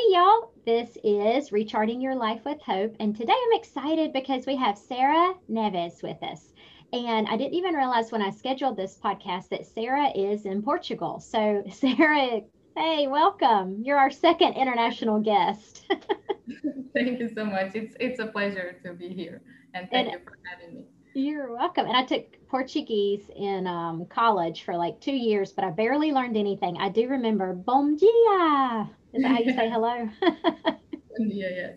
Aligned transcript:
Hey, 0.00 0.14
y'all. 0.14 0.50
This 0.64 0.96
is 1.04 1.52
Recharting 1.52 2.00
Your 2.00 2.14
Life 2.14 2.40
with 2.46 2.58
Hope. 2.62 2.96
And 3.00 3.14
today 3.14 3.34
I'm 3.34 3.58
excited 3.58 4.14
because 4.14 4.46
we 4.46 4.56
have 4.56 4.78
Sarah 4.78 5.34
Neves 5.50 6.02
with 6.02 6.22
us. 6.22 6.52
And 6.94 7.28
I 7.28 7.36
didn't 7.36 7.52
even 7.52 7.74
realize 7.74 8.10
when 8.10 8.22
I 8.22 8.30
scheduled 8.30 8.78
this 8.78 8.98
podcast 9.04 9.50
that 9.50 9.66
Sarah 9.66 10.08
is 10.16 10.46
in 10.46 10.62
Portugal. 10.62 11.20
So, 11.20 11.64
Sarah, 11.70 12.40
hey, 12.78 13.08
welcome. 13.08 13.82
You're 13.82 13.98
our 13.98 14.10
second 14.10 14.54
international 14.54 15.20
guest. 15.20 15.84
thank 16.94 17.20
you 17.20 17.30
so 17.34 17.44
much. 17.44 17.72
It's, 17.74 17.94
it's 18.00 18.20
a 18.20 18.26
pleasure 18.26 18.80
to 18.82 18.94
be 18.94 19.10
here. 19.10 19.42
And 19.74 19.86
thank 19.90 20.06
and, 20.06 20.12
you 20.18 20.24
for 20.24 20.38
having 20.50 20.76
me. 20.76 20.84
You're 21.12 21.54
welcome. 21.54 21.84
And 21.84 21.96
I 21.96 22.04
took 22.06 22.24
Portuguese 22.48 23.28
in 23.36 23.66
um, 23.66 24.06
college 24.06 24.62
for 24.62 24.78
like 24.78 24.98
two 25.02 25.12
years, 25.12 25.52
but 25.52 25.64
I 25.64 25.70
barely 25.70 26.12
learned 26.12 26.38
anything. 26.38 26.78
I 26.78 26.88
do 26.88 27.06
remember 27.06 27.52
bom 27.52 27.98
dia 27.98 28.96
is 29.12 29.22
that 29.22 29.28
how 29.28 29.38
you 29.38 29.52
say 29.52 29.70
hello? 29.72 30.08
yeah, 31.18 31.48
yeah. 31.48 31.70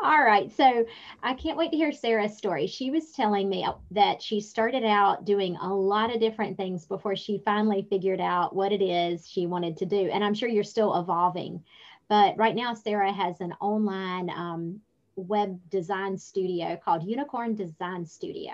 All 0.00 0.22
right. 0.22 0.50
So 0.56 0.84
I 1.22 1.34
can't 1.34 1.58
wait 1.58 1.70
to 1.72 1.76
hear 1.76 1.92
Sarah's 1.92 2.36
story. 2.36 2.66
She 2.66 2.90
was 2.90 3.12
telling 3.12 3.48
me 3.48 3.66
that 3.90 4.22
she 4.22 4.40
started 4.40 4.84
out 4.84 5.24
doing 5.24 5.56
a 5.56 5.72
lot 5.72 6.14
of 6.14 6.20
different 6.20 6.56
things 6.56 6.86
before 6.86 7.16
she 7.16 7.42
finally 7.44 7.86
figured 7.90 8.20
out 8.20 8.54
what 8.54 8.72
it 8.72 8.82
is 8.82 9.28
she 9.28 9.46
wanted 9.46 9.76
to 9.78 9.86
do. 9.86 10.08
And 10.10 10.24
I'm 10.24 10.34
sure 10.34 10.48
you're 10.48 10.64
still 10.64 10.98
evolving. 10.98 11.62
But 12.08 12.36
right 12.36 12.56
now, 12.56 12.74
Sarah 12.74 13.12
has 13.12 13.40
an 13.40 13.52
online 13.60 14.30
um, 14.30 14.80
web 15.16 15.60
design 15.70 16.16
studio 16.16 16.78
called 16.82 17.04
Unicorn 17.04 17.54
Design 17.54 18.06
Studio. 18.06 18.52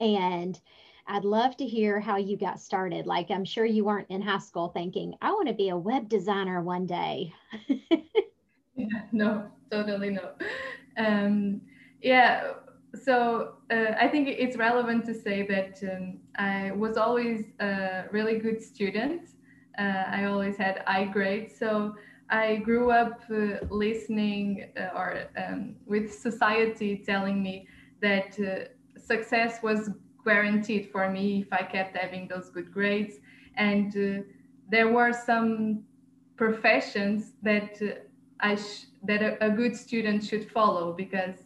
And 0.00 0.58
I'd 1.06 1.24
love 1.24 1.56
to 1.58 1.66
hear 1.66 2.00
how 2.00 2.16
you 2.16 2.36
got 2.36 2.60
started. 2.60 3.06
Like, 3.06 3.30
I'm 3.30 3.44
sure 3.44 3.64
you 3.64 3.84
weren't 3.84 4.08
in 4.08 4.22
high 4.22 4.38
school 4.38 4.68
thinking, 4.68 5.14
I 5.20 5.32
want 5.32 5.48
to 5.48 5.54
be 5.54 5.68
a 5.68 5.76
web 5.76 6.08
designer 6.08 6.62
one 6.62 6.86
day. 6.86 7.32
yeah, 8.74 9.02
no, 9.12 9.50
totally 9.70 10.10
no. 10.10 10.30
Um, 10.96 11.60
yeah, 12.00 12.52
so 13.02 13.56
uh, 13.70 13.92
I 14.00 14.08
think 14.08 14.28
it's 14.28 14.56
relevant 14.56 15.04
to 15.06 15.14
say 15.14 15.46
that 15.46 15.80
um, 15.92 16.20
I 16.36 16.72
was 16.72 16.96
always 16.96 17.52
a 17.60 18.04
really 18.10 18.38
good 18.38 18.62
student. 18.62 19.28
Uh, 19.78 20.04
I 20.06 20.24
always 20.24 20.56
had 20.56 20.82
I 20.86 21.04
grades. 21.04 21.58
So 21.58 21.96
I 22.30 22.56
grew 22.56 22.90
up 22.90 23.20
uh, 23.30 23.66
listening 23.68 24.72
uh, 24.78 24.96
or 24.96 25.24
um, 25.36 25.76
with 25.84 26.14
society 26.14 27.02
telling 27.04 27.42
me 27.42 27.68
that 28.00 28.38
uh, 28.40 29.00
success 29.00 29.62
was 29.62 29.90
guaranteed 30.24 30.90
for 30.90 31.10
me 31.10 31.42
if 31.42 31.52
I 31.52 31.62
kept 31.62 31.96
having 31.96 32.28
those 32.28 32.48
good 32.50 32.72
grades. 32.72 33.16
And 33.56 33.96
uh, 33.96 34.22
there 34.70 34.90
were 34.92 35.12
some 35.12 35.84
professions 36.36 37.32
that 37.42 37.78
uh, 37.82 38.00
I 38.40 38.56
sh- 38.56 38.86
that 39.04 39.22
a, 39.22 39.44
a, 39.44 39.50
good 39.50 39.76
student 39.76 40.24
should 40.24 40.50
follow 40.50 40.92
because 40.92 41.36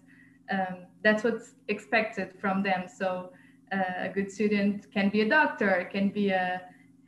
um, 0.50 0.86
that's 1.02 1.24
what's 1.24 1.54
expected 1.68 2.32
from 2.40 2.62
them. 2.62 2.86
So 2.88 3.32
uh, 3.72 4.06
a 4.06 4.08
good 4.08 4.30
student 4.30 4.90
can 4.92 5.10
be 5.10 5.20
a 5.20 5.28
doctor, 5.28 5.88
can 5.92 6.08
be 6.10 6.30
a 6.30 6.62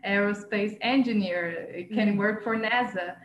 aerospace 0.06 0.76
engineer, 0.82 1.86
can 1.92 2.08
mm-hmm. 2.08 2.18
work 2.18 2.42
for 2.42 2.56
NASA, 2.56 3.16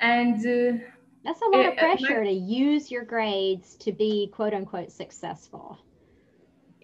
and 0.00 0.36
uh, 0.38 0.78
that's 1.24 1.40
a 1.40 1.56
lot 1.56 1.66
it, 1.66 1.72
of 1.72 1.76
pressure 1.76 2.20
my, 2.20 2.26
to 2.26 2.32
use 2.32 2.90
your 2.90 3.04
grades 3.04 3.76
to 3.76 3.92
be 3.92 4.30
quote 4.32 4.54
unquote 4.54 4.92
successful 4.92 5.78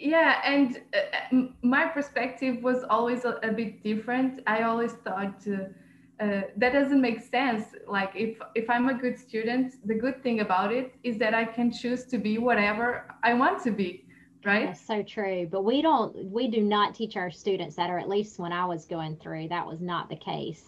yeah 0.00 0.40
and 0.44 0.80
uh, 0.94 1.36
my 1.62 1.86
perspective 1.86 2.62
was 2.62 2.84
always 2.88 3.24
a, 3.24 3.38
a, 3.42 3.52
bit 3.52 3.82
different. 3.84 4.40
I 4.46 4.62
always 4.62 4.92
thought 4.92 5.36
uh, 5.46 6.24
uh, 6.24 6.42
that 6.56 6.72
doesn't 6.72 7.00
make 7.00 7.20
sense. 7.20 7.66
Like 7.86 8.12
if 8.14 8.38
if 8.54 8.68
i'm 8.70 8.88
a 8.88 8.94
good 8.94 9.18
student 9.18 9.74
the 9.86 9.94
good 9.94 10.22
thing 10.22 10.40
about 10.40 10.72
it 10.72 10.94
is 11.02 11.18
that 11.18 11.34
i 11.34 11.44
can 11.44 11.70
choose 11.70 12.04
to 12.06 12.18
be 12.18 12.38
whatever 12.38 13.14
i 13.22 13.34
want 13.34 13.62
to 13.64 13.70
be 13.70 14.06
right? 14.44 14.66
That's 14.68 14.86
so 14.86 15.02
true 15.02 15.48
but 15.50 15.64
we 15.64 15.82
don't 15.82 16.16
we 16.24 16.48
do 16.48 16.62
not 16.62 16.94
teach 16.94 17.16
our 17.16 17.30
students 17.30 17.76
that 17.76 17.90
or 17.90 17.98
at 17.98 18.08
least 18.08 18.38
when 18.38 18.52
i 18.52 18.64
was 18.64 18.86
going 18.86 19.16
through 19.16 19.48
that 19.48 19.66
was 19.66 19.80
not 19.80 20.08
the 20.08 20.16
case. 20.16 20.64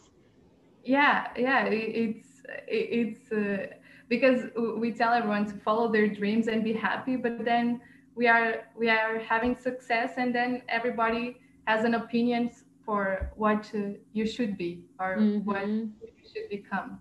Yeah 0.84 1.28
yeah 1.36 1.66
it, 1.66 1.74
it's 1.74 2.28
it, 2.68 2.88
it's 3.00 3.32
uh, 3.32 3.66
because 4.08 4.50
we 4.76 4.92
tell 4.92 5.12
everyone 5.14 5.46
to 5.46 5.54
follow 5.60 5.90
their 5.90 6.06
dreams 6.06 6.48
and 6.48 6.62
be 6.62 6.74
happy 6.74 7.16
but 7.16 7.44
then 7.44 7.80
we 8.14 8.28
are 8.28 8.64
we 8.76 8.88
are 8.88 9.18
having 9.18 9.56
success 9.56 10.12
and 10.16 10.34
then 10.34 10.62
everybody 10.68 11.36
has 11.66 11.84
an 11.84 11.94
opinion 11.94 12.50
for 12.84 13.30
what 13.36 13.70
uh, 13.74 13.92
you 14.12 14.26
should 14.26 14.56
be 14.58 14.84
or 14.98 15.16
mm-hmm. 15.16 15.38
what 15.44 15.66
you 15.66 15.90
should 16.32 16.48
become 16.50 16.98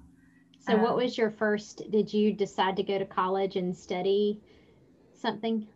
so 0.59 0.73
um, 0.73 0.81
what 0.81 0.95
was 0.95 1.17
your 1.17 1.29
first 1.29 1.89
did 1.91 2.13
you 2.13 2.31
decide 2.31 2.75
to 2.75 2.83
go 2.83 2.97
to 2.97 3.05
college 3.05 3.55
and 3.55 3.75
study 3.75 4.39
something 5.13 5.67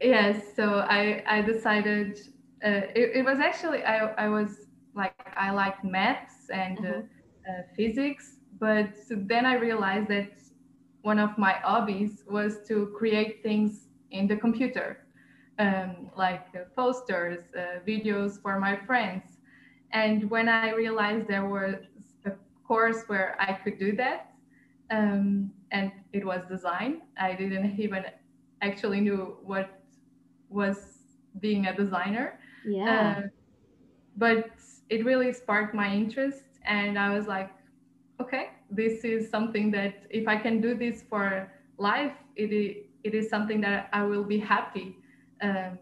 yes 0.00 0.42
so 0.56 0.80
i 0.88 1.22
i 1.26 1.40
decided 1.42 2.18
uh, 2.64 2.82
it, 2.94 3.16
it 3.16 3.24
was 3.24 3.38
actually 3.38 3.82
i 3.84 3.98
i 4.24 4.28
was 4.28 4.66
like 4.94 5.14
i 5.36 5.50
liked 5.50 5.84
maths 5.84 6.48
and 6.52 6.78
uh-huh. 6.78 7.00
uh, 7.48 7.62
physics 7.76 8.36
but 8.58 8.88
then 9.10 9.44
i 9.44 9.54
realized 9.54 10.08
that 10.08 10.32
one 11.02 11.18
of 11.18 11.36
my 11.36 11.52
hobbies 11.52 12.22
was 12.30 12.66
to 12.66 12.94
create 12.96 13.42
things 13.42 13.83
in 14.14 14.26
the 14.28 14.36
computer, 14.36 14.88
um, 15.58 16.10
like 16.16 16.46
uh, 16.54 16.64
posters, 16.76 17.40
uh, 17.56 17.80
videos 17.86 18.40
for 18.40 18.58
my 18.58 18.76
friends. 18.86 19.38
And 19.92 20.30
when 20.30 20.48
I 20.48 20.70
realized 20.72 21.28
there 21.28 21.48
was 21.48 21.76
a 22.24 22.32
course 22.66 23.04
where 23.06 23.36
I 23.38 23.52
could 23.52 23.78
do 23.78 23.94
that, 23.96 24.32
um, 24.90 25.50
and 25.70 25.92
it 26.12 26.24
was 26.24 26.40
design, 26.48 27.02
I 27.18 27.34
didn't 27.34 27.78
even 27.78 28.04
actually 28.62 29.00
knew 29.00 29.36
what 29.42 29.80
was 30.48 30.78
being 31.40 31.66
a 31.66 31.74
designer. 31.76 32.38
Yeah. 32.66 33.16
Uh, 33.18 33.22
but 34.16 34.50
it 34.88 35.04
really 35.04 35.32
sparked 35.32 35.74
my 35.74 35.92
interest, 35.92 36.44
and 36.64 36.98
I 36.98 37.16
was 37.16 37.26
like, 37.26 37.50
okay, 38.20 38.50
this 38.70 39.04
is 39.04 39.30
something 39.30 39.70
that 39.72 40.06
if 40.10 40.28
I 40.28 40.36
can 40.36 40.60
do 40.60 40.74
this 40.74 41.02
for 41.08 41.52
life, 41.78 42.12
it 42.36 42.86
it 43.04 43.14
is 43.14 43.28
something 43.28 43.60
that 43.60 43.88
I 43.92 44.02
will 44.02 44.24
be 44.24 44.38
happy 44.38 44.96
um, 45.42 45.78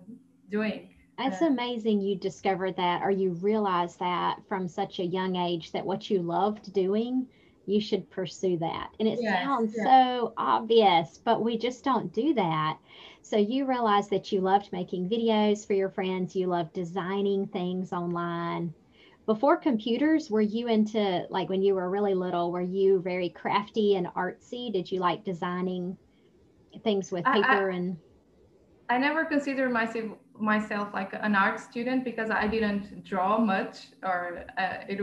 doing. 0.51 0.91
It's 1.19 1.41
uh, 1.41 1.47
amazing 1.47 2.01
you 2.01 2.17
discovered 2.17 2.77
that 2.77 3.03
or 3.03 3.11
you 3.11 3.31
realized 3.35 3.99
that 4.01 4.39
from 4.49 4.67
such 4.69 4.99
a 4.99 5.05
young 5.05 5.37
age 5.37 5.71
that 5.73 5.87
what 5.87 6.11
you 6.11 6.21
loved 6.21 6.73
doing, 6.73 7.27
you 7.67 7.81
should 7.81 8.11
pursue 8.11 8.57
that. 8.59 8.91
And 8.99 9.07
it 9.07 9.21
yes, 9.23 9.45
sounds 9.45 9.73
yes. 9.77 9.87
so 9.87 10.35
obvious, 10.37 11.21
but 11.25 11.45
we 11.45 11.57
just 11.57 11.85
don't 11.85 12.13
do 12.13 12.35
that. 12.35 12.79
So 13.23 13.37
you 13.37 13.67
realized 13.67 14.11
that 14.11 14.33
you 14.33 14.41
loved 14.41 14.73
making 14.73 15.09
videos 15.09 15.65
for 15.65 15.75
your 15.75 15.91
friends, 15.91 16.35
you 16.35 16.49
loved 16.49 16.73
designing 16.73 17.47
things 17.47 17.93
online. 17.93 18.75
Before 19.27 19.57
computers, 19.57 20.29
were 20.29 20.41
you 20.41 20.67
into 20.67 21.25
like 21.31 21.49
when 21.49 21.63
you 21.63 21.77
were 21.77 21.89
really 21.89 22.15
little, 22.15 22.51
were 22.51 22.61
you 22.61 23.01
very 23.01 23.29
crafty 23.29 23.95
and 23.95 24.09
artsy? 24.09 24.73
Did 24.73 24.91
you 24.91 24.99
like 24.99 25.25
designing 25.25 25.97
things 26.85 27.13
with 27.13 27.25
paper 27.25 27.71
I, 27.71 27.73
I, 27.73 27.77
and 27.77 27.97
i 28.89 28.99
never 28.99 29.25
consider 29.25 29.69
myself 29.69 30.19
myself 30.39 30.89
like 30.93 31.13
an 31.13 31.35
art 31.35 31.61
student 31.61 32.05
because 32.05 32.31
i 32.31 32.47
didn't 32.47 33.05
draw 33.05 33.39
much 33.39 33.89
or 34.03 34.45
uh, 34.59 34.79
it 34.89 35.01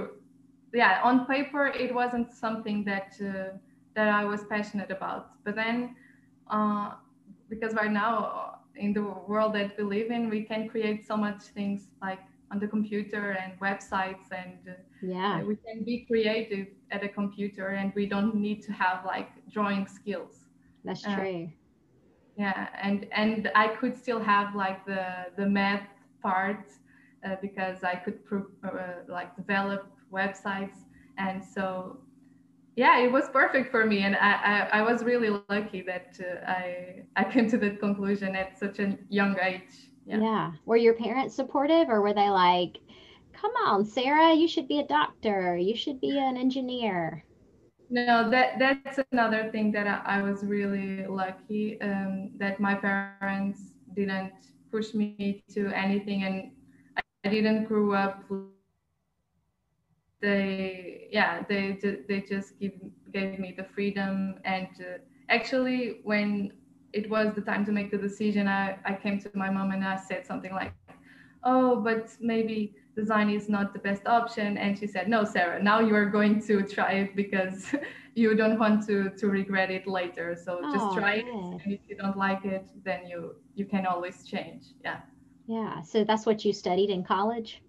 yeah, 0.74 1.02
on 1.04 1.26
paper 1.26 1.68
it 1.68 1.94
wasn't 1.94 2.32
something 2.32 2.84
that 2.86 3.14
uh, 3.22 3.58
that 3.96 4.08
I 4.08 4.24
was 4.26 4.44
passionate 4.46 4.92
about. 4.92 5.32
But 5.44 5.56
then, 5.56 5.96
uh, 6.50 6.92
because 7.50 7.74
right 7.74 7.92
now 7.92 8.60
in 8.76 8.94
the 8.94 9.04
world 9.04 9.54
that 9.56 9.78
we 9.78 9.84
live 9.84 10.12
in, 10.12 10.30
we 10.30 10.44
can 10.44 10.70
create 10.70 11.06
so 11.06 11.18
much 11.18 11.42
things 11.42 11.88
like 12.02 12.20
on 12.52 12.60
the 12.60 12.68
computer 12.68 13.32
and 13.32 13.60
websites, 13.60 14.32
and 14.32 14.58
uh, 14.68 14.74
yeah, 15.02 15.42
we 15.44 15.56
can 15.56 15.84
be 15.84 16.06
creative 16.06 16.68
at 16.92 17.04
a 17.04 17.10
computer, 17.10 17.70
and 17.70 17.94
we 17.96 18.06
don't 18.06 18.36
need 18.36 18.62
to 18.64 18.72
have 18.72 19.06
like 19.06 19.30
drawing 19.52 19.88
skills. 19.88 20.46
That's 20.84 21.06
uh, 21.06 21.16
true. 21.16 21.52
Yeah, 22.40 22.70
and 22.82 23.06
and 23.12 23.52
I 23.54 23.68
could 23.68 23.98
still 23.98 24.22
have 24.22 24.56
like 24.56 24.86
the 24.86 25.06
the 25.36 25.46
math 25.46 25.88
part 26.24 26.72
uh, 27.26 27.36
because 27.42 27.84
I 27.84 27.96
could 27.96 28.24
pro- 28.26 28.48
uh, 28.64 29.04
like 29.10 29.36
develop 29.36 29.92
websites. 30.12 30.78
And 31.18 31.44
so 31.44 31.98
yeah 32.78 32.98
it 33.00 33.12
was 33.12 33.28
perfect 33.30 33.72
for 33.72 33.86
me. 33.86 34.00
And 34.04 34.16
i 34.16 34.32
i, 34.54 34.80
I 34.80 34.82
was 34.82 35.04
really 35.04 35.30
lucky 35.50 35.82
that 35.82 36.18
uh, 36.22 36.50
i 36.50 37.04
i 37.18 37.24
came 37.26 37.50
to 37.50 37.58
that 37.58 37.82
conclusion 37.82 38.38
at 38.38 38.58
such 38.58 38.80
a 38.80 38.98
young 39.10 39.38
age. 39.42 39.92
Yeah. 40.06 40.22
yeah. 40.22 40.52
Were 40.66 40.78
your 40.78 40.94
parents 40.94 41.36
supportive 41.36 41.90
or 41.90 42.02
were 42.02 42.14
they 42.14 42.30
like 42.30 42.78
come 43.34 43.52
on 43.66 43.86
sarah 43.86 44.34
you 44.34 44.48
should 44.48 44.70
be 44.70 44.80
a 44.80 44.88
doctor. 44.88 45.58
You 45.58 45.76
should 45.76 46.00
be 46.00 46.18
an 46.18 46.38
engineer 46.38 47.26
no 47.90 48.30
that 48.30 48.60
that's 48.60 49.00
another 49.12 49.50
thing 49.52 49.72
that 49.72 49.88
i, 49.88 50.20
I 50.20 50.22
was 50.22 50.44
really 50.44 51.06
lucky 51.08 51.80
um, 51.82 52.32
that 52.40 52.60
my 52.60 52.76
parents 52.76 53.74
didn't 53.96 54.34
push 54.72 54.94
me 54.94 55.44
to 55.54 55.68
anything 55.70 56.24
and 56.24 56.52
i 57.26 57.30
didn't 57.30 57.66
grow 57.66 57.94
up 57.94 58.24
they 60.22 61.08
yeah 61.12 61.44
they 61.48 61.78
they 62.08 62.22
just 62.22 62.60
give 62.60 62.74
gave 63.12 63.40
me 63.40 63.54
the 63.58 63.64
freedom 63.64 64.36
and 64.46 64.68
uh, 64.82 64.98
actually 65.30 66.00
when 66.04 66.52
it 66.94 67.10
was 67.10 67.34
the 67.36 67.42
time 67.42 67.66
to 67.66 67.72
make 67.72 67.92
the 67.92 67.98
decision 67.98 68.48
I, 68.48 68.78
I 68.86 68.94
came 68.94 69.20
to 69.22 69.34
my 69.34 69.50
mom 69.50 69.72
and 69.72 69.84
i 69.84 69.96
said 69.96 70.26
something 70.26 70.52
like 70.54 70.74
oh 71.44 71.82
but 71.82 72.10
maybe 72.20 72.74
design 72.96 73.30
is 73.30 73.50
not 73.50 73.74
the 73.74 73.80
best 73.80 74.06
option. 74.06 74.58
And 74.58 74.78
she 74.78 74.88
said 74.88 75.08
no 75.08 75.24
sarah 75.24 75.62
now 75.62 75.80
you 75.80 75.96
are 75.96 76.06
going 76.06 76.42
to 76.48 76.64
try 76.64 76.94
it 76.94 77.16
because 77.16 77.74
you 78.16 78.36
don't 78.36 78.60
want 78.60 78.86
to 78.88 79.10
to 79.12 79.28
regret 79.28 79.72
it 79.72 79.88
later. 79.88 80.36
So 80.36 80.60
oh, 80.62 80.74
just 80.74 80.98
try 80.98 81.22
good. 81.22 81.28
it 81.28 81.34
and 81.34 81.74
if 81.74 81.82
you 81.88 81.96
don't 81.96 82.18
like 82.18 82.46
it 82.46 82.66
then 82.84 83.08
you 83.08 83.36
you 83.56 83.66
can 83.66 83.86
always 83.86 84.24
change. 84.24 84.64
Yeah. 84.84 85.00
Yeah. 85.48 85.82
So 85.82 86.04
that's 86.04 86.26
what 86.26 86.46
you 86.46 86.54
studied 86.54 86.90
in 86.90 87.04
college? 87.04 87.62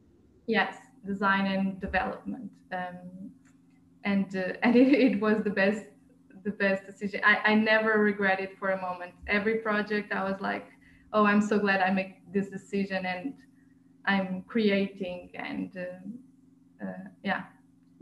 Yes. 0.47 0.75
Design 1.07 1.47
and 1.47 1.81
development. 1.81 2.51
Um, 2.73 3.31
and 4.05 4.35
uh, 4.37 4.53
and 4.63 4.77
it, 4.77 4.89
it, 4.89 5.21
was 5.21 5.43
the 5.43 5.51
best 5.51 5.85
the 6.45 6.51
best 6.51 6.87
decision. 6.87 7.21
I, 7.25 7.39
I 7.45 7.55
never 7.55 7.99
regret 7.99 8.41
it 8.41 8.59
for 8.59 8.71
a 8.71 8.81
moment. 8.81 9.13
Every 9.27 9.57
project 9.57 10.13
I 10.13 10.25
was 10.25 10.41
like, 10.41 10.67
oh, 11.13 11.25
I'm 11.25 11.41
so 11.41 11.59
glad 11.59 11.81
I 11.81 11.91
make 11.91 12.33
this 12.33 12.49
decision. 12.49 13.05
And 13.05 13.35
I'm 14.07 14.43
creating 14.47 15.31
and 15.35 15.77
uh, 15.77 16.85
uh, 16.85 16.93
yeah. 17.23 17.43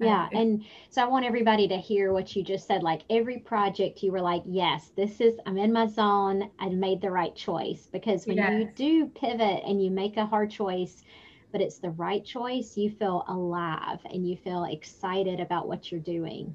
Yeah. 0.01 0.29
And 0.33 0.65
so 0.91 1.03
I 1.03 1.07
want 1.07 1.25
everybody 1.25 1.67
to 1.67 1.77
hear 1.77 2.13
what 2.13 2.37
you 2.37 2.45
just 2.45 2.69
said. 2.69 2.85
Like 2.85 3.03
every 3.11 3.39
project, 3.39 4.03
you 4.03 4.13
were 4.13 4.21
like, 4.21 4.43
yes, 4.47 4.93
this 4.97 5.21
is, 5.21 5.35
I'm 5.45 5.59
in 5.59 5.73
my 5.73 5.89
zone. 5.89 6.51
I 6.61 6.69
made 6.69 7.01
the 7.01 7.11
right 7.11 7.35
choice. 7.35 7.89
Because 7.91 8.25
when 8.25 8.37
yes. 8.37 8.53
you 8.53 8.71
do 8.77 9.07
pivot 9.07 9.63
and 9.67 9.83
you 9.83 9.91
make 9.91 10.17
a 10.17 10.25
hard 10.25 10.53
choice, 10.53 11.03
but 11.51 11.61
it's 11.61 11.79
the 11.79 11.91
right 11.91 12.25
choice, 12.25 12.77
you 12.77 12.91
feel 12.91 13.25
alive 13.27 13.99
and 14.05 14.29
you 14.29 14.37
feel 14.37 14.65
excited 14.65 15.41
about 15.41 15.67
what 15.67 15.91
you're 15.91 16.01
doing. 16.01 16.55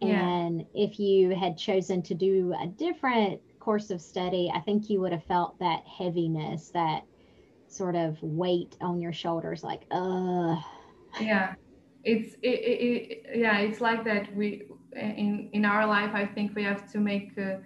Yeah. 0.00 0.26
And 0.26 0.64
if 0.72 0.98
you 0.98 1.34
had 1.34 1.58
chosen 1.58 2.00
to 2.04 2.14
do 2.14 2.54
a 2.62 2.66
different 2.66 3.42
course 3.58 3.90
of 3.90 4.00
study, 4.00 4.50
I 4.54 4.60
think 4.60 4.88
you 4.88 5.00
would 5.00 5.12
have 5.12 5.24
felt 5.24 5.58
that 5.58 5.82
heaviness, 5.86 6.70
that 6.70 7.04
sort 7.70 7.96
of 7.96 8.22
weight 8.22 8.76
on 8.80 9.00
your 9.00 9.12
shoulders, 9.12 9.62
like, 9.62 9.86
uh. 9.90 10.56
Yeah, 11.18 11.54
it's 12.04 12.34
it, 12.42 12.48
it, 12.48 13.10
it 13.10 13.38
yeah, 13.38 13.58
it's 13.58 13.80
like 13.80 14.04
that. 14.04 14.34
We 14.34 14.68
in 14.92 15.50
in 15.52 15.64
our 15.64 15.86
life, 15.86 16.12
I 16.14 16.26
think 16.26 16.54
we 16.54 16.64
have 16.64 16.90
to 16.92 16.98
make. 17.00 17.36
Uh, 17.38 17.58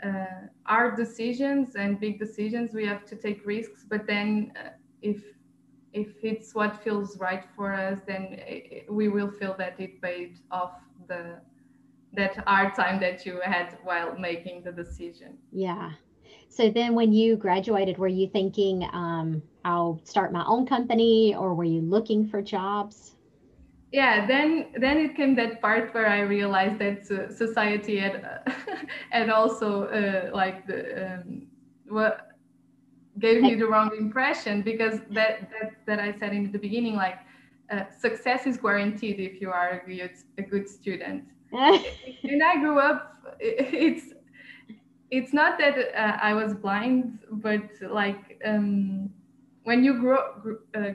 uh, 0.00 0.46
our 0.66 0.94
decisions 0.94 1.74
and 1.74 1.98
big 1.98 2.20
decisions 2.20 2.72
we 2.72 2.86
have 2.86 3.04
to 3.04 3.16
take 3.16 3.44
risks 3.44 3.84
but 3.90 4.06
then 4.06 4.52
uh, 4.56 4.68
if 5.02 5.24
if 5.92 6.22
it's 6.22 6.54
what 6.54 6.82
feels 6.84 7.18
right 7.18 7.44
for 7.56 7.72
us, 7.72 8.00
then 8.06 8.38
we 8.90 9.08
will 9.08 9.30
feel 9.30 9.56
that 9.58 9.80
it 9.80 10.00
paid 10.02 10.38
off 10.50 10.74
the 11.08 11.40
that 12.12 12.36
hard 12.46 12.74
time 12.74 13.00
that 13.00 13.26
you 13.26 13.40
had 13.42 13.78
while 13.82 14.16
making 14.18 14.62
the 14.62 14.72
decision. 14.72 15.38
Yeah. 15.52 15.92
So 16.48 16.70
then, 16.70 16.94
when 16.94 17.12
you 17.12 17.36
graduated, 17.36 17.98
were 17.98 18.08
you 18.08 18.28
thinking, 18.28 18.88
um, 18.92 19.42
"I'll 19.64 20.00
start 20.04 20.32
my 20.32 20.44
own 20.46 20.66
company," 20.66 21.34
or 21.34 21.54
were 21.54 21.64
you 21.64 21.82
looking 21.82 22.26
for 22.26 22.42
jobs? 22.42 23.14
Yeah. 23.92 24.26
Then, 24.26 24.66
then 24.76 24.98
it 24.98 25.16
came 25.16 25.34
that 25.36 25.62
part 25.62 25.94
where 25.94 26.06
I 26.06 26.20
realized 26.20 26.78
that 26.78 27.10
uh, 27.10 27.32
society 27.32 27.98
had, 27.98 28.24
uh, 28.46 28.52
and 29.12 29.30
also 29.30 29.84
uh, 29.84 30.30
like 30.34 30.66
the 30.66 31.20
um, 31.20 31.46
what 31.88 32.28
gave 33.18 33.42
me 33.42 33.54
the 33.54 33.66
wrong 33.66 33.90
impression 33.98 34.62
because 34.62 35.00
that 35.10 35.50
that, 35.50 35.72
that 35.86 35.98
I 36.00 36.12
said 36.18 36.32
in 36.32 36.52
the 36.52 36.58
beginning, 36.58 36.96
like 36.96 37.18
uh, 37.70 37.84
success 37.98 38.46
is 38.46 38.56
guaranteed 38.56 39.20
if 39.20 39.40
you 39.40 39.50
are 39.50 39.80
a 39.80 39.86
good, 39.86 40.10
a 40.38 40.42
good 40.42 40.68
student. 40.68 41.24
and 41.52 42.42
I 42.42 42.56
grew 42.56 42.78
up, 42.78 43.14
it's 43.40 44.12
it's 45.10 45.32
not 45.32 45.58
that 45.58 45.76
uh, 45.94 46.18
I 46.22 46.34
was 46.34 46.54
blind, 46.54 47.20
but 47.30 47.62
like 47.80 48.40
um, 48.44 49.10
when 49.64 49.84
you 49.84 49.98
grow 50.00 50.58
uh, 50.74 50.92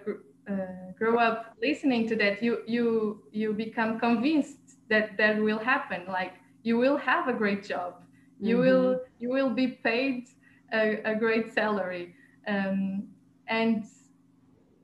uh, 0.51 0.55
grow 0.97 1.17
up 1.17 1.55
listening 1.61 2.07
to 2.09 2.15
that, 2.17 2.43
you 2.43 2.59
you 2.67 3.23
you 3.31 3.53
become 3.53 3.99
convinced 3.99 4.77
that 4.89 5.17
that 5.17 5.41
will 5.41 5.59
happen. 5.59 6.03
Like 6.07 6.33
you 6.63 6.77
will 6.77 6.97
have 6.97 7.27
a 7.27 7.33
great 7.33 7.63
job, 7.63 8.03
you 8.39 8.57
mm-hmm. 8.57 8.65
will 8.65 9.01
you 9.19 9.29
will 9.29 9.49
be 9.49 9.67
paid 9.67 10.27
a, 10.73 10.99
a 11.05 11.15
great 11.15 11.53
salary 11.53 12.15
um, 12.47 13.07
and 13.47 13.85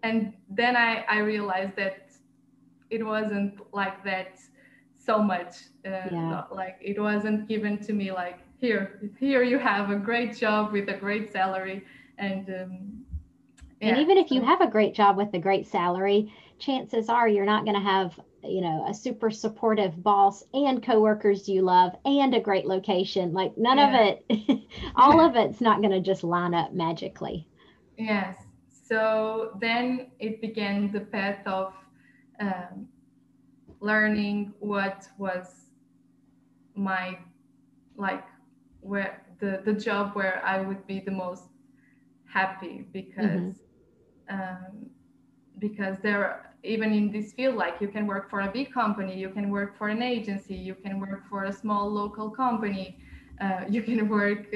and 0.04 0.34
then 0.50 0.76
I, 0.76 1.04
I 1.10 1.18
realized 1.20 1.76
that 1.76 2.12
it 2.90 3.06
wasn't 3.06 3.60
like 3.74 4.04
that 4.06 4.40
so 4.98 5.22
much 5.22 5.56
uh, 5.86 6.07
yeah. 6.12 6.44
like 6.52 6.78
it 6.81 7.00
wasn't 7.00 7.48
given 7.48 7.78
to 7.80 7.94
me 7.94 8.12
like 8.12 8.40
here 8.59 9.11
here 9.19 9.42
you 9.42 9.57
have 9.57 9.89
a 9.89 9.95
great 9.95 10.35
job 10.35 10.71
with 10.71 10.89
a 10.89 10.94
great 10.97 11.31
salary 11.31 11.85
and 12.18 12.49
um, 12.49 13.06
yeah. 13.80 13.89
and 13.89 13.97
even 13.99 14.18
if 14.18 14.31
you 14.31 14.42
have 14.42 14.61
a 14.61 14.68
great 14.68 14.94
job 14.94 15.18
with 15.18 15.33
a 15.33 15.39
great 15.39 15.66
salary 15.66 16.33
chances 16.59 17.07
are 17.09 17.28
you're 17.28 17.45
not 17.45 17.63
going 17.63 17.75
to 17.75 17.81
have 17.81 18.19
you 18.44 18.61
know 18.61 18.85
a 18.87 18.94
super 18.94 19.31
supportive 19.31 20.01
boss 20.04 20.44
and 20.54 20.83
coworkers 20.83 21.47
you 21.47 21.61
love 21.61 21.95
and 22.06 22.33
a 22.35 22.39
great 22.39 22.66
location 22.66 23.33
like 23.33 23.57
none 23.57 23.78
yeah. 23.78 23.87
of 23.87 24.18
it 24.30 24.61
all 24.95 25.21
of 25.21 25.35
it's 25.35 25.61
not 25.61 25.81
going 25.81 25.92
to 25.92 26.01
just 26.01 26.23
line 26.23 26.54
up 26.54 26.73
magically 26.73 27.47
yes 27.97 28.35
so 28.87 29.57
then 29.61 30.11
it 30.19 30.42
began 30.42 30.92
the 30.92 30.99
path 30.99 31.45
of 31.45 31.73
um, 32.39 32.87
learning 33.80 34.54
what 34.59 35.07
was 35.18 35.66
my 36.75 37.18
like 37.95 38.23
where 38.81 39.24
the 39.40 39.62
the 39.66 39.74
job 39.74 40.16
where 40.16 40.42
i 40.45 40.59
would 40.59 40.86
be 40.88 41.00
the 41.00 41.12
most 41.12 41.44
happy 42.26 42.86
because 42.92 43.56
mm-hmm. 44.30 44.36
um, 44.36 44.90
because 45.59 45.98
there 46.02 46.54
even 46.64 46.94
in 46.94 47.12
this 47.12 47.33
field 47.33 47.56
like 47.56 47.76
you 47.80 47.88
can 47.88 48.06
work 48.06 48.30
for 48.30 48.42
a 48.42 48.52
big 48.52 48.71
company 48.74 49.18
you 49.18 49.30
can 49.30 49.50
work 49.50 49.78
for 49.78 49.88
an 49.88 50.02
agency 50.02 50.56
you 50.56 50.76
can 50.76 51.00
work 51.00 51.24
for 51.30 51.45
a 51.45 51.54
small 51.54 51.90
local 51.90 52.30
company 52.30 53.00
uh, 53.42 53.62
you 53.69 53.81
can 53.81 54.07
work 54.09 54.48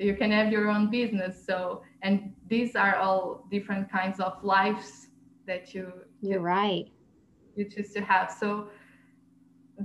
you 0.00 0.16
can 0.16 0.30
have 0.30 0.50
your 0.50 0.68
own 0.68 0.90
business. 0.90 1.44
So 1.44 1.82
and 2.02 2.32
these 2.48 2.74
are 2.74 2.96
all 2.96 3.46
different 3.50 3.90
kinds 3.92 4.18
of 4.18 4.42
lives 4.42 5.08
that 5.46 5.74
you 5.74 5.92
you're 6.22 6.40
right. 6.40 6.86
you 7.54 7.64
choose 7.68 7.92
to 7.92 8.00
have. 8.00 8.30
So 8.30 8.68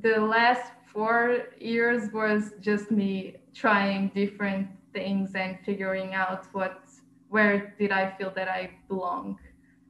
the 0.02 0.18
last 0.20 0.72
four 0.86 1.48
years 1.60 2.12
was 2.14 2.54
just 2.62 2.92
me 2.92 3.36
trying 3.56 4.10
different 4.14 4.68
things 4.94 5.34
and 5.36 5.58
figuring 5.66 6.14
out 6.14 6.46
what 6.54 6.84
where 7.30 7.74
did 7.80 7.92
i 7.92 8.12
feel 8.18 8.32
that 8.36 8.48
i 8.48 8.70
belong 8.88 9.38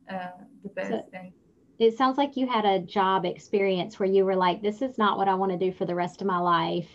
uh, 0.09 0.27
the 0.63 0.69
best 0.69 0.89
so- 0.89 1.03
and 1.13 1.33
it 1.77 1.97
sounds 1.97 2.17
like 2.17 2.37
you 2.37 2.47
had 2.47 2.65
a 2.65 2.79
job 2.79 3.25
experience 3.25 3.99
where 3.99 4.07
you 4.07 4.23
were 4.23 4.35
like, 4.35 4.61
this 4.61 4.81
is 4.81 4.97
not 4.97 5.17
what 5.17 5.27
I 5.27 5.35
want 5.35 5.51
to 5.51 5.57
do 5.57 5.73
for 5.73 5.85
the 5.85 5.95
rest 5.95 6.21
of 6.21 6.27
my 6.27 6.37
life, 6.39 6.87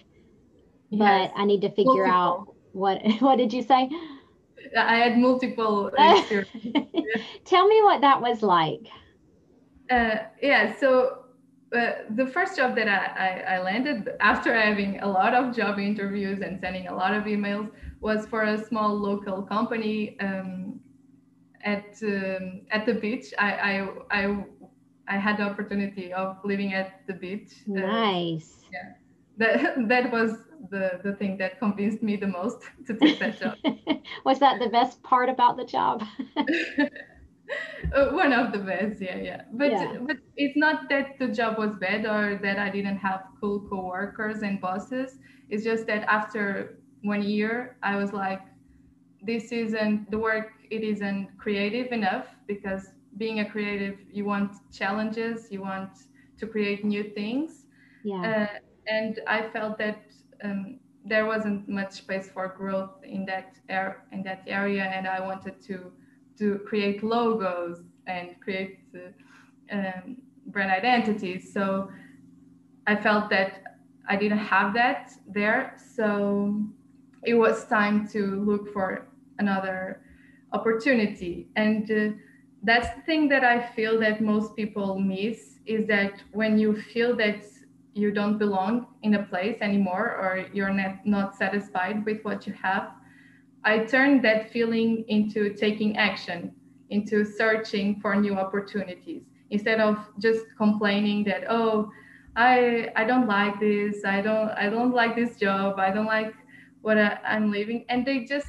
but. 0.91 1.33
I 1.37 1.45
need 1.45 1.61
to 1.63 1.71
figure 1.71 2.07
multiple. 2.07 2.07
out 2.07 2.55
what, 2.73 3.03
what 3.21 3.37
did 3.37 3.53
you 3.53 3.63
say? 3.63 3.91
I 4.77 4.97
had 4.97 5.19
multiple 5.19 5.91
Tell 7.45 7.69
me 7.69 7.83
what 7.83 8.01
that 8.01 8.21
was 8.21 8.43
like. 8.43 8.87
Uh, 9.91 10.17
yeah, 10.41 10.75
so 10.79 11.20
uh, 11.77 11.93
the 12.17 12.27
first 12.27 12.57
job 12.57 12.75
that 12.75 12.89
I, 12.89 12.99
I, 13.27 13.55
I, 13.55 13.63
landed 13.63 14.11
after 14.19 14.53
having 14.53 15.01
a 15.01 15.07
lot 15.07 15.35
of 15.35 15.55
job 15.55 15.79
interviews 15.79 16.41
and 16.41 16.59
sending 16.61 16.89
a 16.89 16.95
lot 16.95 17.15
of 17.15 17.25
emails 17.25 17.71
was 18.01 18.27
for 18.27 18.43
a 18.43 18.59
small 18.67 18.93
local 18.93 19.43
company 19.43 20.19
um, 20.21 20.81
at 21.65 21.97
um, 22.03 22.63
at 22.73 22.87
the 22.87 22.95
beach. 22.95 23.33
I, 23.39 23.53
I, 23.53 23.89
I 24.11 24.45
I 25.07 25.17
had 25.19 25.37
the 25.39 25.45
opportunity 25.45 26.13
of 26.13 26.39
living 26.45 26.75
at 26.75 27.07
the 27.07 27.15
beach. 27.15 27.53
Nice. 27.67 28.65
Uh, 28.65 28.69
yeah, 28.73 28.93
that 29.37 29.89
that 29.89 30.13
was 30.13 30.33
the 30.71 31.01
the 31.05 31.13
thing 31.15 31.39
that 31.39 31.59
convinced 31.61 32.03
me 32.03 32.17
the 32.17 32.27
most 32.27 32.59
to 32.87 32.95
take 32.95 33.21
that 33.21 33.39
job. 33.39 33.55
was 34.25 34.41
that 34.41 34.59
the 34.59 34.69
best 34.69 35.03
part 35.03 35.29
about 35.29 35.57
the 35.57 35.65
job? 35.65 36.03
uh, 37.95 38.11
one 38.11 38.33
of 38.33 38.53
the 38.53 38.59
best, 38.59 39.01
yeah, 39.01 39.17
yeah. 39.17 39.43
But 39.53 39.73
yeah. 39.73 39.99
but 40.07 40.17
it's 40.37 40.57
not 40.57 40.89
that 40.91 41.19
the 41.19 41.29
job 41.29 41.59
was 41.59 41.75
bad 41.81 42.07
or 42.07 42.39
that 42.43 42.59
I 42.59 42.71
didn't 42.71 42.99
have 42.99 43.25
cool 43.41 43.61
coworkers 43.69 44.43
and 44.43 44.61
bosses. 44.61 45.19
It's 45.49 45.65
just 45.65 45.87
that 45.87 46.05
after 46.09 46.79
one 47.03 47.23
year, 47.23 47.77
I 47.83 47.97
was 47.97 48.13
like, 48.13 48.41
this 49.23 49.53
isn't 49.53 50.11
the 50.11 50.19
work. 50.19 50.53
It 50.71 50.83
isn't 50.83 51.29
creative 51.39 51.93
enough 51.93 52.27
because 52.47 52.91
being 53.17 53.41
a 53.41 53.51
creative, 53.51 53.99
you 54.11 54.25
want 54.25 54.53
challenges, 54.73 55.49
you 55.51 55.61
want 55.63 55.91
to 56.39 56.47
create 56.47 56.85
new 56.85 57.05
things. 57.05 57.67
Yeah. 58.05 58.47
Uh, 58.53 58.59
and 58.87 59.21
I 59.27 59.43
felt 59.51 59.79
that 59.79 60.03
um, 60.43 60.79
there 61.05 61.27
wasn't 61.27 61.69
much 61.69 61.93
space 61.93 62.29
for 62.31 62.49
growth 62.49 63.03
in 63.05 63.25
that 63.27 63.55
er- 63.71 64.03
in 64.13 64.23
that 64.25 64.43
area, 64.47 64.85
and 64.85 65.07
I 65.07 65.21
wanted 65.21 65.61
to 65.63 65.93
to 66.41 66.59
create 66.67 67.03
logos 67.05 67.83
and 68.07 68.41
create 68.41 68.81
uh, 68.95 69.77
um, 69.77 70.17
brand 70.47 70.73
identities. 70.73 71.53
So 71.53 71.91
I 72.87 72.97
felt 72.97 73.31
that 73.31 73.63
I 74.09 74.17
didn't 74.17 74.39
have 74.39 74.75
that 74.75 75.13
there, 75.29 75.77
so 75.95 76.61
it 77.23 77.35
was 77.35 77.67
time 77.67 78.09
to 78.09 78.43
look 78.45 78.73
for 78.73 79.07
another 79.39 80.03
opportunity 80.53 81.49
and. 81.57 81.91
Uh, 81.91 82.17
that's 82.63 82.95
the 82.95 83.01
thing 83.03 83.29
that 83.29 83.43
I 83.43 83.67
feel 83.75 83.99
that 84.01 84.21
most 84.21 84.55
people 84.55 84.99
miss 84.99 85.59
is 85.65 85.87
that 85.89 86.23
when 86.33 86.59
you 86.59 86.77
feel 86.77 87.17
that 87.17 87.43
you 87.95 88.11
don't 88.11 88.39
belong 88.39 88.87
in 89.03 89.15
a 89.15 89.23
place 89.23 89.59
anymore 89.61 90.17
or 90.17 90.47
you're 90.53 90.73
not, 90.73 91.07
not 91.07 91.35
satisfied 91.35 92.05
with 92.05 92.23
what 92.23 92.47
you 92.47 92.53
have, 92.53 92.93
I 93.65 93.81
turned 93.81 94.25
that 94.25 94.51
feeling 94.51 95.05
into 95.09 95.55
taking 95.55 95.97
action, 95.97 96.53
into 96.89 97.25
searching 97.25 98.01
for 98.01 98.17
new 98.17 98.35
opportunities 98.35 99.23
instead 99.51 99.81
of 99.81 99.99
just 100.19 100.45
complaining 100.57 101.25
that, 101.25 101.45
oh, 101.49 101.91
I, 102.37 102.89
I 102.97 103.05
don't 103.05 103.27
like 103.27 103.59
this, 103.61 104.05
I 104.05 104.21
don't, 104.21 104.51
I 104.51 104.69
don't 104.71 104.95
like 104.95 105.17
this 105.17 105.37
job, 105.37 105.79
I 105.79 105.91
don't 105.91 106.07
like 106.07 106.33
what 106.83 106.97
I, 106.97 107.19
I'm 107.27 107.51
living. 107.51 107.85
And 107.89 108.07
they 108.07 108.25
just 108.25 108.47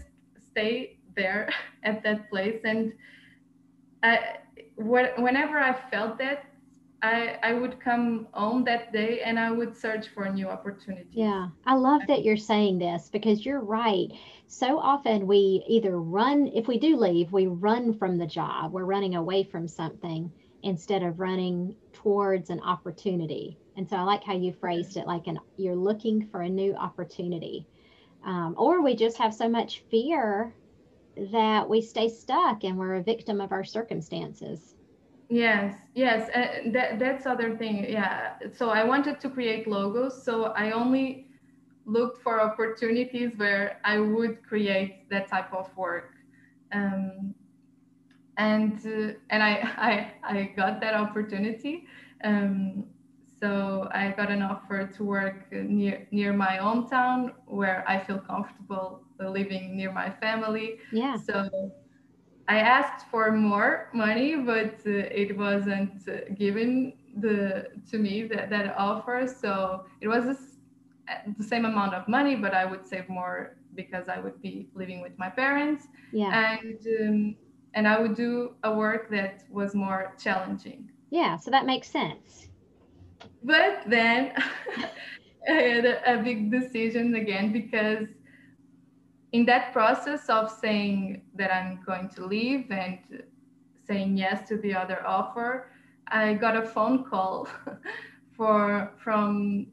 stay 0.52 1.00
there 1.16 1.50
at 1.84 2.04
that 2.04 2.30
place. 2.30 2.62
And 2.64 2.94
I, 4.04 4.38
whenever 4.78 5.58
I 5.58 5.74
felt 5.90 6.18
that, 6.20 6.46
I, 7.04 7.40
I 7.42 7.54
would 7.54 7.80
come 7.80 8.28
home 8.32 8.64
that 8.66 8.94
day 8.94 9.22
and 9.22 9.40
I 9.40 9.50
would 9.52 9.76
search 9.76 10.10
for 10.10 10.30
new 10.30 10.48
opportunity. 10.48 11.10
Yeah, 11.12 11.48
I 11.66 11.74
love 11.74 12.02
that 12.08 12.24
you're 12.24 12.38
saying 12.38 12.78
this 12.78 13.10
because 13.12 13.44
you're 13.44 13.62
right. 13.62 14.12
So 14.54 14.80
often 14.80 15.28
we 15.28 15.64
either 15.70 15.98
run, 15.98 16.48
if 16.48 16.68
we 16.68 16.78
do 16.78 16.98
leave, 16.98 17.32
we 17.32 17.48
run 17.48 17.94
from 17.98 18.18
the 18.18 18.28
job, 18.28 18.74
we're 18.74 18.84
running 18.84 19.16
away 19.16 19.46
from 19.46 19.66
something 19.66 20.34
instead 20.62 21.04
of 21.04 21.22
running 21.22 21.78
towards 21.94 22.50
an 22.50 22.60
opportunity. 22.60 23.62
And 23.78 23.90
so 23.90 23.96
I 23.96 24.02
like 24.02 24.26
how 24.26 24.34
you 24.34 24.52
phrased 24.52 24.98
it 24.98 25.08
like 25.08 25.28
an 25.28 25.40
you're 25.56 25.78
looking 25.78 26.28
for 26.28 26.42
a 26.42 26.50
new 26.50 26.76
opportunity. 26.76 27.66
Um, 28.26 28.56
or 28.58 28.82
we 28.84 28.94
just 28.94 29.18
have 29.20 29.34
so 29.34 29.48
much 29.48 29.86
fear 29.90 30.54
that 31.16 31.70
we 31.70 31.82
stay 31.82 32.10
stuck 32.10 32.66
and 32.66 32.78
we're 32.78 32.96
a 32.96 33.04
victim 33.04 33.40
of 33.40 33.54
our 33.54 33.64
circumstances. 33.64 34.76
Yes, 35.30 35.78
yes, 35.96 36.30
uh, 36.36 36.70
that 36.74 37.00
that's 37.00 37.26
other 37.26 37.56
thing. 37.56 37.86
Yeah, 37.90 38.34
so 38.54 38.70
I 38.70 38.84
wanted 38.84 39.22
to 39.22 39.30
create 39.30 39.66
logos, 39.66 40.26
so 40.26 40.48
I 40.48 40.72
only 40.72 41.31
looked 41.86 42.22
for 42.22 42.42
opportunities 42.42 43.32
where 43.38 43.80
I 43.84 44.00
would 44.00 44.44
create 44.44 45.10
that 45.10 45.28
type 45.28 45.54
of 45.54 45.76
work, 45.78 46.14
um, 46.72 47.34
and 48.38 48.78
uh, 48.86 49.14
and 49.30 49.44
I, 49.44 49.54
I 49.78 50.14
I 50.24 50.54
got 50.56 50.82
that 50.82 50.94
opportunity. 50.94 51.86
Um, 52.24 52.86
so 53.40 53.90
I 53.92 54.12
got 54.12 54.30
an 54.30 54.42
offer 54.44 54.86
to 54.86 55.04
work 55.04 55.52
near 55.52 56.08
near 56.12 56.34
my 56.34 56.58
hometown 56.62 57.34
where 57.48 57.84
I 57.88 58.00
feel 58.00 58.20
comfortable 58.20 59.04
living 59.20 59.76
near 59.76 59.92
my 59.92 60.10
family. 60.10 60.80
Yeah. 60.92 61.18
So 61.18 61.50
I 62.48 62.58
asked 62.60 63.08
for 63.10 63.32
more 63.32 63.90
money, 63.94 64.36
but 64.36 64.76
uh, 64.86 65.22
it 65.22 65.38
wasn't 65.38 66.08
uh, 66.08 66.34
given 66.36 66.94
the 67.18 67.68
to 67.90 67.98
me 67.98 68.24
that, 68.28 68.50
that 68.50 68.76
offer. 68.78 69.28
So 69.28 69.86
it 70.02 70.08
was 70.08 70.26
a, 70.26 70.36
the 71.38 71.44
same 71.44 71.66
amount 71.66 71.94
of 71.94 72.08
money, 72.08 72.36
but 72.36 72.54
I 72.54 72.66
would 72.66 72.88
save 72.88 73.08
more 73.10 73.58
because 73.76 74.10
I 74.10 74.20
would 74.20 74.42
be 74.42 74.68
living 74.74 75.02
with 75.02 75.18
my 75.18 75.30
parents. 75.30 75.88
Yeah. 76.12 76.32
And 76.32 76.80
um, 77.00 77.36
and 77.74 77.88
I 77.88 78.00
would 78.00 78.16
do 78.16 78.56
a 78.64 78.74
work 78.74 79.10
that 79.12 79.44
was 79.50 79.74
more 79.74 80.14
challenging. 80.22 80.90
Yeah. 81.10 81.38
So 81.38 81.52
that 81.52 81.66
makes 81.66 81.90
sense. 81.90 82.50
But 83.44 83.84
then 83.88 84.34
I 85.50 85.52
had 85.52 85.86
a, 85.86 86.20
a 86.20 86.24
big 86.24 86.52
decision 86.52 87.16
again 87.16 87.52
because 87.52 88.08
in 89.32 89.46
that 89.46 89.72
process 89.72 90.30
of 90.30 90.52
saying 90.52 91.22
that 91.36 91.54
I'm 91.54 91.80
going 91.86 92.10
to 92.10 92.26
leave 92.26 92.70
and 92.72 93.00
saying 93.88 94.18
yes 94.18 94.48
to 94.50 94.58
the 94.58 94.74
other 94.76 95.06
offer, 95.06 95.72
I 96.08 96.34
got 96.34 96.58
a 96.58 96.64
phone 96.64 97.06
call 97.06 97.48
for 98.36 98.94
from 99.02 99.68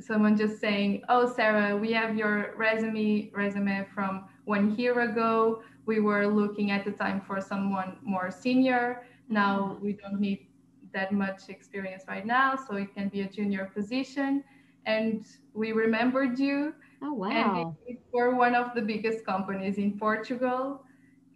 someone 0.00 0.36
just 0.36 0.60
saying, 0.60 1.02
"Oh, 1.08 1.26
Sarah, 1.26 1.76
we 1.76 1.92
have 1.92 2.16
your 2.16 2.54
resume 2.56 3.30
resume 3.34 3.86
from 3.94 4.24
one 4.44 4.74
year 4.76 5.00
ago. 5.00 5.62
We 5.86 6.00
were 6.00 6.26
looking 6.26 6.70
at 6.70 6.84
the 6.84 6.92
time 6.92 7.20
for 7.20 7.40
someone 7.40 7.98
more 8.02 8.30
senior. 8.30 9.06
Now 9.28 9.58
mm-hmm. 9.58 9.84
we 9.84 9.92
don't 9.94 10.20
need 10.20 10.48
that 10.92 11.12
much 11.12 11.48
experience 11.48 12.04
right 12.08 12.26
now, 12.26 12.56
so 12.56 12.76
it 12.76 12.94
can 12.94 13.08
be 13.08 13.22
a 13.22 13.28
junior 13.28 13.70
position. 13.74 14.44
And 14.86 15.26
we 15.54 15.72
remembered 15.72 16.38
you." 16.38 16.74
Oh, 17.02 17.12
wow. 17.12 17.76
And 17.88 17.98
for 18.10 18.34
one 18.34 18.54
of 18.54 18.74
the 18.74 18.82
biggest 18.82 19.24
companies 19.24 19.78
in 19.78 19.98
Portugal. 19.98 20.82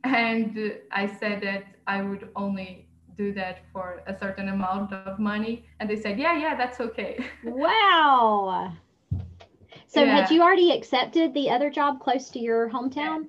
And 0.04 0.78
I 0.90 1.06
said 1.06 1.42
that 1.42 1.64
I 1.86 2.02
would 2.02 2.30
only 2.34 2.88
do 3.20 3.32
that 3.34 3.56
for 3.72 4.02
a 4.06 4.14
certain 4.18 4.48
amount 4.48 4.92
of 4.92 5.18
money. 5.18 5.54
And 5.78 5.88
they 5.90 5.96
said, 6.04 6.18
yeah, 6.18 6.34
yeah, 6.44 6.54
that's 6.56 6.80
okay. 6.80 7.12
Wow. 7.44 8.72
So 9.86 10.02
yeah. 10.02 10.16
had 10.16 10.30
you 10.30 10.40
already 10.42 10.70
accepted 10.78 11.34
the 11.34 11.50
other 11.50 11.68
job 11.68 12.00
close 12.00 12.30
to 12.30 12.38
your 12.38 12.70
hometown? 12.70 13.26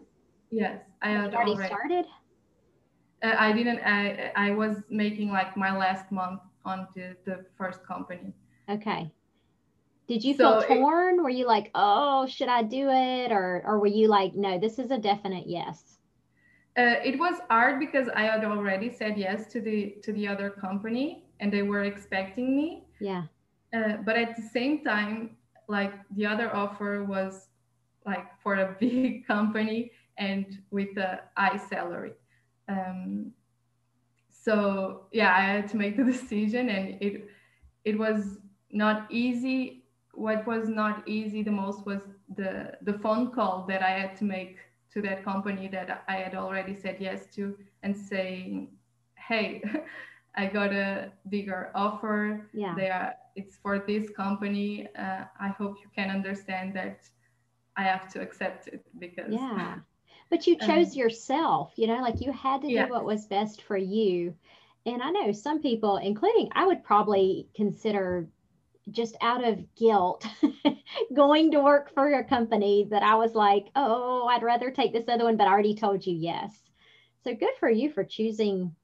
Yes, 0.52 0.80
I 1.02 1.10
had 1.10 1.34
already, 1.34 1.54
already 1.54 1.74
started. 1.74 2.06
Uh, 3.24 3.36
I 3.48 3.52
didn't. 3.52 3.80
I 3.80 4.32
I 4.36 4.52
was 4.52 4.76
making 4.90 5.30
like 5.40 5.58
my 5.58 5.76
last 5.76 6.12
month 6.12 6.42
on 6.66 6.88
the, 6.96 7.16
the 7.26 7.46
first 7.58 7.80
company. 7.84 8.34
Okay. 8.70 9.12
Did 10.08 10.24
you 10.24 10.34
so 10.36 10.62
feel 10.62 10.78
torn? 10.78 11.20
It, 11.20 11.24
were 11.24 11.36
you 11.42 11.48
like, 11.48 11.72
oh, 11.74 12.28
should 12.28 12.50
I 12.50 12.62
do 12.64 12.90
it? 12.90 13.32
Or, 13.32 13.64
or 13.66 13.80
were 13.80 13.96
you 14.02 14.08
like, 14.08 14.36
no, 14.36 14.60
this 14.60 14.78
is 14.78 14.92
a 14.92 14.98
definite 14.98 15.48
yes? 15.48 16.01
Uh, 16.78 16.96
it 17.04 17.20
was 17.20 17.36
hard 17.50 17.80
because 17.80 18.08
I 18.16 18.24
had 18.24 18.46
already 18.46 18.90
said 18.90 19.18
yes 19.18 19.46
to 19.48 19.60
the 19.60 19.96
to 20.04 20.14
the 20.14 20.28
other 20.28 20.50
company 20.50 21.26
and 21.40 21.52
they 21.52 21.64
were 21.64 21.84
expecting 21.84 22.56
me. 22.56 22.86
Yeah. 23.00 23.24
Uh, 23.74 23.98
but 24.06 24.16
at 24.16 24.36
the 24.36 24.42
same 24.42 24.84
time, 24.84 25.38
like 25.68 25.94
the 26.16 26.26
other 26.26 26.54
offer 26.56 27.04
was 27.04 27.50
like 28.06 28.28
for 28.42 28.56
a 28.56 28.76
big 28.80 29.28
company 29.28 29.92
and 30.18 30.60
with 30.72 30.98
a 30.98 31.22
high 31.36 31.58
salary. 31.58 32.14
Um, 32.70 33.34
so 34.30 35.08
yeah, 35.12 35.36
I 35.36 35.42
had 35.42 35.68
to 35.70 35.78
make 35.78 35.98
the 35.98 36.04
decision 36.16 36.70
and 36.70 37.02
it 37.02 37.28
it 37.84 37.98
was 37.98 38.38
not 38.72 39.08
easy 39.12 39.84
what 40.14 40.46
was 40.46 40.68
not 40.68 41.08
easy 41.08 41.42
the 41.42 41.52
most 41.52 41.86
was 41.86 42.02
the 42.36 42.78
the 42.82 42.94
phone 43.00 43.32
call 43.32 43.66
that 43.68 43.82
I 43.82 43.90
had 43.90 44.16
to 44.18 44.26
make 44.26 44.58
to 44.94 45.02
that 45.02 45.24
company 45.24 45.68
that 45.70 46.04
I 46.08 46.16
had 46.16 46.36
already 46.36 46.76
said 46.76 46.98
yes 47.00 47.26
to 47.36 47.58
and 47.84 47.96
saying, 47.96 48.70
"Hey, 49.16 49.62
I 50.36 50.46
got 50.48 50.74
a 50.74 51.12
bigger 51.30 51.72
offer. 51.76 52.50
Yeah, 52.54 52.76
they 52.76 52.90
are. 52.90 53.16
It's 53.36 53.58
for 53.58 53.80
this 53.80 54.10
company. 54.10 54.88
Uh, 54.98 55.24
I 55.40 55.50
hope 55.50 55.78
you 55.84 55.90
can 55.96 56.10
understand 56.10 56.76
that 56.76 57.00
I 57.78 57.84
have 57.84 58.12
to 58.14 58.22
accept 58.22 58.68
it 58.68 58.86
because 59.00 59.32
yeah." 59.34 59.76
But 60.30 60.48
you 60.48 60.56
chose 60.56 60.94
um, 60.94 61.00
yourself, 61.00 61.74
you 61.76 61.88
know, 61.88 62.02
like 62.02 62.22
you 62.22 62.32
had 62.32 62.62
to 62.62 62.70
do 62.70 62.90
what 62.90 63.04
was 63.04 63.26
best 63.26 63.64
for 63.64 63.76
you. 63.76 64.34
And 64.86 65.04
I 65.04 65.12
know 65.12 65.34
some 65.34 65.62
people, 65.62 65.98
including 65.98 66.48
I 66.54 66.66
would 66.66 66.86
probably 66.86 67.50
consider 67.54 68.30
just 68.92 69.16
out 69.22 69.44
of 69.44 69.60
guilt 69.76 70.26
going 71.14 71.52
to 71.52 71.60
work 71.62 71.94
for 71.94 72.14
a 72.14 72.24
company 72.24 72.88
that 72.90 73.04
I 73.04 73.16
was 73.16 73.34
like, 73.34 73.68
oh, 73.76 74.28
I'd 74.28 74.44
rather 74.44 74.72
take 74.72 74.94
this 74.94 75.08
other 75.08 75.24
one, 75.24 75.38
but 75.38 75.48
I 75.48 75.52
already 75.52 75.76
told 75.76 76.06
you 76.06 76.16
yes. 76.16 76.52
So 77.24 77.34
good 77.34 77.54
for 77.60 77.70
you 77.70 77.92
for 77.92 78.04
choosing 78.04 78.76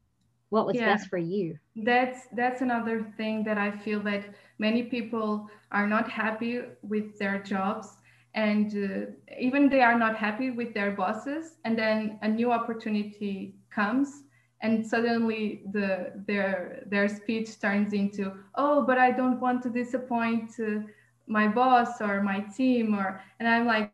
what 0.50 0.66
was 0.66 0.76
yeah. 0.76 0.86
best 0.86 1.10
for 1.10 1.18
you. 1.18 1.58
That's 1.76 2.28
that's 2.34 2.62
another 2.62 3.14
thing 3.18 3.44
that 3.44 3.58
I 3.58 3.72
feel 3.72 4.00
that 4.02 4.24
many 4.60 4.84
people 4.84 5.50
are 5.72 5.88
not 5.88 6.10
happy 6.10 6.62
with 6.82 7.18
their 7.20 7.40
jobs 7.40 7.98
and 8.34 8.72
uh, 8.72 9.12
even 9.40 9.68
they 9.70 9.82
are 9.82 9.98
not 9.98 10.16
happy 10.16 10.52
with 10.52 10.74
their 10.74 10.92
bosses 10.92 11.56
and 11.66 11.78
then 11.78 12.20
a 12.22 12.28
new 12.28 12.52
opportunity 12.52 13.56
comes 13.70 14.24
and 14.62 14.86
suddenly 14.86 15.62
the 15.72 16.12
their 16.26 16.84
their 16.88 17.08
speech 17.08 17.60
turns 17.60 17.94
into 17.94 18.32
oh 18.56 18.84
but 18.86 18.98
i 18.98 19.12
don't 19.12 19.40
want 19.40 19.62
to 19.62 19.70
disappoint 19.70 20.52
uh, 20.60 20.80
my 21.28 21.48
boss 21.48 22.02
or 22.02 22.22
my 22.22 22.40
team 22.56 22.96
or 22.96 23.22
and 23.40 23.48
i'm 23.48 23.66
like 23.66 23.92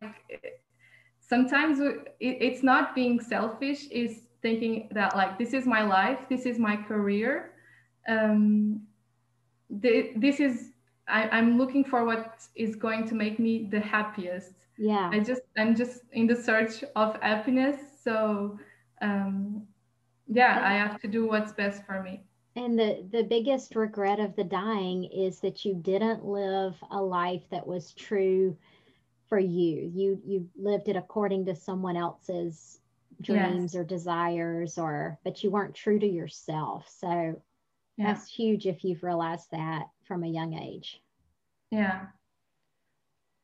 sometimes 1.20 1.80
it, 1.80 2.16
it's 2.20 2.64
not 2.64 2.96
being 2.96 3.20
selfish 3.20 3.88
is 3.92 4.22
thinking 4.42 4.88
that 4.92 5.16
like 5.16 5.38
this 5.38 5.54
is 5.54 5.66
my 5.66 5.84
life 5.84 6.20
this 6.30 6.46
is 6.46 6.60
my 6.60 6.76
career 6.76 7.52
um, 8.08 8.82
the, 9.70 10.12
this 10.16 10.40
is 10.40 10.72
I, 11.08 11.28
i'm 11.30 11.58
looking 11.58 11.84
for 11.84 12.06
what 12.06 12.42
is 12.56 12.76
going 12.76 13.08
to 13.08 13.16
make 13.16 13.40
me 13.40 13.68
the 13.70 13.80
happiest. 13.80 14.54
Yeah. 14.78 15.10
I 15.12 15.20
just 15.20 15.42
i'm 15.58 15.76
just 15.76 16.02
in 16.12 16.28
the 16.28 16.36
search 16.36 16.84
of 16.96 17.20
happiness 17.22 17.78
so 18.04 18.60
um, 19.02 19.68
yeah 20.28 20.62
i 20.64 20.74
have 20.74 21.00
to 21.02 21.08
do 21.08 21.28
what's 21.28 21.52
best 21.52 21.86
for 21.86 22.02
me. 22.02 22.24
And 22.56 22.78
the 22.78 23.04
the 23.12 23.24
biggest 23.24 23.76
regret 23.76 24.20
of 24.20 24.36
the 24.36 24.44
dying 24.44 25.06
is 25.06 25.40
that 25.40 25.66
you 25.66 25.74
didn't 25.74 26.24
live 26.24 26.76
a 26.92 27.02
life 27.02 27.42
that 27.50 27.66
was 27.66 27.94
true 27.94 28.56
for 29.28 29.40
you. 29.40 29.92
You 29.92 30.22
you 30.24 30.50
lived 30.56 30.88
it 30.88 30.96
according 30.96 31.46
to 31.48 31.56
someone 31.56 31.98
else's 31.98 32.80
dreams 33.22 33.74
yes. 33.74 33.76
or 33.76 33.84
desires 33.84 34.78
or 34.78 35.18
but 35.24 35.44
you 35.44 35.50
weren't 35.50 35.74
true 35.74 35.98
to 35.98 36.08
yourself. 36.08 36.88
So 36.88 37.42
yeah. 37.98 38.14
that's 38.14 38.30
huge 38.30 38.68
if 38.68 38.84
you've 38.84 39.04
realized 39.04 39.50
that 39.52 39.88
from 40.04 40.24
a 40.24 40.28
young 40.28 40.54
age. 40.54 41.02
Yeah. 41.72 42.06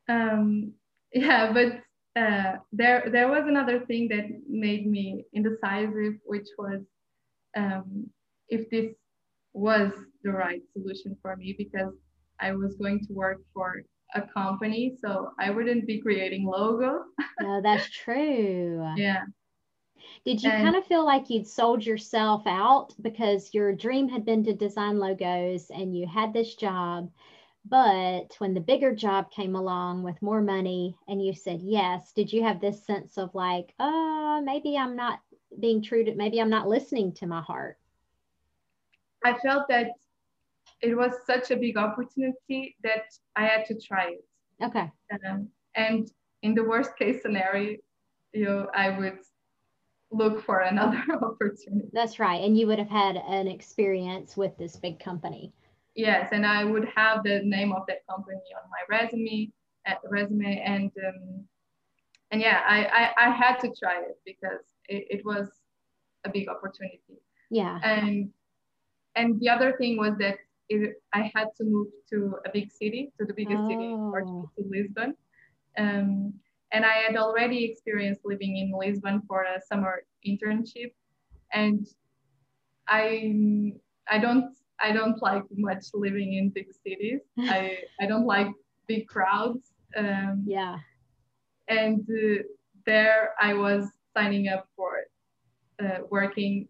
Um 0.08 0.74
yeah 1.12 1.52
but 1.52 1.80
uh, 2.16 2.56
there 2.72 3.08
there 3.10 3.28
was 3.28 3.44
another 3.46 3.80
thing 3.80 4.08
that 4.08 4.26
made 4.48 4.86
me 4.86 5.24
indecisive, 5.32 6.14
which 6.24 6.48
was 6.58 6.82
um, 7.56 8.08
if 8.48 8.68
this 8.70 8.92
was 9.52 9.92
the 10.24 10.32
right 10.32 10.62
solution 10.72 11.16
for 11.22 11.36
me 11.36 11.54
because 11.56 11.94
I 12.40 12.52
was 12.52 12.74
going 12.76 13.00
to 13.06 13.12
work 13.12 13.38
for 13.54 13.82
a 14.14 14.22
company, 14.22 14.96
so 15.00 15.30
I 15.38 15.50
wouldn't 15.50 15.86
be 15.86 16.00
creating 16.00 16.46
logos. 16.46 17.02
no, 17.40 17.60
that's 17.62 17.88
true. 17.90 18.92
yeah. 18.96 19.22
Did 20.24 20.42
you 20.42 20.50
and, 20.50 20.64
kind 20.64 20.76
of 20.76 20.86
feel 20.86 21.04
like 21.04 21.30
you'd 21.30 21.46
sold 21.46 21.84
yourself 21.84 22.42
out 22.46 22.94
because 23.00 23.54
your 23.54 23.72
dream 23.72 24.08
had 24.08 24.24
been 24.24 24.42
to 24.44 24.54
design 24.54 24.98
logos 24.98 25.70
and 25.70 25.96
you 25.96 26.06
had 26.06 26.32
this 26.32 26.54
job 26.54 27.10
but 27.64 28.34
when 28.38 28.54
the 28.54 28.60
bigger 28.60 28.94
job 28.94 29.30
came 29.30 29.54
along 29.54 30.02
with 30.02 30.22
more 30.22 30.40
money 30.40 30.96
and 31.08 31.24
you 31.24 31.34
said 31.34 31.60
yes, 31.62 32.12
did 32.12 32.32
you 32.32 32.42
have 32.42 32.60
this 32.60 32.84
sense 32.84 33.18
of 33.18 33.34
like, 33.34 33.74
oh, 33.78 34.40
maybe 34.44 34.76
I'm 34.76 34.96
not 34.96 35.20
being 35.58 35.82
true 35.82 36.04
to, 36.04 36.14
maybe 36.14 36.40
I'm 36.40 36.50
not 36.50 36.68
listening 36.68 37.12
to 37.14 37.26
my 37.26 37.42
heart? 37.42 37.76
I 39.24 39.34
felt 39.38 39.68
that 39.68 39.92
it 40.80 40.96
was 40.96 41.12
such 41.26 41.50
a 41.50 41.56
big 41.56 41.76
opportunity 41.76 42.76
that 42.82 43.04
I 43.36 43.44
had 43.44 43.66
to 43.66 43.78
try 43.78 44.12
it. 44.12 44.24
Okay. 44.62 44.90
Um, 45.28 45.48
and 45.74 46.10
in 46.42 46.54
the 46.54 46.64
worst 46.64 46.96
case 46.96 47.22
scenario, 47.22 47.76
you 48.32 48.44
know, 48.44 48.68
I 48.74 48.98
would 48.98 49.18
look 50.10 50.44
for 50.44 50.60
another 50.60 51.02
opportunity. 51.22 51.88
That's 51.92 52.18
right. 52.18 52.42
And 52.42 52.56
you 52.56 52.66
would 52.66 52.78
have 52.78 52.88
had 52.88 53.16
an 53.16 53.46
experience 53.46 54.36
with 54.36 54.56
this 54.56 54.76
big 54.76 54.98
company. 54.98 55.52
Yes, 55.94 56.30
and 56.32 56.46
I 56.46 56.64
would 56.64 56.86
have 56.94 57.22
the 57.24 57.40
name 57.42 57.72
of 57.72 57.82
that 57.88 58.06
company 58.08 58.40
on 58.56 58.70
my 58.70 58.96
resume, 58.96 59.50
uh, 59.88 59.94
resume, 60.08 60.62
and 60.64 60.90
um, 61.06 61.44
and 62.30 62.40
yeah, 62.40 62.60
I, 62.66 62.84
I, 62.84 63.26
I 63.26 63.30
had 63.30 63.58
to 63.60 63.72
try 63.76 64.00
it 64.00 64.18
because 64.24 64.64
it, 64.88 65.06
it 65.10 65.24
was 65.24 65.48
a 66.24 66.30
big 66.30 66.48
opportunity. 66.48 67.20
Yeah. 67.50 67.80
And 67.82 68.30
and 69.16 69.40
the 69.40 69.48
other 69.48 69.76
thing 69.76 69.96
was 69.96 70.16
that 70.18 70.38
it, 70.68 71.02
I 71.12 71.30
had 71.34 71.48
to 71.56 71.64
move 71.64 71.88
to 72.10 72.36
a 72.46 72.50
big 72.52 72.70
city, 72.70 73.12
to 73.18 73.26
the 73.26 73.34
biggest 73.34 73.58
oh. 73.58 73.68
city 73.68 73.86
in 73.86 73.96
Portugal, 73.96 74.52
to 74.56 74.64
Lisbon. 74.68 75.16
Um, 75.76 76.34
and 76.72 76.84
I 76.84 76.94
had 76.98 77.16
already 77.16 77.64
experienced 77.64 78.20
living 78.24 78.56
in 78.56 78.72
Lisbon 78.72 79.22
for 79.26 79.42
a 79.42 79.60
summer 79.60 80.04
internship, 80.26 80.92
and 81.52 81.86
I 82.86 83.72
I 84.08 84.18
don't 84.18 84.54
I 84.82 84.92
don't 84.92 85.20
like 85.22 85.44
much 85.56 85.86
living 85.94 86.34
in 86.34 86.50
big 86.50 86.68
cities. 86.84 87.20
I, 87.38 87.78
I 88.00 88.06
don't 88.06 88.26
like 88.26 88.48
big 88.86 89.06
crowds. 89.06 89.72
Um, 89.96 90.44
yeah. 90.46 90.78
And 91.68 92.00
uh, 92.10 92.42
there 92.86 93.30
I 93.40 93.54
was 93.54 93.88
signing 94.16 94.48
up 94.48 94.66
for 94.76 94.98
uh, 95.82 95.98
working 96.10 96.68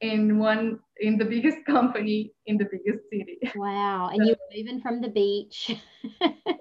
in 0.00 0.38
one 0.38 0.78
in 1.00 1.18
the 1.18 1.24
biggest 1.34 1.64
company 1.66 2.32
in 2.46 2.56
the 2.58 2.66
biggest 2.70 3.04
city. 3.10 3.38
Wow! 3.54 4.10
And 4.12 4.18
so, 4.18 4.24
you 4.28 4.30
were 4.32 4.56
leaving 4.56 4.80
from 4.80 5.00
the 5.00 5.08
beach. 5.08 5.76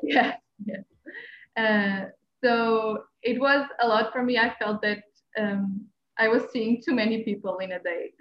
yeah, 0.03 0.35
yeah. 0.65 0.83
Uh, 1.57 2.05
so 2.43 3.03
it 3.23 3.39
was 3.39 3.67
a 3.81 3.87
lot 3.87 4.11
for 4.13 4.23
me. 4.23 4.37
I 4.37 4.53
felt 4.59 4.81
that 4.83 5.03
um, 5.37 5.85
I 6.17 6.27
was 6.27 6.43
seeing 6.51 6.81
too 6.81 6.93
many 6.93 7.23
people 7.23 7.57
in 7.57 7.71
a 7.73 7.79
day. 7.79 8.13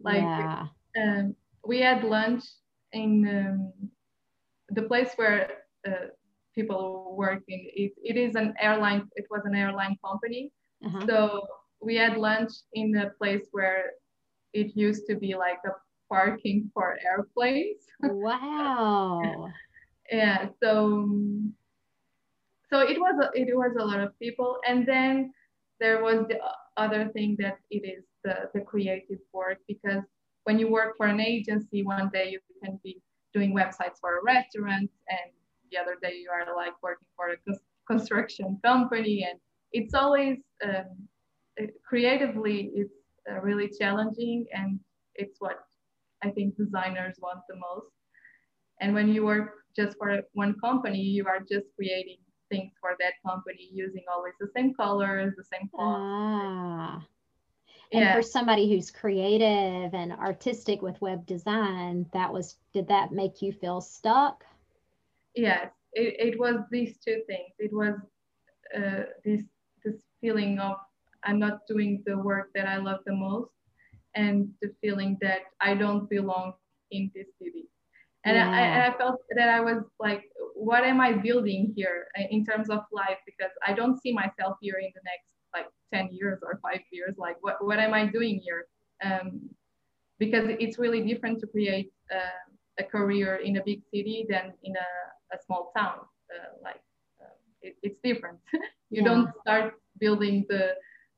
Like 0.00 0.22
yeah. 0.22 0.66
um, 1.00 1.36
we 1.66 1.80
had 1.80 2.04
lunch 2.04 2.44
in 2.92 3.26
um, 3.28 3.90
the 4.70 4.82
place 4.82 5.10
where 5.16 5.50
uh, 5.86 6.08
people 6.54 7.14
work 7.16 7.42
in. 7.48 7.60
It, 7.74 7.92
it 8.02 8.16
is 8.16 8.34
an 8.36 8.54
airline. 8.60 9.08
It 9.16 9.26
was 9.30 9.42
an 9.44 9.54
airline 9.54 9.96
company. 10.04 10.52
Uh-huh. 10.84 11.06
So 11.06 11.46
we 11.80 11.96
had 11.96 12.16
lunch 12.16 12.52
in 12.72 12.96
a 12.96 13.10
place 13.10 13.46
where 13.52 13.92
it 14.52 14.76
used 14.76 15.06
to 15.08 15.16
be 15.16 15.34
like 15.34 15.58
a 15.66 15.72
parking 16.08 16.70
for 16.72 16.98
airplanes. 17.04 17.82
Wow. 18.02 19.50
yeah. 20.10 20.48
So 20.62 21.08
so 22.70 22.80
it 22.80 22.98
was 22.98 23.16
a, 23.24 23.40
it 23.40 23.56
was 23.56 23.76
a 23.78 23.84
lot 23.84 24.00
of 24.00 24.18
people, 24.18 24.58
and 24.66 24.86
then 24.86 25.32
there 25.80 26.02
was 26.02 26.26
the 26.28 26.38
other 26.76 27.08
thing 27.08 27.36
that 27.38 27.58
it 27.70 27.82
is 27.86 28.04
the 28.24 28.50
the 28.52 28.60
creative 28.60 29.20
work 29.32 29.58
because 29.68 30.02
when 30.44 30.58
you 30.58 30.70
work 30.70 30.96
for 30.96 31.06
an 31.06 31.20
agency, 31.20 31.82
one 31.82 32.10
day 32.12 32.30
you 32.30 32.40
can 32.62 32.78
be 32.82 33.00
doing 33.32 33.54
websites 33.54 33.98
for 34.00 34.18
a 34.18 34.24
restaurant, 34.24 34.90
and 35.08 35.30
the 35.70 35.78
other 35.78 35.96
day 36.02 36.14
you 36.14 36.30
are 36.30 36.54
like 36.54 36.74
working 36.82 37.08
for 37.16 37.30
a 37.30 37.36
construction 37.86 38.58
company, 38.64 39.26
and 39.28 39.38
it's 39.72 39.94
always 39.94 40.38
um, 40.64 41.08
creatively 41.86 42.70
it's 42.74 42.94
uh, 43.30 43.40
really 43.40 43.70
challenging, 43.78 44.46
and 44.52 44.78
it's 45.14 45.36
what 45.40 45.58
I 46.22 46.30
think 46.30 46.56
designers 46.56 47.16
want 47.20 47.40
the 47.48 47.56
most. 47.56 47.92
And 48.80 48.94
when 48.94 49.08
you 49.08 49.24
work 49.24 49.50
just 49.76 49.96
for 49.98 50.20
one 50.32 50.54
company, 50.60 51.00
you 51.00 51.26
are 51.26 51.40
just 51.40 51.66
creating 51.76 52.18
things 52.50 52.72
for 52.80 52.96
that 53.00 53.14
company 53.26 53.70
using 53.72 54.02
always 54.12 54.34
the 54.40 54.48
same 54.54 54.74
colors, 54.74 55.34
the 55.36 55.44
same 55.44 55.68
fonts. 55.74 56.00
Ah. 56.02 57.06
And 57.92 58.02
yeah. 58.02 58.14
for 58.14 58.22
somebody 58.22 58.68
who's 58.68 58.90
creative 58.90 59.94
and 59.94 60.12
artistic 60.12 60.82
with 60.82 61.00
web 61.00 61.26
design, 61.26 62.06
that 62.12 62.32
was, 62.32 62.56
did 62.72 62.88
that 62.88 63.12
make 63.12 63.42
you 63.42 63.52
feel 63.52 63.80
stuck? 63.80 64.44
Yes, 65.34 65.70
it, 65.92 66.34
it 66.34 66.38
was 66.38 66.56
these 66.70 66.98
two 66.98 67.22
things. 67.26 67.52
It 67.58 67.72
was 67.72 67.94
uh, 68.76 69.04
this, 69.24 69.42
this 69.84 69.94
feeling 70.20 70.58
of 70.58 70.76
I'm 71.22 71.38
not 71.38 71.66
doing 71.68 72.02
the 72.06 72.18
work 72.18 72.50
that 72.54 72.66
I 72.66 72.76
love 72.76 73.00
the 73.06 73.14
most 73.14 73.50
and 74.14 74.48
the 74.60 74.72
feeling 74.80 75.18
that 75.20 75.40
I 75.60 75.74
don't 75.74 76.08
belong 76.08 76.54
in 76.90 77.10
this 77.14 77.26
city. 77.40 77.68
And, 78.24 78.36
yeah. 78.36 78.50
I, 78.50 78.60
and 78.60 78.94
I 78.94 78.96
felt 78.96 79.20
that 79.36 79.48
I 79.48 79.60
was 79.60 79.84
like, 80.00 80.24
what 80.54 80.84
am 80.84 81.00
I 81.00 81.12
building 81.12 81.72
here 81.76 82.08
in 82.30 82.44
terms 82.44 82.70
of 82.70 82.80
life? 82.92 83.18
Because 83.26 83.50
I 83.66 83.74
don't 83.74 84.00
see 84.00 84.12
myself 84.12 84.56
here 84.60 84.76
in 84.80 84.90
the 84.94 85.00
next 85.04 85.28
like 85.54 85.68
10 85.92 86.08
years 86.12 86.38
or 86.42 86.58
five 86.62 86.80
years 86.90 87.14
like 87.16 87.36
what, 87.40 87.64
what 87.64 87.78
am 87.78 87.94
i 87.94 88.06
doing 88.06 88.40
here 88.44 88.64
um, 89.04 89.40
because 90.18 90.46
it's 90.60 90.78
really 90.78 91.02
different 91.02 91.40
to 91.40 91.46
create 91.46 91.92
uh, 92.12 92.44
a 92.78 92.84
career 92.84 93.36
in 93.36 93.56
a 93.56 93.62
big 93.64 93.80
city 93.92 94.26
than 94.28 94.52
in 94.62 94.74
a, 94.76 94.90
a 95.34 95.38
small 95.46 95.72
town 95.76 95.98
uh, 96.34 96.50
like 96.62 96.82
uh, 97.20 97.34
it, 97.62 97.76
it's 97.82 97.98
different 98.02 98.38
you 98.90 99.02
yeah. 99.02 99.04
don't 99.04 99.28
start 99.42 99.74
building 100.00 100.44
the 100.48 100.74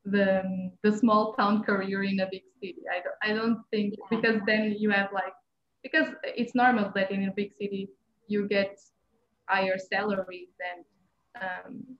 the 0.07 0.71
the 0.83 0.93
small 0.93 1.35
town 1.35 1.63
career 1.63 2.03
in 2.05 2.21
a 2.21 2.29
big 2.31 2.43
city. 2.61 2.83
I 2.91 3.03
don't 3.03 3.19
I 3.23 3.31
don't 3.39 3.61
think 3.71 3.95
Yeah. 3.99 4.07
because 4.11 4.41
then 4.47 4.77
you 4.79 4.91
have 4.91 5.13
like 5.13 5.35
because 5.83 6.09
it's 6.23 6.55
normal 6.55 6.93
that 6.95 7.11
in 7.11 7.29
a 7.29 7.33
big 7.33 7.53
city 7.61 7.91
you 8.29 8.49
get 8.49 8.79
higher 9.49 9.79
salaries 9.79 10.55
and 10.71 10.85
um, 11.43 11.99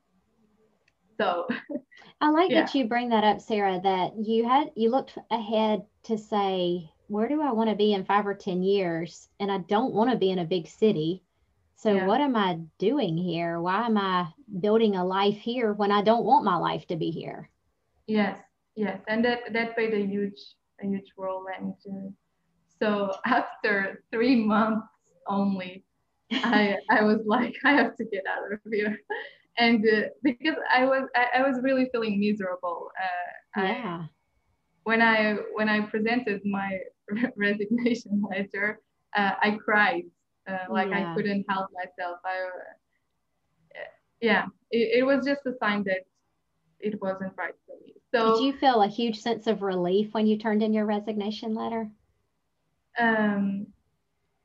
so 1.19 1.47
I 2.21 2.31
like 2.31 2.51
Yeah. 2.51 2.65
that 2.65 2.75
you 2.75 2.87
bring 2.87 3.11
that 3.11 3.25
up, 3.25 3.41
Sarah, 3.41 3.81
that 3.83 4.17
you 4.17 4.47
had 4.49 4.73
you 4.75 4.91
looked 4.91 5.19
ahead 5.31 5.87
to 6.05 6.17
say, 6.19 6.91
where 7.09 7.29
do 7.29 7.41
I 7.43 7.53
want 7.53 7.71
to 7.71 7.77
be 7.77 7.93
in 7.93 8.05
five 8.05 8.27
or 8.27 8.35
10 8.35 8.63
years? 8.63 9.29
And 9.41 9.51
I 9.51 9.59
don't 9.59 9.95
want 9.95 10.11
to 10.11 10.17
be 10.17 10.31
in 10.31 10.39
a 10.39 10.45
big 10.45 10.67
city. 10.67 11.23
So 11.77 11.97
Yeah. 11.97 12.07
what 12.07 12.21
am 12.21 12.37
I 12.37 12.61
doing 12.79 13.17
here? 13.17 13.61
Why 13.61 13.87
am 13.87 13.99
I 13.99 14.29
building 14.61 14.97
a 14.97 15.05
life 15.05 15.37
here 15.39 15.73
when 15.73 15.93
I 15.93 16.03
don't 16.03 16.25
want 16.25 16.45
my 16.45 16.57
life 16.57 16.87
to 16.89 16.97
be 16.97 17.11
here? 17.11 17.51
yes 18.07 18.41
yes 18.77 19.01
and 19.09 19.25
that 19.25 19.41
that 19.53 19.75
played 19.75 19.95
a 19.95 20.05
huge 20.07 20.41
a 20.83 20.87
huge 20.87 21.11
role 21.17 21.47
and 21.59 21.75
uh, 21.91 22.09
so 22.81 23.13
after 23.27 24.03
three 24.13 24.45
months 24.45 24.87
only 25.29 25.85
I 26.43 26.77
I 26.91 27.03
was 27.03 27.21
like 27.27 27.55
I 27.65 27.73
have 27.73 27.97
to 27.97 28.05
get 28.05 28.25
out 28.27 28.53
of 28.53 28.61
here 28.71 28.99
and 29.59 29.85
uh, 29.87 30.09
because 30.23 30.57
I 30.73 30.85
was 30.85 31.09
I, 31.15 31.41
I 31.41 31.49
was 31.49 31.61
really 31.63 31.89
feeling 31.93 32.19
miserable 32.21 32.91
uh, 33.01 33.61
I- 33.63 33.73
Yeah. 33.73 34.07
when 34.85 35.01
I 35.03 35.35
when 35.55 35.69
I 35.69 35.81
presented 35.83 36.41
my 36.45 36.79
resignation 37.37 38.23
letter, 38.31 38.81
uh, 39.17 39.33
I 39.43 39.59
cried 39.65 40.05
uh, 40.49 40.67
like 40.71 40.91
Yeah. 40.91 41.13
I 41.13 41.13
couldn't 41.15 41.45
help 41.49 41.69
myself. 41.75 42.19
I, 42.25 42.37
uh, 43.75 43.89
yeah, 44.21 44.47
it, 44.71 45.01
it 45.01 45.03
was 45.07 45.25
just 45.25 45.47
a 45.47 45.53
sign 45.61 45.85
that 45.85 46.03
it 46.81 47.01
wasn't 47.01 47.33
right 47.37 47.55
for 47.67 47.77
me. 47.85 47.95
So 48.15 48.25
Did 48.27 48.41
you 48.41 48.53
feel 48.53 48.83
a 48.83 48.89
huge 48.89 49.21
sense 49.21 49.47
of 49.47 49.63
relief 49.63 50.13
when 50.13 50.27
you 50.27 50.37
turned 50.39 50.63
in 50.63 50.75
your 50.75 50.85
resignation 50.87 51.55
letter? 51.55 51.93
um, 52.99 53.67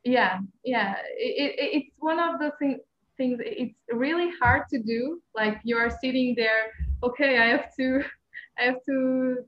yeah, 0.03 0.39
yeah, 0.63 0.95
it, 1.17 1.53
it, 1.57 1.69
it's 1.83 1.95
one 1.99 2.19
of 2.19 2.39
the 2.39 2.51
thing, 2.59 2.79
things. 3.21 3.39
It's 3.43 3.79
really 3.91 4.29
hard 4.41 4.63
to 4.73 4.79
do. 4.93 5.21
Like 5.35 5.57
you 5.63 5.77
are 5.77 5.91
sitting 6.03 6.33
there, 6.35 6.63
okay, 7.03 7.37
I 7.37 7.47
have 7.55 7.67
to, 7.79 7.87
I 8.59 8.63
have 8.69 8.79
to 8.89 8.97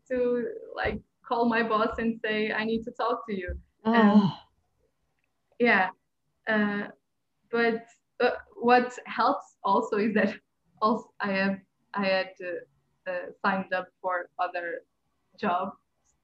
to 0.10 0.18
like 0.76 1.00
call 1.28 1.44
my 1.56 1.64
boss 1.64 1.94
and 1.98 2.20
say 2.24 2.52
I 2.52 2.64
need 2.66 2.84
to 2.84 2.92
talk 2.92 3.18
to 3.28 3.34
you. 3.42 3.50
Oh, 3.86 4.32
yeah 5.60 5.90
uh, 6.48 6.88
but 7.52 7.86
uh, 8.20 8.38
what 8.56 8.98
helps 9.06 9.58
also 9.64 9.98
is 9.98 10.14
that 10.14 10.34
also 10.82 11.06
i 11.20 11.32
have 11.32 11.58
i 11.94 12.06
had 12.06 12.32
uh, 12.42 13.12
uh, 13.12 13.26
signed 13.44 13.74
up 13.74 13.88
for 14.02 14.30
other 14.40 14.82
jobs 15.40 15.78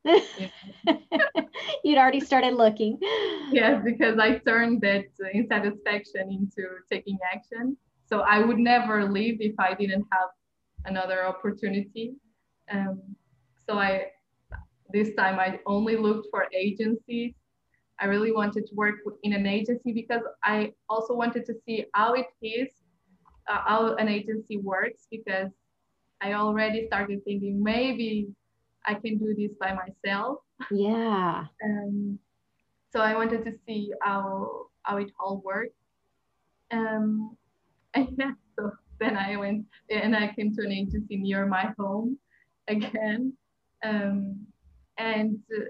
you'd 1.84 1.98
already 1.98 2.20
started 2.20 2.54
looking. 2.54 2.98
yes 3.52 3.82
because 3.84 4.18
i 4.18 4.38
turned 4.40 4.82
that 4.82 5.06
uh, 5.24 5.28
insatisfaction 5.34 6.32
into 6.32 6.64
taking 6.92 7.18
action. 7.34 7.76
So 8.06 8.22
i 8.22 8.40
would 8.40 8.58
never 8.58 9.10
leave 9.10 9.38
if 9.42 9.56
i 9.60 9.74
didn't 9.74 10.06
have 10.12 10.30
another 10.86 11.26
opportunity. 11.26 12.16
Um, 12.72 13.02
so 13.68 13.78
i 13.78 14.06
this 14.92 15.14
time 15.16 15.40
i 15.40 15.60
only 15.66 15.98
looked 15.98 16.28
for 16.32 16.48
agencies. 16.54 17.34
I 18.02 18.06
really 18.06 18.32
wanted 18.32 18.66
to 18.68 18.76
work 18.76 18.96
in 19.24 19.34
an 19.34 19.46
agency 19.46 19.92
because 19.92 20.22
I 20.42 20.72
also 20.88 21.14
wanted 21.14 21.46
to 21.48 21.54
see 21.66 21.86
how 21.94 22.14
it 22.14 22.28
is, 22.42 22.70
uh, 23.50 23.60
how 23.66 23.96
an 23.96 24.08
agency 24.08 24.56
works, 24.56 25.08
because 25.12 25.52
I 26.22 26.34
already 26.34 26.88
started 26.88 27.24
thinking 27.26 27.62
maybe 27.62 28.30
I 28.86 28.96
can 28.96 29.18
do 29.18 29.36
this 29.36 29.52
by 29.60 29.74
myself. 29.74 30.39
Yeah. 30.72 31.46
Um, 31.63 32.20
so 32.92 33.00
I 33.00 33.15
wanted 33.15 33.44
to 33.46 33.54
see 33.65 33.94
how 34.02 34.68
how 34.84 34.98
it 34.98 35.12
all 35.20 35.42
worked. 35.44 35.76
Um, 36.72 37.38
and 37.94 38.10
yeah, 38.18 38.32
so 38.58 38.72
then 39.00 39.18
I 39.18 39.36
went 39.38 39.65
and 39.89 40.15
I 40.15 40.34
came 40.34 40.54
to 40.56 40.63
an 40.63 40.72
agency 40.72 41.18
near 41.18 41.46
my 41.46 41.74
home 41.78 42.18
again. 42.68 43.34
Um, 43.84 44.46
and 44.98 45.39
uh, 45.56 45.65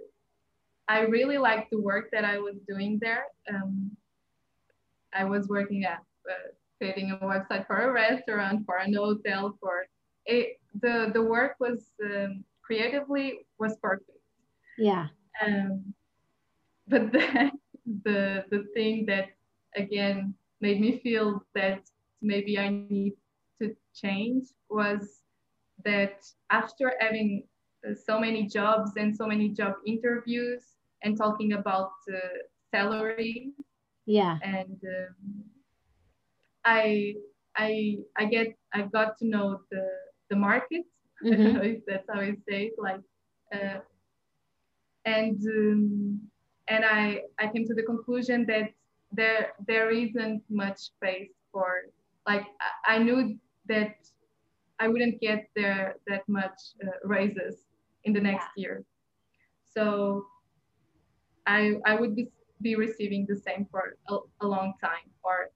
I 0.87 1.01
really 1.01 1.37
liked 1.37 1.69
the 1.69 1.79
work 1.79 2.09
that 2.11 2.25
I 2.25 2.39
was 2.39 2.55
doing 2.67 2.97
there. 2.99 3.25
Um, 3.47 3.95
I 5.13 5.23
was 5.23 5.47
working 5.47 5.85
at 5.85 6.01
uh, 6.29 6.49
creating 6.77 7.11
a 7.11 7.25
website 7.25 7.67
for 7.67 7.77
a 7.77 7.91
restaurant, 7.91 8.65
for 8.65 8.77
an 8.77 8.93
hotel, 8.93 9.55
for 9.61 9.85
it. 10.25 10.59
The 10.81 11.11
the 11.13 11.21
work 11.21 11.55
was 11.59 11.91
um, 12.03 12.43
creatively 12.69 13.47
was 13.59 13.77
perfect. 13.81 14.19
Yeah. 14.77 15.07
Um, 15.45 15.93
but 16.87 17.11
then 17.13 17.51
the 18.03 18.45
the 18.51 18.65
thing 18.75 19.05
that 19.07 19.29
again 19.75 20.35
made 20.61 20.81
me 20.81 20.99
feel 20.99 21.43
that 21.55 21.81
maybe 22.21 22.57
I 22.59 22.69
need 22.69 23.13
to 23.61 23.75
change 23.93 24.45
was 24.69 25.21
that 25.85 26.17
after 26.51 26.93
having 26.99 27.43
uh, 27.87 27.93
so 27.95 28.19
many 28.19 28.47
jobs 28.47 28.91
and 28.97 29.15
so 29.15 29.25
many 29.27 29.49
job 29.49 29.73
interviews 29.85 30.63
and 31.03 31.17
talking 31.17 31.53
about 31.53 31.91
uh, 32.13 32.19
salary 32.71 33.53
Yeah. 34.05 34.37
and 34.43 34.79
um, 34.97 35.43
I 36.65 37.15
I 37.57 37.97
I 38.17 38.25
get 38.25 38.55
I 38.73 38.81
got 38.83 39.17
to 39.19 39.25
know 39.27 39.61
the 39.71 39.85
the 40.29 40.35
market. 40.35 40.85
I 41.25 41.29
don't 41.29 41.53
know 41.53 41.61
if 41.61 41.85
that's 41.85 42.07
how 42.11 42.21
you 42.21 42.37
say 42.47 42.65
it. 42.65 42.73
Like, 42.77 43.01
uh, 43.53 43.79
and 45.05 45.39
um, 45.47 46.21
and 46.67 46.85
I 46.85 47.21
I 47.39 47.47
came 47.47 47.65
to 47.67 47.73
the 47.73 47.83
conclusion 47.83 48.45
that 48.47 48.71
there 49.11 49.53
there 49.67 49.89
isn't 49.91 50.43
much 50.49 50.77
space 50.77 51.33
for 51.51 51.89
like 52.27 52.45
I, 52.61 52.95
I 52.95 52.97
knew 52.99 53.37
that 53.67 53.95
I 54.79 54.87
wouldn't 54.87 55.19
get 55.19 55.49
there 55.55 55.95
that 56.07 56.27
much 56.27 56.59
uh, 56.83 56.91
raises 57.03 57.65
in 58.03 58.13
the 58.13 58.21
next 58.21 58.47
year. 58.55 58.83
So 59.65 60.25
I 61.47 61.75
I 61.85 61.95
would 61.95 62.15
be 62.15 62.29
be 62.61 62.75
receiving 62.75 63.25
the 63.27 63.35
same 63.35 63.65
for 63.71 63.95
a, 64.09 64.17
a 64.41 64.47
long 64.47 64.73
time 64.81 65.07
or 65.23 65.49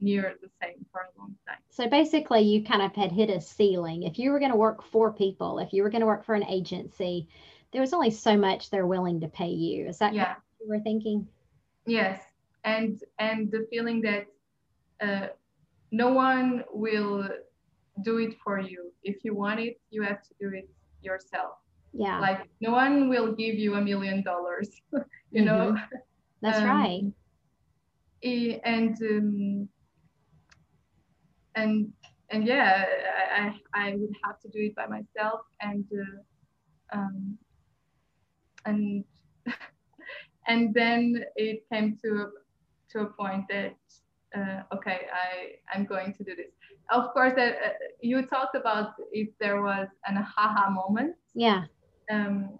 near 0.00 0.34
the 0.40 0.48
same 0.62 0.84
for 0.92 1.00
a 1.00 1.18
long 1.20 1.34
time. 1.46 1.58
So 1.70 1.88
basically, 1.88 2.40
you 2.42 2.64
kind 2.64 2.82
of 2.82 2.94
had 2.94 3.12
hit 3.12 3.30
a 3.30 3.40
ceiling. 3.40 4.02
If 4.04 4.18
you 4.18 4.30
were 4.30 4.38
going 4.38 4.50
to 4.52 4.56
work 4.56 4.82
for 4.82 5.12
people, 5.12 5.58
if 5.58 5.72
you 5.72 5.82
were 5.82 5.90
going 5.90 6.00
to 6.00 6.06
work 6.06 6.24
for 6.24 6.34
an 6.34 6.44
agency, 6.44 7.28
there 7.72 7.80
was 7.80 7.92
only 7.92 8.10
so 8.10 8.36
much 8.36 8.70
they're 8.70 8.86
willing 8.86 9.20
to 9.20 9.28
pay 9.28 9.48
you. 9.50 9.86
Is 9.86 9.98
that 9.98 10.14
Yeah. 10.14 10.34
what 10.34 10.42
you 10.60 10.68
were 10.68 10.80
thinking? 10.80 11.28
Yes, 11.86 12.22
and 12.64 13.02
and 13.18 13.50
the 13.50 13.66
feeling 13.70 14.00
that 14.02 14.26
uh, 15.00 15.28
no 15.90 16.12
one 16.12 16.64
will 16.72 17.28
do 18.02 18.18
it 18.18 18.36
for 18.44 18.58
you. 18.60 18.92
If 19.02 19.24
you 19.24 19.34
want 19.34 19.60
it, 19.60 19.80
you 19.90 20.02
have 20.02 20.22
to 20.22 20.34
do 20.40 20.50
it 20.54 20.68
yourself. 21.02 21.54
Yeah. 21.92 22.20
Like 22.20 22.48
no 22.60 22.72
one 22.72 23.08
will 23.08 23.32
give 23.32 23.54
you 23.56 23.74
a 23.74 23.80
million 23.80 24.22
dollars. 24.22 24.68
you 25.30 25.44
know. 25.44 25.76
That's 26.42 26.58
Um, 26.62 26.64
right. 26.68 27.02
and 28.64 28.96
um, 29.02 29.68
and 31.58 31.92
and 32.30 32.44
yeah, 32.44 32.84
I, 33.36 33.54
I 33.74 33.86
I 33.86 33.94
would 33.96 34.14
have 34.24 34.40
to 34.40 34.48
do 34.48 34.60
it 34.60 34.74
by 34.74 34.86
myself 34.86 35.40
and 35.60 35.84
uh, 35.92 36.96
um, 36.96 37.38
and 38.64 39.04
and 40.48 40.74
then 40.74 41.24
it 41.36 41.64
came 41.72 41.98
to 42.04 42.08
a, 42.08 42.26
to 42.90 43.00
a 43.00 43.06
point 43.06 43.44
that 43.48 43.76
uh, 44.36 44.62
okay, 44.74 45.00
I 45.12 45.56
I'm 45.74 45.84
going 45.84 46.14
to 46.14 46.24
do 46.24 46.34
this. 46.36 46.52
Of 46.90 47.12
course, 47.12 47.34
uh, 47.36 47.42
uh, 47.42 47.72
you 48.00 48.22
talked 48.26 48.56
about 48.56 48.92
if 49.12 49.28
there 49.40 49.62
was 49.62 49.88
an 50.06 50.18
aha 50.18 50.70
moment. 50.70 51.16
Yeah. 51.34 51.64
Um, 52.10 52.58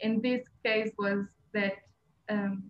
in 0.00 0.20
this 0.20 0.42
case, 0.64 0.90
was 0.98 1.26
that 1.52 1.74
um, 2.28 2.64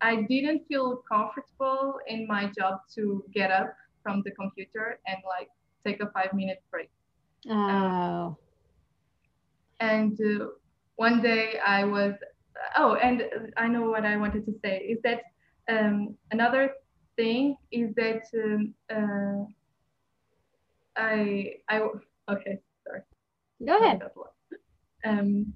I 0.00 0.22
didn't 0.28 0.66
feel 0.68 1.02
comfortable 1.10 1.98
in 2.06 2.26
my 2.26 2.50
job 2.58 2.80
to 2.94 3.24
get 3.32 3.50
up 3.50 3.74
from 4.04 4.22
the 4.24 4.30
computer 4.30 5.00
and 5.08 5.18
like 5.26 5.48
take 5.84 6.00
a 6.00 6.08
five 6.12 6.32
minute 6.32 6.62
break. 6.70 6.90
Oh. 7.50 8.36
And 9.80 10.18
uh, 10.20 10.46
one 10.96 11.20
day 11.20 11.58
I 11.66 11.84
was, 11.84 12.14
oh, 12.78 12.94
and 12.94 13.24
I 13.56 13.66
know 13.66 13.90
what 13.90 14.04
I 14.04 14.16
wanted 14.16 14.46
to 14.46 14.54
say 14.64 14.78
is 14.78 14.98
that 15.02 15.22
um, 15.68 16.14
another 16.30 16.70
thing 17.16 17.56
is 17.72 17.92
that 17.96 18.22
um, 18.44 18.74
uh, 18.88 19.44
I, 20.96 21.54
I, 21.68 21.80
okay, 22.30 22.60
sorry. 22.86 23.00
Go 23.66 23.78
ahead. 23.78 24.02
Um, 25.04 25.52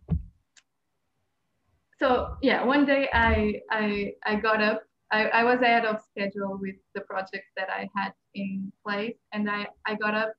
so 1.99 2.37
yeah, 2.43 2.65
one 2.65 2.87
day 2.87 3.09
I 3.13 3.61
I 3.71 4.15
I 4.25 4.37
got 4.37 4.63
up. 4.63 4.83
I, 5.11 5.29
I 5.29 5.45
was 5.45 5.61
ahead 5.61 5.85
of 5.87 6.01
schedule 6.11 6.59
with 6.61 6.77
the 6.95 7.01
projects 7.03 7.51
that 7.57 7.69
I 7.71 7.89
had 7.95 8.13
in 8.35 8.73
place, 8.85 9.17
and 9.33 9.51
I 9.51 9.69
I 9.87 9.95
got 9.95 10.15
up 10.15 10.33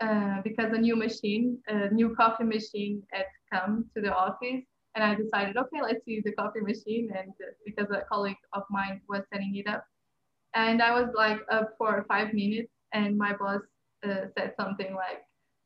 uh, 0.00 0.40
because 0.42 0.72
a 0.72 0.78
new 0.78 0.96
machine, 0.96 1.58
a 1.68 1.88
new 1.94 2.14
coffee 2.16 2.44
machine 2.44 3.02
had 3.12 3.26
come 3.52 3.84
to 3.94 4.02
the 4.02 4.12
office. 4.12 4.64
And 4.94 5.02
I 5.02 5.14
decided, 5.14 5.56
okay, 5.56 5.80
let's 5.80 6.06
use 6.06 6.24
the 6.24 6.32
coffee 6.32 6.60
machine. 6.60 7.10
And 7.16 7.30
uh, 7.30 7.52
because 7.64 7.88
a 7.90 8.02
colleague 8.12 8.42
of 8.52 8.64
mine 8.68 9.00
was 9.08 9.22
setting 9.32 9.54
it 9.56 9.66
up. 9.68 9.84
And 10.54 10.82
I 10.82 10.92
was 10.92 11.08
like 11.14 11.40
up 11.50 11.70
for 11.78 12.04
five 12.08 12.34
minutes. 12.34 12.70
And 12.92 13.16
my 13.16 13.32
boss 13.32 13.62
uh, 14.04 14.26
said 14.36 14.52
something 14.58 14.94
like, 14.94 15.22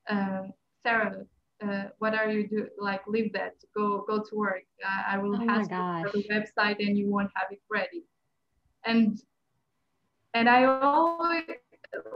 um, 0.08 0.52
Sarah, 0.86 1.24
uh, 1.64 1.84
what 1.98 2.14
are 2.14 2.30
you 2.30 2.46
do? 2.46 2.68
Like, 2.78 3.00
leave 3.08 3.32
that, 3.32 3.54
go 3.74 4.04
go 4.06 4.18
to 4.18 4.36
work. 4.36 4.62
I, 4.84 5.16
I 5.16 5.18
will 5.18 5.34
Oh 5.34 5.46
have 5.48 5.70
my 5.70 6.04
the 6.12 6.22
website 6.30 6.78
and 6.78 6.96
you 6.96 7.08
won't 7.10 7.30
have 7.34 7.50
it 7.50 7.60
ready. 7.70 8.04
And 8.86 9.20
and 10.34 10.48
I 10.48 10.64
always 10.64 11.44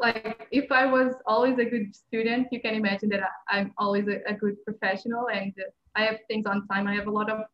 like 0.01 0.47
if 0.51 0.71
I 0.71 0.87
was 0.87 1.15
always 1.27 1.59
a 1.59 1.65
good 1.65 1.95
student, 1.95 2.49
you 2.51 2.61
can 2.61 2.75
imagine 2.75 3.09
that 3.11 3.23
I, 3.23 3.59
I'm 3.59 3.73
always 3.79 4.07
a, 4.09 4.21
a 4.27 4.35
good 4.35 4.57
professional 4.65 5.29
and 5.29 5.53
I 5.95 6.05
have 6.05 6.19
things 6.29 6.47
on 6.47 6.67
time. 6.69 6.87
I 6.87 6.95
have 6.95 7.07
a 7.07 7.11
lot 7.11 7.31
of 7.31 7.45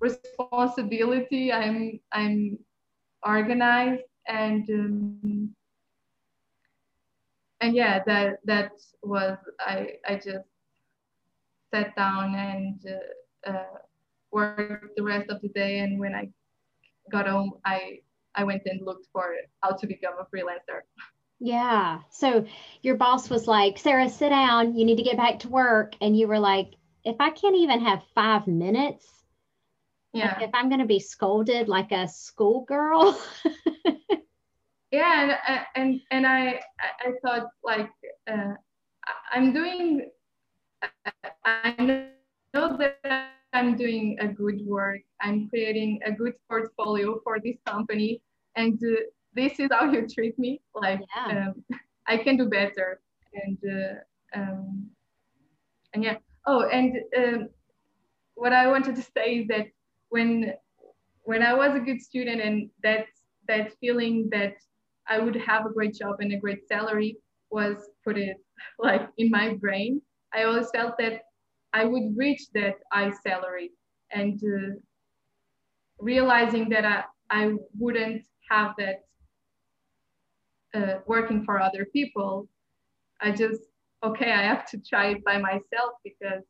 responsibility. 0.00 1.52
I'm 1.52 2.00
I'm 2.12 2.58
organized 3.24 4.02
and 4.26 4.68
um, 4.70 5.54
and 7.60 7.74
yeah, 7.74 8.02
that 8.06 8.38
that 8.44 8.72
was 9.02 9.38
I 9.60 9.96
I 10.06 10.16
just 10.16 10.48
sat 11.72 11.94
down 11.96 12.34
and 12.34 12.80
uh, 12.86 13.50
uh, 13.50 13.78
worked 14.30 14.96
the 14.96 15.02
rest 15.02 15.30
of 15.30 15.40
the 15.42 15.48
day. 15.48 15.78
And 15.78 15.98
when 15.98 16.14
I 16.14 16.28
got 17.10 17.26
home, 17.26 17.54
I 17.64 18.00
I 18.34 18.44
went 18.44 18.62
and 18.66 18.80
looked 18.84 19.06
for 19.12 19.34
how 19.62 19.70
to 19.76 19.86
become 19.86 20.14
a 20.20 20.24
freelancer. 20.24 20.80
Yeah. 21.40 22.00
So 22.10 22.46
your 22.82 22.96
boss 22.96 23.28
was 23.30 23.46
like, 23.46 23.78
Sarah, 23.78 24.08
sit 24.08 24.30
down. 24.30 24.76
You 24.76 24.84
need 24.84 24.96
to 24.96 25.02
get 25.02 25.16
back 25.16 25.38
to 25.40 25.48
work. 25.48 25.94
And 26.00 26.16
you 26.16 26.26
were 26.26 26.38
like, 26.38 26.74
if 27.04 27.16
I 27.20 27.30
can't 27.30 27.56
even 27.56 27.80
have 27.80 28.02
five 28.14 28.46
minutes, 28.46 29.06
Yeah. 30.12 30.38
if 30.40 30.50
I'm 30.54 30.68
going 30.68 30.80
to 30.80 30.86
be 30.86 31.00
scolded 31.00 31.68
like 31.68 31.92
a 31.92 32.08
schoolgirl. 32.08 33.18
yeah 34.94 35.36
and 35.48 35.60
and 35.74 36.00
and 36.12 36.26
i 36.26 36.60
i 37.04 37.10
thought 37.22 37.48
like 37.64 37.90
uh, 38.30 38.54
i'm 39.32 39.52
doing 39.52 40.08
i 41.44 41.74
know 42.54 42.76
that 42.78 43.28
i'm 43.54 43.76
doing 43.76 44.16
a 44.20 44.28
good 44.28 44.60
work 44.66 45.00
i'm 45.22 45.48
creating 45.48 46.00
a 46.06 46.12
good 46.12 46.34
portfolio 46.48 47.18
for 47.24 47.38
this 47.40 47.56
company 47.66 48.20
and 48.56 48.78
uh, 48.84 49.00
this 49.34 49.58
is 49.60 49.68
how 49.72 49.90
you 49.90 50.06
treat 50.08 50.38
me 50.38 50.60
like 50.74 51.00
Yeah. 51.16 51.48
um, 51.48 51.64
i 52.08 52.16
can 52.18 52.36
do 52.36 52.46
better 52.48 53.00
and 53.34 53.58
uh, 53.76 54.38
um, 54.40 54.90
and 55.94 56.04
yeah 56.04 56.16
oh 56.46 56.62
and 56.68 56.96
um, 57.16 57.48
what 58.34 58.52
i 58.52 58.66
wanted 58.66 58.96
to 58.96 59.02
say 59.02 59.38
is 59.40 59.48
that 59.48 59.66
when 60.10 60.52
when 61.24 61.42
i 61.42 61.54
was 61.54 61.74
a 61.74 61.80
good 61.80 62.00
student 62.00 62.40
and 62.40 62.70
that 62.82 63.06
that 63.48 63.72
feeling 63.80 64.28
that 64.32 64.54
I 65.06 65.18
would 65.18 65.36
have 65.36 65.66
a 65.66 65.72
great 65.72 65.94
job 65.94 66.16
and 66.20 66.32
a 66.32 66.38
great 66.38 66.66
salary 66.66 67.18
was 67.50 67.76
put 68.04 68.16
it 68.16 68.38
like 68.78 69.08
in 69.18 69.30
my 69.30 69.54
brain. 69.54 70.00
I 70.34 70.44
always 70.44 70.70
felt 70.70 70.94
that 70.98 71.23
I 71.74 71.84
would 71.84 72.16
reach 72.16 72.42
that 72.54 72.76
high 72.92 73.12
salary 73.26 73.72
and 74.12 74.40
uh, 74.42 74.76
realizing 75.98 76.68
that 76.68 76.84
I, 76.84 77.02
I 77.30 77.54
wouldn't 77.76 78.22
have 78.48 78.74
that 78.78 79.00
uh, 80.72 81.00
working 81.06 81.44
for 81.44 81.60
other 81.60 81.84
people. 81.92 82.48
I 83.20 83.32
just, 83.32 83.60
okay, 84.04 84.30
I 84.30 84.42
have 84.42 84.66
to 84.70 84.78
try 84.78 85.08
it 85.08 85.24
by 85.24 85.38
myself 85.38 85.94
because 86.04 86.44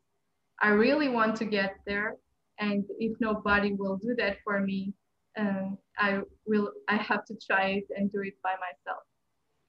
I 0.61 0.69
really 0.69 1.09
want 1.09 1.35
to 1.37 1.45
get 1.45 1.75
there. 1.87 2.17
And 2.59 2.85
if 2.99 3.17
nobody 3.19 3.73
will 3.73 3.97
do 3.97 4.15
that 4.19 4.37
for 4.43 4.61
me, 4.61 4.93
um, 5.37 5.77
I 5.97 6.21
will 6.45 6.71
I 6.87 6.95
have 6.95 7.25
to 7.25 7.35
try 7.45 7.69
it 7.69 7.85
and 7.97 8.11
do 8.11 8.21
it 8.21 8.35
by 8.43 8.51
myself. 8.53 9.03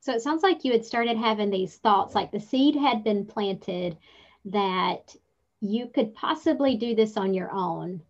So 0.00 0.12
it 0.12 0.20
sounds 0.20 0.42
like 0.42 0.64
you 0.64 0.70
had 0.72 0.84
started 0.84 1.16
having 1.16 1.50
these 1.50 1.76
thoughts, 1.78 2.14
like 2.14 2.30
the 2.30 2.38
seed 2.38 2.76
had 2.76 3.02
been 3.02 3.26
planted 3.26 3.96
that 4.44 5.16
you 5.60 5.88
could 5.88 6.14
possibly 6.14 6.76
do 6.76 6.94
this 6.94 7.16
on 7.16 7.34
your 7.34 7.52
own. 7.52 8.02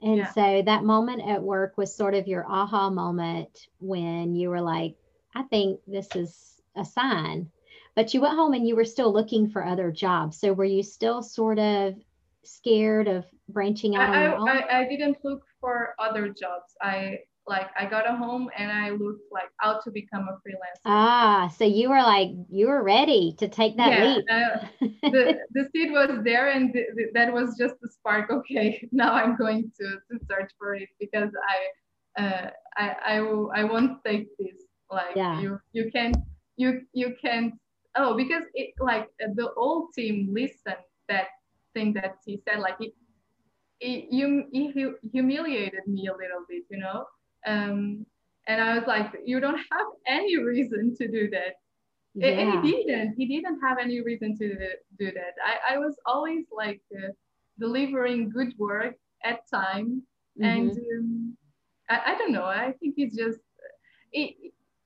And 0.00 0.18
Yeah. 0.18 0.30
so 0.32 0.62
that 0.62 0.84
moment 0.84 1.22
at 1.26 1.42
work 1.42 1.76
was 1.76 1.94
sort 1.94 2.14
of 2.14 2.26
your 2.26 2.44
aha 2.48 2.90
moment 2.90 3.68
when 3.78 4.34
you 4.34 4.50
were 4.50 4.60
like, 4.60 4.96
I 5.34 5.42
think 5.44 5.80
this 5.86 6.14
is 6.14 6.60
a 6.76 6.84
sign. 6.84 7.50
But 7.94 8.12
you 8.12 8.20
went 8.20 8.34
home 8.34 8.54
and 8.54 8.66
you 8.66 8.76
were 8.76 8.84
still 8.84 9.12
looking 9.12 9.48
for 9.48 9.64
other 9.64 9.90
jobs. 9.90 10.38
So 10.38 10.52
were 10.52 10.64
you 10.64 10.82
still 10.82 11.22
sort 11.22 11.58
of 11.58 11.94
scared 12.42 13.08
of 13.08 13.24
branching 13.48 13.96
out 13.96 14.10
on 14.10 14.22
your 14.22 14.36
own? 14.36 14.48
I, 14.48 14.60
I, 14.60 14.78
I 14.80 14.88
didn't 14.88 15.18
look 15.24 15.44
for 15.60 15.94
other 15.98 16.28
jobs. 16.28 16.76
I 16.82 17.20
like 17.46 17.68
I 17.78 17.86
got 17.86 18.08
a 18.08 18.14
home 18.16 18.48
and 18.56 18.70
I 18.70 18.90
looked 18.90 19.30
like 19.32 19.50
how 19.58 19.80
to 19.80 19.90
become 19.90 20.28
a 20.28 20.34
freelancer. 20.46 20.86
ah, 20.86 21.48
so 21.56 21.64
you 21.64 21.90
were 21.90 22.02
like, 22.02 22.30
you 22.50 22.68
were 22.68 22.82
ready 22.82 23.34
to 23.38 23.48
take 23.48 23.76
that 23.76 23.96
yeah, 23.96 24.00
leap. 24.00 24.24
uh, 24.30 24.66
the 25.10 25.38
the 25.54 25.68
seed 25.72 25.92
was 25.92 26.10
there 26.24 26.48
and 26.50 26.72
th- 26.72 26.86
th- 26.96 27.10
that 27.14 27.32
was 27.32 27.56
just 27.58 27.74
the 27.80 27.88
spark. 27.88 28.30
Okay, 28.30 28.88
now 28.92 29.12
I'm 29.14 29.36
going 29.36 29.70
to, 29.78 29.86
to 30.10 30.18
search 30.30 30.50
for 30.58 30.74
it 30.74 30.88
because 31.00 31.30
I 31.54 32.22
uh, 32.22 32.50
I 32.76 32.96
I 33.16 33.20
will 33.20 33.50
I 33.54 33.64
won't 33.64 34.02
take 34.04 34.28
this. 34.38 34.58
Like 34.90 35.16
Yeah. 35.16 35.40
you 35.40 35.58
you 35.72 35.90
can 35.92 36.12
you 36.56 36.82
you 36.92 37.14
can 37.20 37.52
oh 37.96 38.14
because 38.16 38.44
it 38.54 38.74
like 38.80 39.08
uh, 39.22 39.32
the 39.34 39.50
old 39.56 39.92
team 39.94 40.28
listened 40.32 40.84
that 41.08 41.28
thing 41.74 41.92
that 41.94 42.16
he 42.24 42.40
said 42.46 42.60
like 42.60 42.76
it, 42.80 42.92
it 43.80 44.06
you 44.10 44.46
hu- 44.74 44.96
humiliated 45.12 45.86
me 45.86 46.06
a 46.08 46.12
little 46.12 46.44
bit 46.48 46.62
you 46.70 46.78
know 46.78 47.04
um 47.46 48.06
and 48.46 48.60
I 48.60 48.74
was 48.76 48.86
like 48.86 49.12
you 49.24 49.40
don't 49.40 49.58
have 49.72 49.88
any 50.06 50.36
reason 50.38 50.94
to 50.98 51.08
do 51.08 51.28
that 51.30 51.54
Yeah. 52.14 52.30
and 52.40 52.64
he 52.64 52.72
didn't 52.72 53.14
he 53.18 53.26
didn't 53.26 53.60
have 53.62 53.78
any 53.78 54.00
reason 54.02 54.36
to 54.38 54.46
do- 54.98 55.12
that 55.20 55.34
i, 55.50 55.74
I 55.74 55.78
was 55.78 55.96
always 56.06 56.44
like 56.62 56.82
uh, 56.98 57.10
delivering 57.58 58.30
good 58.30 58.52
work 58.58 58.94
at 59.24 59.38
time 59.50 60.02
and 60.40 60.70
Mhm. 60.70 60.78
um, 60.94 61.36
I, 61.90 61.96
I 62.10 62.18
don't 62.18 62.32
know 62.32 62.44
i 62.46 62.72
think 62.80 62.94
it's 62.96 63.16
just 63.16 63.40
it, 64.12 64.34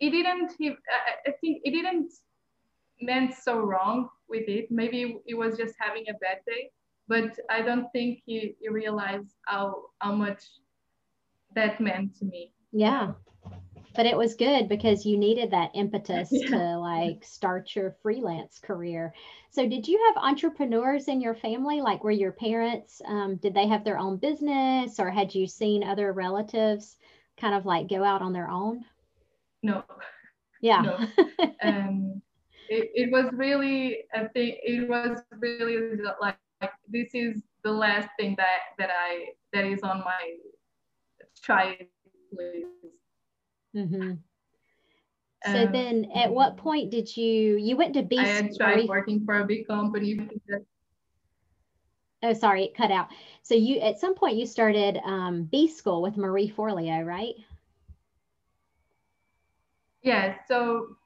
it 0.00 0.10
didn't 0.10 0.52
he, 0.58 0.70
I, 0.70 1.28
I 1.28 1.32
think 1.40 1.62
it 1.64 1.72
didn't 1.72 2.12
meant 3.00 3.34
so 3.34 3.58
wrong 3.60 4.08
with 4.28 4.48
it 4.48 4.66
maybe 4.70 5.18
it 5.26 5.34
was 5.34 5.56
just 5.56 5.74
having 5.80 6.04
a 6.08 6.14
bad 6.24 6.38
day 6.46 6.70
but 7.08 7.30
i 7.50 7.60
don't 7.62 7.86
think 7.92 8.20
he, 8.26 8.54
he 8.60 8.68
realized 8.68 9.34
how 9.46 9.82
how 10.00 10.12
much 10.12 10.42
that 11.54 11.80
meant 11.80 12.14
to 12.16 12.24
me 12.24 12.52
Yeah. 12.72 13.12
But 13.94 14.06
it 14.06 14.16
was 14.16 14.34
good 14.36 14.68
because 14.68 15.04
you 15.06 15.18
needed 15.18 15.50
that 15.50 15.70
impetus 15.74 16.30
Yeah. 16.32 16.48
to 16.50 16.78
like 16.78 17.24
start 17.24 17.74
your 17.74 17.92
freelance 18.02 18.58
career. 18.58 19.12
So 19.50 19.68
did 19.68 19.88
you 19.88 19.98
have 20.06 20.22
entrepreneurs 20.22 21.08
in 21.08 21.20
your 21.20 21.34
family? 21.34 21.80
Like 21.80 22.04
were 22.04 22.10
your 22.12 22.32
parents, 22.32 23.00
um, 23.06 23.36
did 23.36 23.54
they 23.54 23.66
have 23.66 23.84
their 23.84 23.98
own 23.98 24.16
business 24.18 25.00
or 25.00 25.10
had 25.10 25.34
you 25.34 25.46
seen 25.46 25.82
other 25.84 26.12
relatives 26.12 26.96
kind 27.36 27.54
of 27.54 27.66
like 27.66 27.88
go 27.88 28.04
out 28.04 28.22
on 28.22 28.32
their 28.32 28.48
own? 28.48 28.84
no 29.62 29.84
Yeah. 30.60 30.82
No. 30.82 30.98
um, 31.62 32.22
it, 32.68 32.90
it 32.94 33.10
was 33.12 33.26
really 33.32 34.04
a 34.14 34.28
thing. 34.30 34.58
It 34.62 34.88
was 34.88 35.20
really 35.40 35.96
like, 36.20 36.38
like 36.60 36.72
this 36.88 37.10
is 37.14 37.42
the 37.64 37.72
last 37.72 38.08
thing 38.18 38.34
that 38.38 38.60
that 38.78 38.90
I 38.90 39.28
that 39.52 39.64
is 39.64 39.82
on 39.82 39.98
my 40.00 40.36
try 41.42 41.78
list. 42.32 42.66
hmm 43.74 44.12
So 45.44 45.62
Um, 45.64 45.72
then 45.72 46.10
at 46.14 46.32
what 46.32 46.56
point 46.56 46.90
did 46.90 47.16
you, 47.16 47.56
you 47.56 47.76
went 47.76 47.94
to 47.94 48.02
B 48.02 48.18
I 48.18 48.26
had 48.26 48.54
tried 48.56 48.88
working 48.88 49.24
for 49.24 49.38
a 49.40 49.44
big 49.46 49.66
company. 49.66 50.18
Oh, 52.22 52.32
sorry, 52.32 52.64
it 52.64 52.76
cut 52.76 52.90
out. 52.90 53.08
So 53.42 53.54
you, 53.54 53.78
at 53.80 53.98
some 53.98 54.14
point 54.14 54.36
you 54.36 54.46
started 54.46 54.98
um, 55.04 55.44
B 55.44 55.68
School 55.68 56.02
with 56.02 56.16
Marie 56.16 56.50
Forleo, 56.50 57.04
right? 57.06 57.34
Yeah, 60.02 60.34
so 60.48 60.96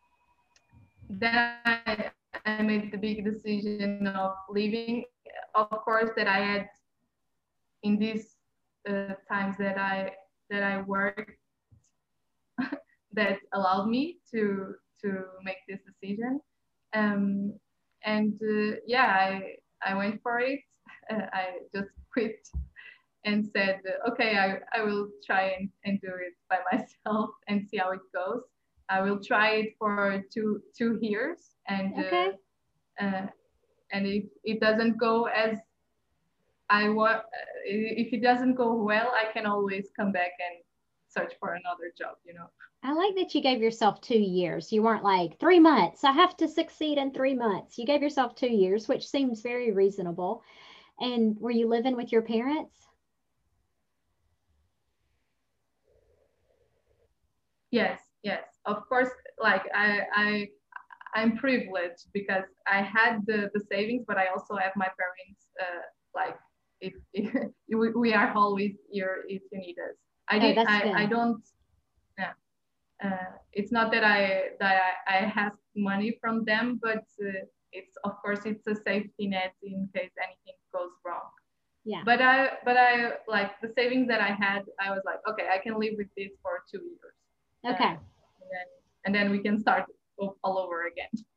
then 1.11 1.35
I, 1.66 2.11
I 2.47 2.62
made 2.62 2.90
the 2.92 2.99
big 2.99 3.25
decision 3.25 4.07
of 4.07 4.33
leaving. 4.51 5.05
Of 5.55 5.71
course, 5.71 6.11
that 6.16 6.27
I 6.27 6.38
had 6.38 6.68
in 7.83 7.99
these 7.99 8.37
uh, 8.88 9.14
times 9.31 9.57
that 9.59 9.79
I 9.79 10.12
that 10.53 10.65
I 10.65 10.83
worked 10.83 11.33
that 13.12 13.38
allowed 13.55 13.88
me 13.88 14.19
to 14.33 14.75
to 15.03 15.25
make 15.45 15.59
this 15.69 15.81
decision. 15.87 16.41
Um, 16.95 17.55
and 18.05 18.35
uh, 18.43 18.77
yeah, 18.87 19.07
I 19.07 19.57
I 19.85 19.95
went 19.95 20.23
for 20.23 20.41
it. 20.41 20.61
Uh, 21.11 21.27
I 21.33 21.45
just 21.75 21.91
quit 22.12 22.37
and 23.25 23.45
said, 23.55 23.81
okay, 24.09 24.37
I, 24.38 24.59
I 24.79 24.85
will 24.85 25.09
try 25.27 25.55
and, 25.59 25.69
and 25.85 26.01
do 26.01 26.09
it 26.09 26.35
by 26.49 26.59
myself 26.73 27.31
and 27.49 27.67
see 27.69 27.79
how 27.79 27.91
it 27.93 28.01
goes. 28.15 28.43
I 28.88 29.03
will 29.03 29.21
try 29.23 29.51
it 29.62 29.75
for 29.79 30.23
two 30.33 30.62
two 30.77 30.99
years 31.03 31.57
and 31.69 31.93
Okay. 31.99 32.31
uh, 33.01 33.05
uh, 33.05 33.27
and 33.93 34.07
if 34.07 34.25
it 34.45 34.61
doesn't 34.61 34.99
go 34.99 35.27
as 35.27 35.59
I 36.70 36.88
want, 36.88 37.22
if 37.64 38.12
it 38.12 38.22
doesn't 38.22 38.55
go 38.55 38.75
well, 38.75 39.12
I 39.12 39.33
can 39.33 39.46
always 39.46 39.90
come 39.94 40.12
back 40.12 40.33
and 40.38 40.62
search 41.09 41.35
for 41.38 41.51
another 41.55 41.92
job. 41.98 42.16
You 42.25 42.35
know. 42.35 42.46
I 42.85 42.92
like 42.94 43.14
that 43.14 43.35
you 43.35 43.40
gave 43.40 43.61
yourself 43.61 44.01
two 44.01 44.18
years. 44.18 44.72
You 44.72 44.83
weren't 44.83 45.05
like 45.05 45.38
three 45.38 45.61
months. 45.61 46.03
I 46.03 46.12
have 46.12 46.37
to 46.38 46.48
succeed 46.48 46.98
in 46.98 47.12
three 47.12 47.35
months. 47.35 47.79
You 47.79 47.87
gave 47.87 48.03
yourself 48.03 48.35
two 48.35 48.51
years, 48.51 48.88
which 48.88 49.07
seems 49.09 49.40
very 49.40 49.70
reasonable. 49.70 50.42
And 50.98 51.37
were 51.38 51.53
you 51.53 51.68
living 51.68 51.96
with 51.96 52.11
your 52.11 52.22
parents? 52.22 52.75
Yes, 57.70 58.01
yes. 58.22 58.42
Of 58.66 58.87
course, 58.88 59.11
like 59.40 59.62
I, 59.75 60.01
I, 60.14 60.48
I'm 61.14 61.37
privileged 61.37 62.07
because 62.12 62.44
I 62.66 62.83
had 62.83 63.20
the, 63.27 63.48
the 63.55 63.61
savings, 63.70 64.05
but 64.07 64.18
I 64.18 64.27
also 64.27 64.57
have 64.57 64.72
my 64.77 64.88
parents. 64.98 65.46
Uh, 65.61 65.83
like, 66.14 66.37
if, 66.83 66.95
if 67.14 67.95
we 67.97 68.12
are 68.12 68.33
always 68.35 68.75
here 68.90 69.25
if 69.29 69.42
you 69.51 69.59
need 69.59 69.77
us. 69.79 69.97
I 70.29 70.38
did. 70.38 70.59
Oh, 70.59 70.64
I, 70.66 71.03
I 71.03 71.07
don't. 71.07 71.42
Yeah. 72.18 72.33
Uh, 73.03 73.33
it's 73.53 73.73
not 73.73 73.90
that 73.92 74.05
I 74.05 74.51
that 74.61 74.81
I, 75.07 75.16
I 75.16 75.18
have 75.27 75.53
money 75.77 76.18
from 76.21 76.45
them, 76.45 76.79
but 76.83 77.05
uh, 77.21 77.47
it's 77.73 77.97
of 78.05 78.21
course 78.21 78.40
it's 78.45 78.66
a 78.66 78.75
safety 78.75 79.29
net 79.29 79.55
in 79.62 79.88
case 79.95 80.11
anything 80.23 80.59
goes 80.73 80.90
wrong. 81.05 81.31
Yeah. 81.85 82.03
But 82.05 82.21
I 82.23 82.51
but 82.64 82.77
I 82.77 83.12
like 83.27 83.61
the 83.61 83.73
savings 83.77 84.09
that 84.09 84.21
I 84.21 84.33
had. 84.45 84.62
I 84.81 84.90
was 84.90 85.03
like, 85.05 85.18
okay, 85.29 85.47
I 85.53 85.59
can 85.59 85.79
live 85.79 85.95
with 85.97 86.09
this 86.16 86.31
for 86.42 86.62
two 86.71 86.83
years. 86.83 87.75
Okay. 87.75 87.95
Uh, 87.95 87.99
and 88.40 88.51
then 88.55 88.66
and 89.05 89.14
then 89.14 89.31
we 89.31 89.40
can 89.42 89.59
start 89.59 89.85
all 90.18 90.59
over 90.59 90.87
again. 90.87 91.11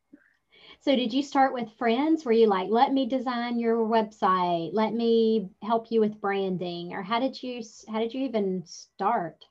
So 0.86 0.95
did 0.95 1.12
you 1.12 1.24
start 1.24 1.52
with 1.52 1.74
friends? 1.80 2.26
Were 2.26 2.32
you 2.32 2.45
like, 2.45 2.69
let 2.69 2.93
me 2.93 3.08
design 3.08 3.58
your 3.58 3.78
website, 3.78 4.69
let 4.71 4.93
me 4.93 5.50
help 5.63 5.89
you 5.89 6.00
with 6.00 6.21
branding, 6.21 6.93
or 6.93 7.02
how 7.02 7.19
did 7.19 7.41
you 7.41 7.63
how 7.89 7.98
did 7.98 8.13
you 8.13 8.21
even 8.21 8.63
start? 8.67 9.43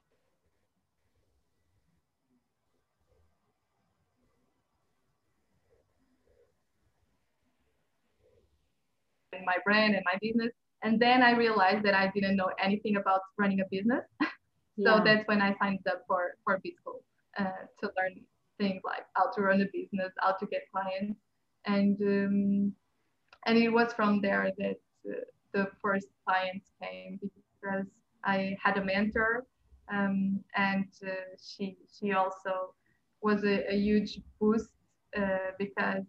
my 9.44 9.56
brand 9.64 9.96
and 9.96 10.04
my 10.04 10.16
business. 10.22 10.52
And 10.84 11.00
then 11.00 11.20
I 11.20 11.32
realized 11.32 11.84
that 11.84 11.94
I 11.94 12.12
didn't 12.14 12.36
know 12.36 12.50
anything 12.62 12.94
about 12.94 13.20
running 13.36 13.58
a 13.58 13.64
business. 13.72 14.04
so 14.84 15.02
that's 15.04 15.26
when 15.26 15.42
I 15.42 15.56
signed 15.58 15.80
up 15.90 16.04
for 16.06 16.36
for 16.44 16.60
B 16.62 16.76
School 16.80 17.02
uh, 17.36 17.66
to 17.80 17.90
learn 17.98 18.20
things 18.58 18.82
like 18.84 19.04
how 19.14 19.32
to 19.32 19.40
run 19.42 19.60
a 19.60 19.66
business, 19.72 20.12
how 20.20 20.32
to 20.32 20.46
get 20.46 20.62
clients, 20.70 21.18
and 21.66 22.00
um, 22.02 22.72
and 23.46 23.58
it 23.58 23.68
was 23.68 23.92
from 23.92 24.20
there 24.20 24.50
that 24.58 24.76
uh, 25.08 25.20
the 25.52 25.68
first 25.82 26.08
clients 26.26 26.70
came 26.82 27.20
because 27.22 27.86
I 28.24 28.56
had 28.62 28.76
a 28.78 28.84
mentor, 28.84 29.44
um, 29.92 30.40
and 30.56 30.86
uh, 31.06 31.10
she 31.40 31.76
she 31.92 32.12
also 32.12 32.74
was 33.22 33.44
a, 33.44 33.72
a 33.72 33.76
huge 33.76 34.20
boost 34.40 34.70
uh, 35.16 35.52
because 35.58 36.04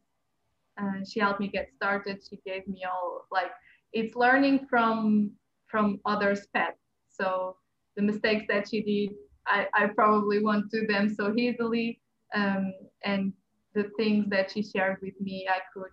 uh, 0.81 0.99
she 1.09 1.19
helped 1.19 1.39
me 1.39 1.47
get 1.47 1.71
started. 1.75 2.21
She 2.27 2.39
gave 2.45 2.67
me 2.67 2.83
all 2.85 3.27
like 3.31 3.51
it's 3.93 4.15
learning 4.15 4.67
from 4.69 5.31
from 5.67 5.99
others' 6.05 6.47
pets. 6.53 6.79
So 7.09 7.57
the 7.95 8.01
mistakes 8.01 8.45
that 8.49 8.69
she 8.69 8.81
did, 8.81 9.15
I, 9.47 9.67
I 9.73 9.87
probably 9.87 10.43
won't 10.43 10.69
do 10.69 10.85
them 10.87 11.13
so 11.13 11.33
easily. 11.35 12.01
Um, 12.33 12.73
and 13.03 13.33
the 13.75 13.91
things 13.97 14.27
that 14.29 14.51
she 14.51 14.63
shared 14.63 14.97
with 15.01 15.19
me, 15.19 15.47
I 15.49 15.59
could 15.73 15.91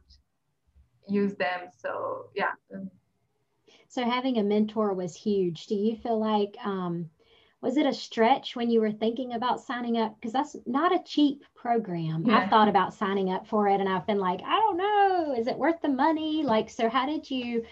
use 1.09 1.35
them. 1.35 1.69
So 1.77 2.31
yeah. 2.35 2.53
So 3.89 4.05
having 4.05 4.39
a 4.39 4.43
mentor 4.43 4.95
was 4.95 5.15
huge. 5.15 5.67
Do 5.67 5.75
you 5.75 5.97
feel 5.97 6.19
like 6.19 6.57
um, 6.65 7.11
was 7.61 7.77
it 7.77 7.87
a 7.87 7.93
stretch 7.93 8.57
when 8.57 8.71
you 8.71 8.81
were 8.81 8.93
thinking 8.93 9.35
about 9.35 9.61
signing 9.61 9.99
up? 9.99 10.17
Because 10.17 10.33
that's 10.33 10.57
not 10.67 10.95
a 10.95 11.05
cheap 11.05 11.45
program. 11.55 12.25
Yeah. 12.27 12.39
I've 12.39 12.51
thought 12.51 12.69
about 12.69 12.95
signing 12.95 13.31
up 13.31 13.47
for 13.47 13.69
it, 13.69 13.81
and 13.81 13.89
I've 13.89 14.07
been 14.07 14.19
like, 14.19 14.41
I 14.45 14.57
don't 14.57 14.77
know, 14.79 15.35
is 15.39 15.47
it 15.47 15.59
worth 15.59 15.81
the 15.83 15.89
money? 15.89 16.43
Like, 16.43 16.71
so 16.71 16.89
how 16.89 17.07
did 17.07 17.31
you 17.31 17.65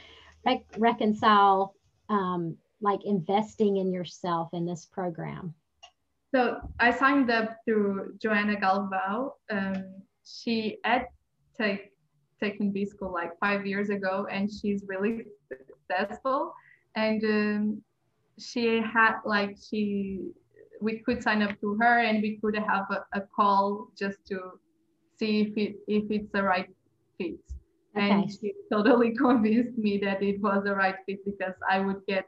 re- 0.44 0.64
reconcile 0.76 1.74
um, 2.08 2.56
like 2.80 3.04
investing 3.04 3.78
in 3.78 3.92
yourself 3.92 4.50
in 4.52 4.66
this 4.66 4.86
program? 4.86 5.54
So 6.32 6.60
I 6.78 6.92
signed 6.92 7.30
up 7.30 7.56
through 7.64 8.14
Joanna 8.20 8.56
Galvao. 8.56 9.32
Um, 9.50 9.84
she 10.24 10.78
had 10.84 11.06
take, 11.58 11.92
taken 12.40 12.70
B 12.70 12.84
school 12.84 13.12
like 13.12 13.32
five 13.40 13.66
years 13.66 13.90
ago, 13.90 14.28
and 14.30 14.50
she's 14.50 14.84
really 14.86 15.24
successful. 15.48 16.54
And 16.94 17.24
um, 17.24 17.82
she 18.38 18.80
had 18.80 19.16
like 19.24 19.56
she, 19.60 20.30
we 20.80 20.98
could 20.98 21.22
sign 21.22 21.42
up 21.42 21.60
to 21.60 21.76
her, 21.80 21.98
and 21.98 22.22
we 22.22 22.38
could 22.38 22.56
have 22.56 22.86
a, 22.90 23.18
a 23.18 23.22
call 23.34 23.88
just 23.98 24.18
to 24.28 24.60
see 25.18 25.42
if 25.42 25.56
it 25.56 25.76
if 25.88 26.10
it's 26.10 26.30
the 26.32 26.42
right 26.42 26.68
fit. 27.18 27.40
Okay. 27.96 28.10
And 28.10 28.30
she 28.30 28.52
totally 28.70 29.16
convinced 29.16 29.76
me 29.76 29.98
that 29.98 30.22
it 30.22 30.40
was 30.40 30.62
the 30.64 30.74
right 30.74 30.94
fit 31.06 31.24
because 31.24 31.54
I 31.68 31.80
would 31.80 32.06
get 32.06 32.26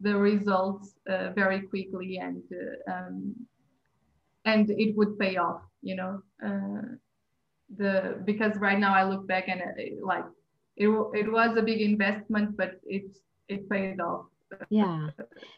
the 0.00 0.16
results 0.16 0.94
uh, 1.08 1.30
very 1.32 1.60
quickly 1.62 2.18
and 2.18 2.42
uh, 2.52 2.92
um, 2.92 3.34
and 4.44 4.70
it 4.70 4.96
would 4.96 5.18
pay 5.18 5.36
off 5.36 5.62
you 5.82 5.96
know 5.96 6.22
uh, 6.44 6.82
the 7.76 8.22
because 8.24 8.56
right 8.58 8.78
now 8.78 8.94
i 8.94 9.02
look 9.02 9.26
back 9.26 9.48
and 9.48 9.60
it, 9.76 10.02
like 10.02 10.24
it, 10.76 10.88
it 11.14 11.30
was 11.32 11.56
a 11.56 11.62
big 11.62 11.80
investment 11.80 12.56
but 12.56 12.72
it 12.84 13.16
it 13.48 13.68
paid 13.68 14.00
off. 14.00 14.26
Yeah. 14.70 15.08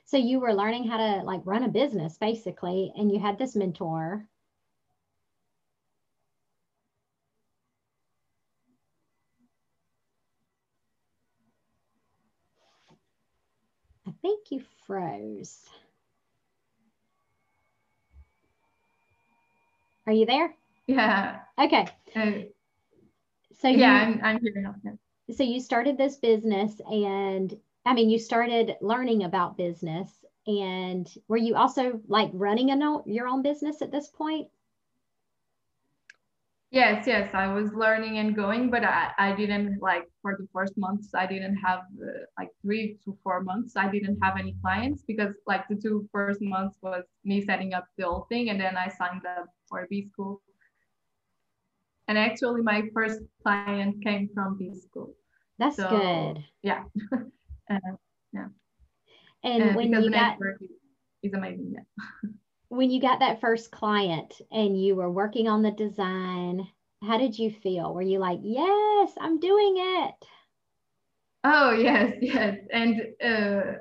So 0.04 0.16
you 0.16 0.40
were 0.40 0.54
learning 0.54 0.88
how 0.88 0.96
to 0.96 1.22
like 1.24 1.42
run 1.44 1.64
a 1.64 1.68
business 1.68 2.16
basically 2.18 2.92
and 2.96 3.12
you 3.12 3.18
had 3.18 3.38
this 3.38 3.54
mentor 3.54 4.26
think 14.28 14.50
you 14.50 14.62
froze. 14.86 15.64
Are 20.06 20.12
you 20.12 20.26
there? 20.26 20.54
Yeah. 20.86 21.40
Okay. 21.58 21.86
Uh, 22.14 22.32
so 23.58 23.68
yeah, 23.68 24.08
you, 24.08 24.14
I'm, 24.14 24.20
I'm 24.24 24.40
here 24.40 24.52
now. 24.56 24.74
So 25.34 25.42
you 25.42 25.60
started 25.60 25.96
this 25.96 26.16
business 26.16 26.80
and 26.90 27.54
I 27.86 27.94
mean, 27.94 28.10
you 28.10 28.18
started 28.18 28.76
learning 28.80 29.24
about 29.24 29.56
business 29.56 30.10
and 30.46 31.08
were 31.26 31.36
you 31.36 31.56
also 31.56 32.00
like 32.06 32.30
running 32.32 32.70
a 32.70 33.02
your 33.06 33.28
own 33.28 33.42
business 33.42 33.82
at 33.82 33.90
this 33.90 34.08
point? 34.08 34.48
Yes, 36.70 37.06
yes, 37.06 37.30
I 37.32 37.50
was 37.50 37.72
learning 37.72 38.18
and 38.18 38.36
going, 38.36 38.68
but 38.68 38.84
I, 38.84 39.10
I 39.18 39.32
didn't 39.32 39.80
like 39.80 40.04
for 40.20 40.36
the 40.38 40.46
first 40.52 40.76
months, 40.76 41.14
I 41.14 41.26
didn't 41.26 41.56
have 41.56 41.80
uh, 42.02 42.26
like 42.38 42.50
three 42.60 42.98
to 43.06 43.16
four 43.22 43.42
months, 43.42 43.74
I 43.74 43.90
didn't 43.90 44.18
have 44.22 44.36
any 44.38 44.54
clients 44.60 45.02
because 45.02 45.34
like 45.46 45.66
the 45.68 45.76
two 45.76 46.06
first 46.12 46.42
months 46.42 46.76
was 46.82 47.04
me 47.24 47.40
setting 47.42 47.72
up 47.72 47.86
the 47.96 48.04
whole 48.04 48.26
thing 48.28 48.50
and 48.50 48.60
then 48.60 48.76
I 48.76 48.88
signed 48.88 49.24
up 49.24 49.46
for 49.66 49.86
B 49.88 50.08
school. 50.12 50.42
And 52.06 52.18
actually, 52.18 52.60
my 52.60 52.82
first 52.92 53.20
client 53.42 54.02
came 54.04 54.28
from 54.34 54.58
B 54.58 54.74
school. 54.74 55.14
That's 55.58 55.76
so, 55.76 55.88
good. 55.88 56.44
Yeah. 56.62 56.84
uh, 57.70 57.78
yeah. 58.32 58.48
And 59.42 59.62
uh, 59.62 59.72
when 59.72 59.92
you 59.92 60.10
got 60.10 60.36
is 61.22 61.32
amazing. 61.32 61.74
Yeah. 61.74 62.30
when 62.68 62.90
you 62.90 63.00
got 63.00 63.20
that 63.20 63.40
first 63.40 63.70
client 63.70 64.40
and 64.50 64.80
you 64.80 64.94
were 64.94 65.10
working 65.10 65.48
on 65.48 65.62
the 65.62 65.70
design, 65.70 66.68
how 67.02 67.16
did 67.18 67.38
you 67.38 67.50
feel? 67.50 67.94
Were 67.94 68.02
you 68.02 68.18
like, 68.18 68.40
yes, 68.42 69.12
I'm 69.20 69.38
doing 69.40 69.74
it? 69.78 70.14
Oh, 71.44 71.70
yes, 71.72 72.16
yes. 72.20 72.58
And 72.72 73.02
uh, 73.24 73.78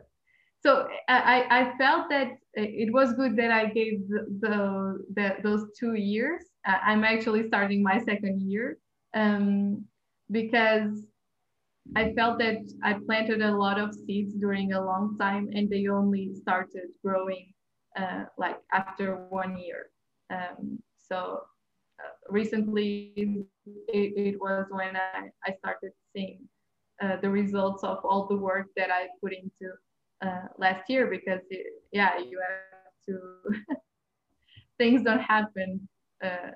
so 0.61 0.87
I, 1.07 1.45
I 1.49 1.77
felt 1.77 2.09
that 2.09 2.37
it 2.53 2.91
was 2.93 3.13
good 3.13 3.35
that 3.37 3.51
I 3.51 3.65
gave 3.67 4.07
the, 4.09 4.25
the, 4.39 5.05
the 5.15 5.35
those 5.43 5.65
two 5.77 5.93
years. 5.93 6.43
I'm 6.65 7.03
actually 7.03 7.47
starting 7.47 7.81
my 7.81 7.99
second 7.99 8.41
year 8.41 8.77
um, 9.13 9.85
because 10.31 11.05
I 11.95 12.13
felt 12.13 12.39
that 12.39 12.57
I 12.83 12.93
planted 13.05 13.41
a 13.41 13.55
lot 13.55 13.79
of 13.79 13.93
seeds 13.93 14.33
during 14.33 14.73
a 14.73 14.83
long 14.83 15.17
time 15.17 15.49
and 15.53 15.69
they 15.69 15.87
only 15.87 16.33
started 16.33 16.89
growing 17.03 17.53
uh, 17.97 18.25
like 18.37 18.57
after 18.73 19.15
one 19.29 19.57
year. 19.57 19.87
Um, 20.29 20.79
so 20.97 21.41
uh, 21.99 22.13
recently 22.29 23.13
it, 23.87 24.13
it, 24.15 24.39
was 24.39 24.65
when 24.69 24.95
I, 24.95 25.29
I 25.45 25.53
started 25.59 25.91
seeing 26.13 26.39
uh, 27.01 27.17
the 27.21 27.29
results 27.29 27.83
of 27.83 27.99
all 28.03 28.27
the 28.27 28.35
work 28.35 28.67
that 28.75 28.89
I 28.91 29.07
put 29.21 29.33
into 29.33 29.73
uh, 30.21 30.47
last 30.57 30.89
year 30.89 31.07
because 31.07 31.41
it, 31.49 31.67
yeah, 31.91 32.17
you 32.17 32.39
have 32.47 32.93
to, 33.07 33.75
things 34.77 35.03
don't 35.03 35.21
happen 35.21 35.87
uh, 36.23 36.51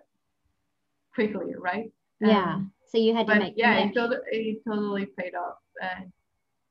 quickly, 1.14 1.54
right? 1.58 1.92
Yeah. 2.20 2.56
Um, 2.56 2.72
So 2.92 2.98
you 2.98 3.16
had 3.16 3.28
to 3.28 3.36
make 3.40 3.54
yeah, 3.56 3.78
it 3.78 3.94
totally, 3.94 4.20
it 4.32 4.62
totally 4.68 5.06
paid 5.18 5.34
off, 5.34 5.60
and 5.82 6.12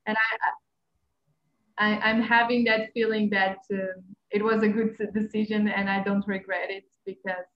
and 0.05 0.15
I, 0.17 1.87
I 1.87 1.97
I'm 2.09 2.21
having 2.21 2.63
that 2.65 2.93
feeling 2.93 3.29
that 3.31 3.57
um, 3.73 4.15
it 4.31 4.43
was 4.43 4.63
a 4.63 4.67
good 4.67 4.97
decision, 5.13 5.67
and 5.67 5.89
I 5.89 6.03
don't 6.03 6.25
regret 6.27 6.69
it 6.69 6.85
because 7.05 7.47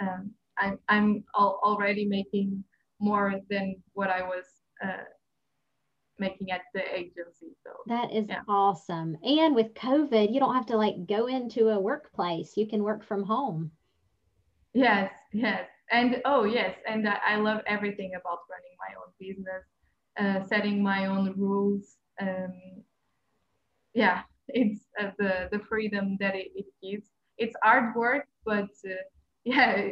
um, 0.00 0.30
I'm 0.58 0.78
I'm 0.88 1.24
al- 1.36 1.60
already 1.62 2.06
making 2.06 2.64
more 3.00 3.40
than 3.50 3.76
what 3.92 4.10
I 4.10 4.22
was 4.22 4.44
uh, 4.82 5.04
making 6.18 6.50
at 6.50 6.62
the 6.72 6.82
agency. 6.94 7.56
So 7.64 7.70
that 7.86 8.12
is 8.12 8.26
yeah. 8.28 8.42
awesome. 8.48 9.16
And 9.22 9.54
with 9.54 9.74
COVID, 9.74 10.32
you 10.32 10.40
don't 10.40 10.54
have 10.54 10.66
to 10.66 10.76
like 10.76 11.06
go 11.06 11.26
into 11.26 11.70
a 11.70 11.80
workplace. 11.80 12.56
You 12.56 12.66
can 12.66 12.82
work 12.82 13.04
from 13.04 13.24
home. 13.24 13.70
Yes, 14.72 15.12
yes. 15.32 15.68
And 15.90 16.22
oh 16.24 16.44
yes, 16.44 16.76
and 16.88 17.08
I, 17.08 17.18
I 17.26 17.36
love 17.36 17.60
everything 17.66 18.12
about 18.14 18.38
running 18.50 18.74
my 18.78 18.94
own 19.00 19.12
business, 19.18 19.64
uh, 20.18 20.46
setting 20.46 20.82
my 20.82 21.06
own 21.06 21.34
rules. 21.36 21.96
Um, 22.20 22.52
yeah, 23.92 24.22
it's 24.48 24.84
uh, 25.00 25.10
the 25.18 25.48
the 25.52 25.60
freedom 25.68 26.16
that 26.20 26.34
it, 26.34 26.48
it 26.54 26.66
gives. 26.82 27.08
It's 27.36 27.56
hard 27.62 27.94
work, 27.96 28.26
but 28.44 28.68
uh, 28.86 28.94
yeah, 29.44 29.88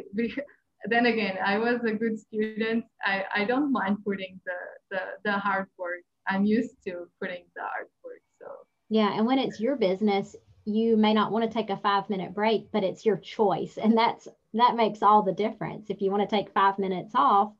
then 0.85 1.05
again, 1.05 1.37
I 1.43 1.57
was 1.57 1.83
a 1.83 1.93
good 1.93 2.19
student. 2.19 2.85
I, 3.03 3.23
I 3.35 3.45
don't 3.45 3.71
mind 3.71 3.97
putting 4.05 4.39
the, 4.45 4.51
the, 4.91 4.99
the 5.23 5.31
hard 5.33 5.67
work. 5.77 6.01
I'm 6.27 6.45
used 6.45 6.75
to 6.87 7.07
putting 7.21 7.43
the 7.55 7.61
hard 7.61 7.87
work. 8.03 8.21
So 8.39 8.47
yeah, 8.89 9.15
and 9.15 9.25
when 9.25 9.39
it's 9.39 9.59
your 9.59 9.75
business, 9.75 10.35
you 10.65 10.97
may 10.97 11.13
not 11.13 11.31
want 11.31 11.45
to 11.45 11.53
take 11.53 11.69
a 11.69 11.77
five 11.77 12.09
minute 12.09 12.33
break, 12.33 12.71
but 12.71 12.83
it's 12.83 13.05
your 13.05 13.17
choice. 13.17 13.77
And 13.77 13.97
that's 13.97 14.27
that 14.53 14.75
makes 14.75 15.01
all 15.01 15.23
the 15.23 15.33
difference. 15.33 15.89
If 15.89 16.01
you 16.01 16.11
want 16.11 16.27
to 16.27 16.35
take 16.35 16.53
five 16.53 16.79
minutes 16.79 17.13
off 17.15 17.53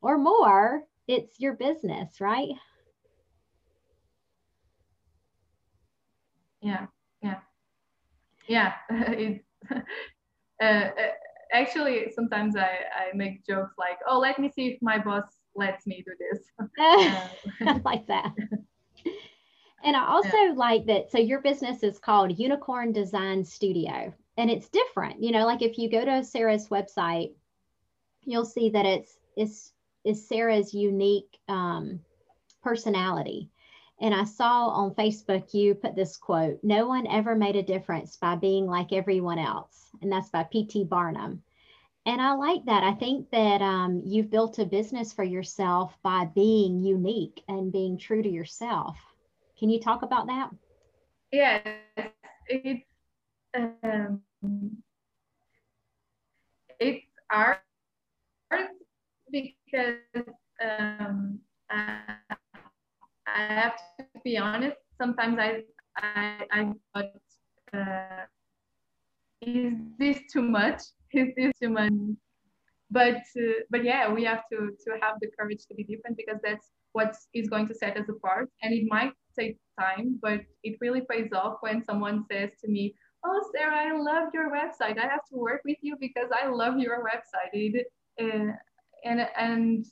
or 0.00 0.18
more, 0.18 0.82
it's 1.06 1.40
your 1.40 1.54
business, 1.54 2.20
right? 2.20 2.50
Yeah, 6.64 6.86
yeah, 7.22 7.40
yeah. 8.48 8.72
it's 8.90 9.44
uh, 9.70 10.64
uh, 10.64 10.90
actually 11.52 12.10
sometimes 12.14 12.56
I, 12.56 12.80
I 12.96 13.14
make 13.14 13.46
jokes 13.46 13.74
like, 13.78 13.98
oh, 14.08 14.18
let 14.18 14.38
me 14.38 14.50
see 14.50 14.68
if 14.68 14.78
my 14.80 14.98
boss 14.98 15.24
lets 15.54 15.86
me 15.86 16.02
do 16.04 16.12
this. 16.18 16.40
I 16.78 17.80
like 17.84 18.06
that. 18.06 18.32
And 19.84 19.94
I 19.94 20.06
also 20.06 20.36
yeah. 20.36 20.54
like 20.56 20.86
that. 20.86 21.10
So 21.10 21.18
your 21.18 21.42
business 21.42 21.82
is 21.82 21.98
called 21.98 22.38
Unicorn 22.38 22.92
Design 22.92 23.44
Studio, 23.44 24.14
and 24.38 24.50
it's 24.50 24.70
different. 24.70 25.22
You 25.22 25.32
know, 25.32 25.44
like 25.44 25.60
if 25.60 25.76
you 25.76 25.90
go 25.90 26.02
to 26.02 26.24
Sarah's 26.24 26.68
website, 26.68 27.32
you'll 28.22 28.46
see 28.46 28.70
that 28.70 28.86
it's 28.86 29.18
it's 29.36 29.72
is 30.04 30.26
Sarah's 30.26 30.72
unique 30.72 31.38
um, 31.48 32.00
personality. 32.62 33.50
And 34.00 34.14
I 34.14 34.24
saw 34.24 34.68
on 34.68 34.94
Facebook 34.94 35.54
you 35.54 35.74
put 35.74 35.94
this 35.94 36.16
quote: 36.16 36.58
"No 36.62 36.88
one 36.88 37.06
ever 37.06 37.34
made 37.34 37.56
a 37.56 37.62
difference 37.62 38.16
by 38.16 38.36
being 38.36 38.66
like 38.66 38.92
everyone 38.92 39.38
else," 39.38 39.90
and 40.02 40.10
that's 40.10 40.30
by 40.30 40.44
P.T. 40.44 40.84
Barnum. 40.84 41.42
And 42.06 42.20
I 42.20 42.34
like 42.34 42.64
that. 42.66 42.82
I 42.82 42.92
think 42.92 43.30
that 43.30 43.62
um, 43.62 44.02
you've 44.04 44.30
built 44.30 44.58
a 44.58 44.66
business 44.66 45.12
for 45.12 45.24
yourself 45.24 45.96
by 46.02 46.26
being 46.34 46.82
unique 46.82 47.42
and 47.48 47.72
being 47.72 47.96
true 47.96 48.22
to 48.22 48.28
yourself. 48.28 48.98
Can 49.58 49.70
you 49.70 49.80
talk 49.80 50.02
about 50.02 50.26
that? 50.26 50.50
Yes, 51.32 51.66
it's 52.48 52.84
um, 53.54 54.20
it's 56.78 57.06
art 57.30 57.60
because 59.30 59.96
um, 60.60 61.40
I, 61.70 61.98
I, 63.26 63.40
have 63.54 63.76
to 63.98 64.04
be 64.24 64.36
honest. 64.36 64.76
Sometimes 65.00 65.38
I 65.38 65.62
I, 65.96 66.46
I 66.50 66.72
thought, 66.92 67.10
uh, 67.72 68.24
is 69.40 69.74
this 69.98 70.20
too 70.32 70.42
much? 70.42 70.80
Is 71.12 71.28
this 71.36 71.52
too 71.62 71.70
much? 71.70 71.92
But 72.90 73.22
uh, 73.36 73.60
but 73.70 73.84
yeah, 73.84 74.12
we 74.12 74.24
have 74.24 74.42
to 74.52 74.58
to 74.84 74.90
have 75.00 75.16
the 75.20 75.28
courage 75.38 75.64
to 75.68 75.74
be 75.74 75.84
different 75.84 76.16
because 76.16 76.40
that's 76.42 76.70
what 76.92 77.14
is 77.32 77.48
going 77.48 77.68
to 77.68 77.74
set 77.74 77.96
us 77.96 78.08
apart. 78.08 78.50
And 78.62 78.74
it 78.74 78.86
might 78.88 79.12
take 79.38 79.58
time, 79.78 80.18
but 80.20 80.40
it 80.62 80.76
really 80.80 81.02
pays 81.10 81.32
off 81.32 81.58
when 81.60 81.82
someone 81.84 82.24
says 82.30 82.50
to 82.62 82.68
me, 82.68 82.94
"Oh, 83.24 83.40
Sarah, 83.52 83.76
I 83.76 83.96
love 83.96 84.28
your 84.34 84.50
website. 84.50 84.98
I 84.98 85.06
have 85.06 85.24
to 85.30 85.36
work 85.36 85.62
with 85.64 85.78
you 85.82 85.96
because 86.00 86.30
I 86.32 86.48
love 86.48 86.78
your 86.78 87.04
website." 87.04 87.52
It, 87.52 87.86
uh, 88.20 88.52
and 89.04 89.20
and 89.36 89.86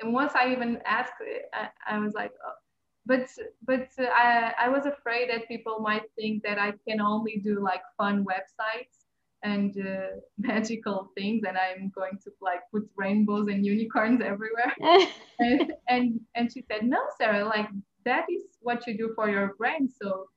and 0.00 0.12
once 0.12 0.32
I 0.34 0.50
even 0.52 0.80
asked, 0.86 1.12
I, 1.52 1.68
I 1.86 1.98
was 1.98 2.14
like, 2.14 2.32
oh. 2.46 2.63
But 3.06 3.28
but 3.66 3.88
uh, 3.98 4.04
I 4.04 4.52
I 4.58 4.68
was 4.68 4.86
afraid 4.86 5.30
that 5.30 5.48
people 5.48 5.80
might 5.80 6.04
think 6.16 6.42
that 6.44 6.58
I 6.58 6.72
can 6.88 7.00
only 7.00 7.40
do 7.42 7.62
like 7.62 7.82
fun 7.98 8.24
websites 8.24 9.04
and 9.42 9.76
uh, 9.78 10.16
magical 10.38 11.10
things 11.16 11.42
and 11.46 11.56
i'm 11.58 11.92
going 11.94 12.18
to 12.24 12.30
like 12.40 12.60
put 12.72 12.82
rainbows 12.96 13.48
and 13.48 13.64
unicorns 13.64 14.20
everywhere. 14.20 14.72
And, 15.40 15.72
and 15.88 16.20
and 16.36 16.52
she 16.52 16.62
said 16.70 16.84
no 16.84 17.00
sarah 17.18 17.44
like 17.44 17.68
that 18.04 18.24
is 18.30 18.44
what 18.60 18.86
you 18.86 18.96
do 18.96 19.12
for 19.16 19.28
your 19.28 19.54
brand 19.58 19.90
so 20.00 20.28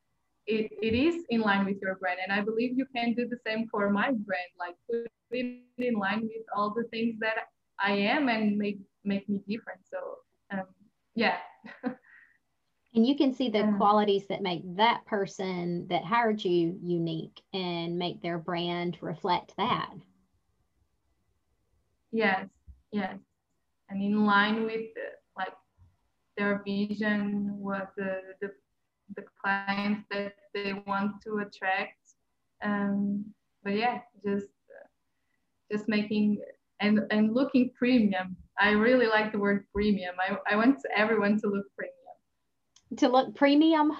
it, 0.48 0.72
it 0.82 0.96
is 0.96 1.24
in 1.30 1.42
line 1.42 1.66
with 1.66 1.78
your 1.84 1.96
brand 2.02 2.18
and 2.24 2.34
i 2.34 2.42
believe 2.44 2.72
you 2.76 2.88
can 2.96 3.14
do 3.14 3.28
the 3.30 3.38
same 3.46 3.68
for 3.70 3.92
my 3.92 4.08
brand 4.28 4.52
like 4.58 4.74
put 4.90 5.06
it 5.30 5.62
in 5.78 5.94
line 5.94 6.22
with 6.22 6.46
all 6.56 6.74
the 6.74 6.86
things 6.86 7.14
that 7.20 7.38
i 7.80 7.92
am 7.92 8.28
and 8.28 8.58
make 8.58 8.80
make 9.08 9.28
me 9.30 9.42
different. 9.48 9.82
So 9.90 9.98
um, 10.52 10.68
yeah 11.16 11.38
and 12.98 13.06
you 13.06 13.16
can 13.16 13.32
see 13.32 13.48
the 13.48 13.60
mm. 13.60 13.78
qualities 13.78 14.26
that 14.28 14.42
make 14.42 14.64
that 14.76 15.06
person 15.06 15.86
that 15.88 16.04
hired 16.04 16.44
you 16.44 16.80
unique 16.82 17.40
and 17.54 17.96
make 17.96 18.24
their 18.24 18.40
brand 18.40 18.98
reflect 19.02 19.54
that. 19.58 19.92
Yes 22.12 22.48
yes. 22.92 23.18
And 23.90 24.02
in 24.02 24.26
line 24.26 24.64
with 24.64 24.90
like 25.38 25.54
their 26.38 26.64
vision 26.66 27.54
what 27.60 27.92
the, 27.96 28.20
the 28.42 28.50
the 29.16 29.24
clients 29.40 30.04
that 30.10 30.34
they 30.56 30.74
want 30.88 31.22
to 31.26 31.38
attract. 31.46 32.02
Um 32.64 33.26
but 33.64 33.76
yeah 33.76 34.00
just 34.26 34.48
just 35.72 35.88
making 35.88 36.42
and 36.80 37.02
and 37.12 37.36
looking 37.36 37.70
premium. 37.78 38.36
I 38.60 38.72
really 38.72 39.06
like 39.06 39.32
the 39.32 39.38
word 39.38 39.68
premium. 39.72 40.16
I, 40.20 40.36
I 40.52 40.56
want 40.56 40.80
everyone 40.96 41.40
to 41.42 41.48
look 41.48 41.68
premium 41.78 41.94
to 42.96 43.10
look 43.10 43.36
premium. 43.36 43.92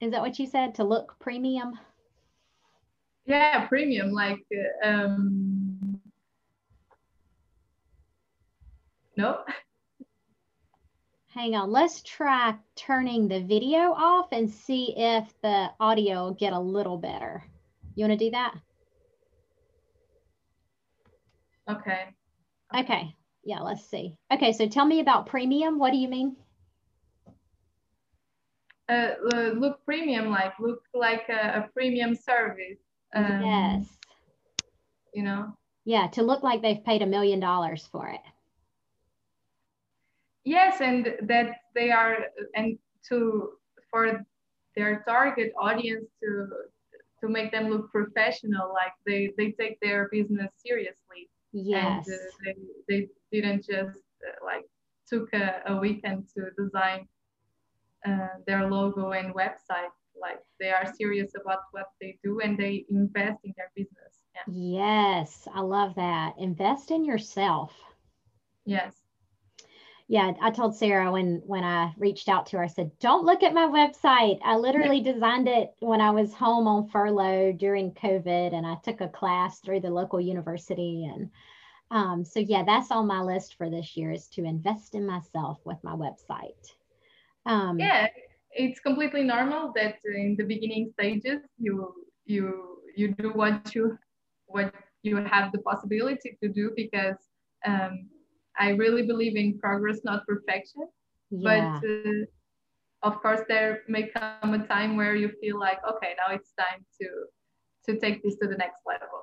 Is 0.00 0.12
that 0.12 0.20
what 0.20 0.38
you 0.38 0.46
said? 0.46 0.74
To 0.76 0.84
look 0.84 1.16
premium? 1.20 1.78
Yeah, 3.26 3.66
premium. 3.66 4.12
Like, 4.12 4.44
um, 4.82 6.00
no. 9.16 9.40
Hang 11.28 11.54
on. 11.54 11.70
Let's 11.70 12.02
try 12.02 12.54
turning 12.74 13.28
the 13.28 13.42
video 13.42 13.92
off 13.92 14.28
and 14.32 14.48
see 14.48 14.94
if 14.96 15.32
the 15.42 15.68
audio 15.78 16.24
will 16.24 16.34
get 16.34 16.52
a 16.52 16.58
little 16.58 16.96
better. 16.96 17.44
You 17.94 18.06
want 18.06 18.18
to 18.18 18.24
do 18.24 18.30
that? 18.30 18.54
Okay. 21.68 22.04
Okay 22.76 23.14
yeah, 23.48 23.60
let's 23.60 23.88
see. 23.88 24.14
Okay, 24.30 24.52
so 24.52 24.68
tell 24.68 24.84
me 24.84 25.00
about 25.00 25.24
premium. 25.24 25.78
What 25.78 25.92
do 25.92 25.96
you 25.96 26.06
mean? 26.06 26.36
Uh, 28.90 29.12
look 29.54 29.82
premium, 29.86 30.28
like 30.28 30.52
look 30.60 30.82
like 30.92 31.30
a, 31.30 31.60
a 31.60 31.68
premium 31.72 32.14
service. 32.14 32.76
Um, 33.14 33.40
yes. 33.42 33.86
You 35.14 35.22
know. 35.22 35.56
Yeah, 35.86 36.08
to 36.08 36.22
look 36.22 36.42
like 36.42 36.60
they've 36.60 36.84
paid 36.84 37.00
a 37.00 37.06
million 37.06 37.40
dollars 37.40 37.88
for 37.90 38.08
it. 38.08 38.20
Yes, 40.44 40.82
and 40.82 41.14
that 41.22 41.52
they 41.74 41.90
are, 41.90 42.18
and 42.54 42.78
to 43.08 43.52
for 43.90 44.26
their 44.76 45.02
target 45.08 45.54
audience 45.58 46.04
to 46.22 46.48
to 47.22 47.28
make 47.30 47.50
them 47.50 47.70
look 47.70 47.90
professional, 47.90 48.74
like 48.74 48.92
they 49.06 49.32
they 49.38 49.52
take 49.52 49.80
their 49.80 50.10
business 50.12 50.50
seriously. 50.58 51.30
Yes. 51.52 52.06
And 52.06 52.14
uh, 52.14 52.52
they, 52.88 53.00
they 53.00 53.08
didn't 53.32 53.64
just 53.64 53.98
uh, 54.26 54.44
like 54.44 54.64
took 55.08 55.32
a, 55.32 55.62
a, 55.66 55.76
weekend 55.76 56.28
to 56.34 56.50
design 56.62 57.08
uh, 58.06 58.28
their 58.46 58.70
logo 58.70 59.12
and 59.12 59.34
website. 59.34 59.92
Like 60.20 60.40
they 60.60 60.70
are 60.70 60.92
serious 60.94 61.32
about 61.40 61.60
what 61.70 61.86
they 62.00 62.18
do 62.22 62.40
and 62.40 62.58
they 62.58 62.84
invest 62.90 63.38
in 63.44 63.54
their 63.56 63.70
business. 63.74 64.24
Yeah. 64.34 64.52
Yes, 64.52 65.48
I 65.54 65.60
love 65.60 65.94
that. 65.94 66.34
Invest 66.38 66.90
in 66.90 67.04
yourself. 67.04 67.72
Yes. 68.64 68.94
Yeah, 70.10 70.32
I 70.40 70.50
told 70.50 70.74
Sarah 70.74 71.12
when 71.12 71.42
when 71.44 71.64
I 71.64 71.92
reached 71.98 72.30
out 72.30 72.46
to 72.46 72.56
her, 72.56 72.64
I 72.64 72.68
said, 72.68 72.98
"Don't 72.98 73.26
look 73.26 73.42
at 73.42 73.52
my 73.52 73.66
website. 73.66 74.38
I 74.42 74.56
literally 74.56 75.02
designed 75.02 75.48
it 75.48 75.74
when 75.80 76.00
I 76.00 76.10
was 76.10 76.32
home 76.32 76.66
on 76.66 76.88
furlough 76.88 77.52
during 77.52 77.92
COVID, 77.92 78.54
and 78.54 78.66
I 78.66 78.76
took 78.76 79.02
a 79.02 79.08
class 79.08 79.60
through 79.60 79.80
the 79.80 79.90
local 79.90 80.18
university. 80.18 81.04
And 81.04 81.30
um, 81.90 82.24
so, 82.24 82.40
yeah, 82.40 82.64
that's 82.64 82.90
on 82.90 83.06
my 83.06 83.20
list 83.20 83.56
for 83.56 83.70
this 83.70 83.96
year 83.96 84.10
is 84.10 84.28
to 84.28 84.44
invest 84.44 84.94
in 84.94 85.06
myself 85.06 85.58
with 85.64 85.78
my 85.82 85.92
website. 85.92 86.74
Um, 87.46 87.78
yeah, 87.78 88.06
it's 88.50 88.80
completely 88.80 89.22
normal 89.22 89.72
that 89.74 89.96
in 90.04 90.36
the 90.36 90.44
beginning 90.44 90.90
stages 90.92 91.40
you 91.58 91.94
you 92.26 92.78
you 92.94 93.14
do 93.14 93.30
what 93.30 93.74
you 93.74 93.96
what 94.46 94.74
you 95.02 95.16
have 95.16 95.52
the 95.52 95.58
possibility 95.58 96.36
to 96.42 96.48
do 96.48 96.72
because 96.76 97.16
um, 97.66 98.08
I 98.58 98.70
really 98.70 99.06
believe 99.06 99.36
in 99.36 99.58
progress, 99.58 100.00
not 100.04 100.26
perfection. 100.26 100.88
Yeah. 101.30 101.80
But 101.80 101.88
uh, 101.88 102.24
of 103.02 103.22
course, 103.22 103.40
there 103.48 103.82
may 103.88 104.08
come 104.08 104.54
a 104.54 104.66
time 104.66 104.96
where 104.96 105.14
you 105.14 105.30
feel 105.40 105.58
like, 105.58 105.78
okay, 105.88 106.14
now 106.18 106.34
it's 106.34 106.52
time 106.58 106.84
to 107.00 107.08
to 107.86 107.98
take 107.98 108.22
this 108.22 108.36
to 108.42 108.48
the 108.48 108.56
next 108.56 108.80
level. 108.86 109.20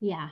Yeah. 0.00 0.28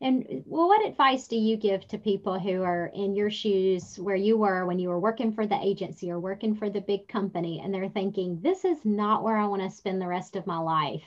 And 0.00 0.42
well, 0.46 0.68
what 0.68 0.86
advice 0.86 1.26
do 1.26 1.36
you 1.36 1.56
give 1.56 1.86
to 1.88 1.98
people 1.98 2.38
who 2.38 2.62
are 2.62 2.90
in 2.94 3.14
your 3.14 3.30
shoes 3.30 3.98
where 3.98 4.16
you 4.16 4.36
were 4.36 4.66
when 4.66 4.78
you 4.78 4.88
were 4.88 5.00
working 5.00 5.32
for 5.32 5.46
the 5.46 5.58
agency 5.62 6.10
or 6.10 6.20
working 6.20 6.54
for 6.54 6.68
the 6.68 6.80
big 6.80 7.08
company 7.08 7.60
and 7.60 7.72
they're 7.72 7.88
thinking, 7.88 8.40
this 8.40 8.64
is 8.64 8.84
not 8.84 9.22
where 9.22 9.36
I 9.36 9.46
want 9.46 9.62
to 9.62 9.70
spend 9.70 10.00
the 10.00 10.06
rest 10.06 10.36
of 10.36 10.46
my 10.46 10.58
life, 10.58 11.04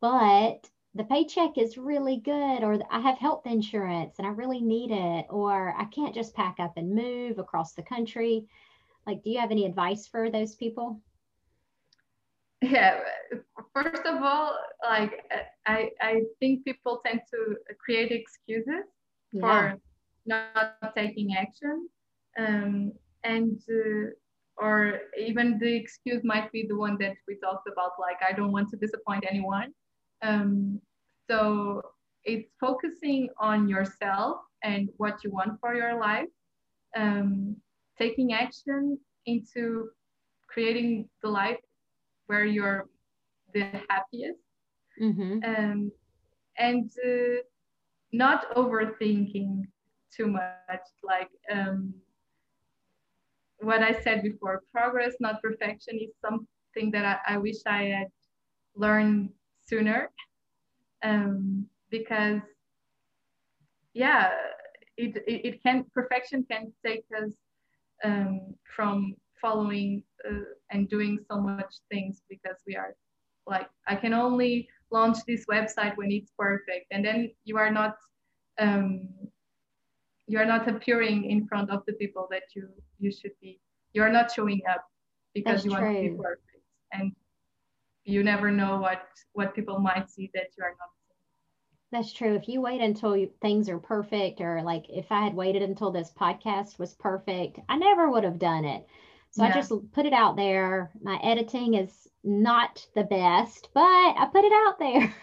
but 0.00 0.68
the 0.94 1.04
paycheck 1.04 1.56
is 1.56 1.78
really 1.78 2.18
good 2.18 2.62
or 2.62 2.78
I 2.90 3.00
have 3.00 3.18
health 3.18 3.46
insurance 3.46 4.16
and 4.18 4.26
I 4.26 4.30
really 4.30 4.60
need 4.60 4.90
it 4.90 5.26
or 5.30 5.74
I 5.78 5.84
can't 5.86 6.14
just 6.14 6.34
pack 6.34 6.56
up 6.58 6.76
and 6.76 6.94
move 6.94 7.38
across 7.38 7.72
the 7.72 7.82
country. 7.82 8.46
Like 9.06 9.22
do 9.22 9.30
you 9.30 9.38
have 9.40 9.50
any 9.50 9.64
advice 9.64 10.06
for 10.06 10.30
those 10.30 10.54
people? 10.54 11.00
Yeah, 12.60 13.00
first 13.82 14.06
of 14.06 14.22
all, 14.22 14.56
like 14.82 15.24
I 15.66 15.90
I 16.00 16.22
think 16.40 16.64
people 16.64 17.00
tend 17.04 17.20
to 17.32 17.56
create 17.82 18.12
excuses 18.12 18.86
yeah. 19.32 19.40
for 19.40 19.80
not 20.26 20.94
taking 20.96 21.36
action. 21.36 21.88
Um, 22.38 22.92
and 23.24 23.60
uh, 23.68 24.10
or 24.56 25.00
even 25.18 25.58
the 25.58 25.74
excuse 25.74 26.22
might 26.24 26.50
be 26.52 26.66
the 26.68 26.76
one 26.76 26.96
that 27.00 27.14
we 27.26 27.36
talked 27.36 27.68
about 27.72 27.92
like 27.98 28.18
i 28.28 28.32
don't 28.32 28.52
want 28.52 28.68
to 28.68 28.76
disappoint 28.76 29.24
anyone 29.28 29.72
um, 30.22 30.80
so 31.28 31.82
it's 32.24 32.50
focusing 32.60 33.28
on 33.38 33.68
yourself 33.68 34.38
and 34.62 34.88
what 34.96 35.22
you 35.22 35.30
want 35.30 35.58
for 35.60 35.74
your 35.74 35.98
life, 35.98 36.28
um, 36.96 37.56
taking 37.98 38.32
action 38.32 38.98
into 39.26 39.88
creating 40.48 41.08
the 41.22 41.28
life 41.28 41.58
where 42.26 42.44
you're 42.44 42.88
the 43.52 43.66
happiest, 43.88 44.40
mm-hmm. 45.00 45.38
um, 45.44 45.92
and 46.58 46.90
uh, 47.04 47.42
not 48.12 48.54
overthinking 48.54 49.64
too 50.14 50.26
much. 50.26 50.86
Like 51.02 51.30
um, 51.50 51.94
what 53.60 53.82
I 53.82 54.00
said 54.00 54.22
before, 54.22 54.62
progress, 54.72 55.14
not 55.20 55.42
perfection, 55.42 55.98
is 55.98 56.10
something 56.20 56.90
that 56.92 57.20
I, 57.26 57.34
I 57.34 57.38
wish 57.38 57.56
I 57.66 57.84
had 57.84 58.08
learned 58.76 59.30
sooner 59.66 60.10
um, 61.02 61.66
because 61.90 62.40
yeah 63.94 64.30
it, 64.96 65.16
it, 65.26 65.44
it, 65.44 65.62
can 65.62 65.84
perfection 65.94 66.44
can 66.50 66.72
take 66.84 67.04
us 67.22 67.32
um, 68.04 68.54
from 68.74 69.14
following 69.40 70.02
uh, 70.28 70.40
and 70.70 70.88
doing 70.88 71.18
so 71.30 71.40
much 71.40 71.74
things 71.90 72.22
because 72.28 72.56
we 72.66 72.76
are 72.76 72.94
like 73.48 73.68
i 73.86 73.94
can 73.94 74.12
only 74.12 74.68
launch 74.90 75.18
this 75.26 75.44
website 75.46 75.96
when 75.96 76.10
it's 76.10 76.32
perfect 76.38 76.86
and 76.90 77.04
then 77.04 77.30
you 77.44 77.56
are 77.56 77.70
not 77.70 77.96
um, 78.60 79.08
you 80.26 80.38
are 80.38 80.44
not 80.44 80.68
appearing 80.68 81.30
in 81.30 81.46
front 81.46 81.70
of 81.70 81.82
the 81.86 81.92
people 81.94 82.26
that 82.30 82.42
you 82.54 82.68
you 82.98 83.10
should 83.10 83.32
be 83.40 83.60
you 83.92 84.02
are 84.02 84.10
not 84.10 84.32
showing 84.32 84.60
up 84.68 84.84
because 85.34 85.62
That's 85.62 85.64
you 85.64 85.70
true. 85.70 85.80
want 85.80 85.96
to 85.96 86.02
be 86.02 86.16
perfect 86.16 86.64
and 86.92 87.12
you 88.04 88.22
never 88.22 88.50
know 88.50 88.78
what 88.78 89.02
what 89.32 89.54
people 89.54 89.78
might 89.78 90.10
see 90.10 90.30
that 90.34 90.48
you 90.56 90.64
are 90.64 90.74
not 90.80 90.88
that's 91.90 92.12
true. 92.12 92.34
If 92.34 92.48
you 92.48 92.60
wait 92.60 92.82
until 92.82 93.16
you, 93.16 93.30
things 93.40 93.68
are 93.68 93.78
perfect, 93.78 94.40
or 94.40 94.62
like 94.62 94.84
if 94.90 95.10
I 95.10 95.22
had 95.24 95.34
waited 95.34 95.62
until 95.62 95.90
this 95.90 96.12
podcast 96.12 96.78
was 96.78 96.94
perfect, 96.94 97.60
I 97.68 97.78
never 97.78 98.10
would 98.10 98.24
have 98.24 98.38
done 98.38 98.64
it. 98.64 98.86
So 99.30 99.42
yeah. 99.42 99.50
I 99.50 99.52
just 99.52 99.72
put 99.92 100.06
it 100.06 100.12
out 100.12 100.36
there. 100.36 100.90
My 101.00 101.18
editing 101.22 101.74
is 101.74 102.07
not 102.24 102.86
the 102.94 103.04
best, 103.04 103.68
but 103.74 103.80
I 103.82 104.28
put 104.32 104.44
it 104.44 104.52
out 104.52 104.78
there. 104.78 105.14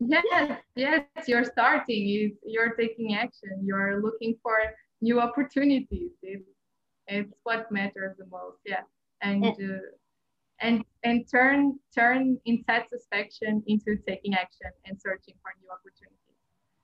yes, 0.00 0.60
yes, 0.76 1.04
you're 1.26 1.44
starting. 1.44 2.06
You, 2.06 2.36
you're 2.44 2.74
taking 2.74 3.14
action. 3.14 3.62
You're 3.64 4.02
looking 4.02 4.36
for 4.42 4.56
new 5.00 5.20
opportunities. 5.20 6.12
It's, 6.22 6.48
it's 7.06 7.32
what 7.42 7.70
matters 7.70 8.16
the 8.18 8.26
most. 8.26 8.58
Yeah, 8.64 8.82
and. 9.20 9.44
and 9.44 9.70
uh, 9.70 9.78
and 10.60 10.84
and 11.02 11.24
turn 11.30 11.78
turn 11.94 12.38
insatisfaction 12.46 13.62
into 13.66 13.96
taking 14.06 14.34
action 14.34 14.70
and 14.86 14.98
searching 15.00 15.34
for 15.42 15.52
new 15.60 15.68
opportunities 15.70 16.18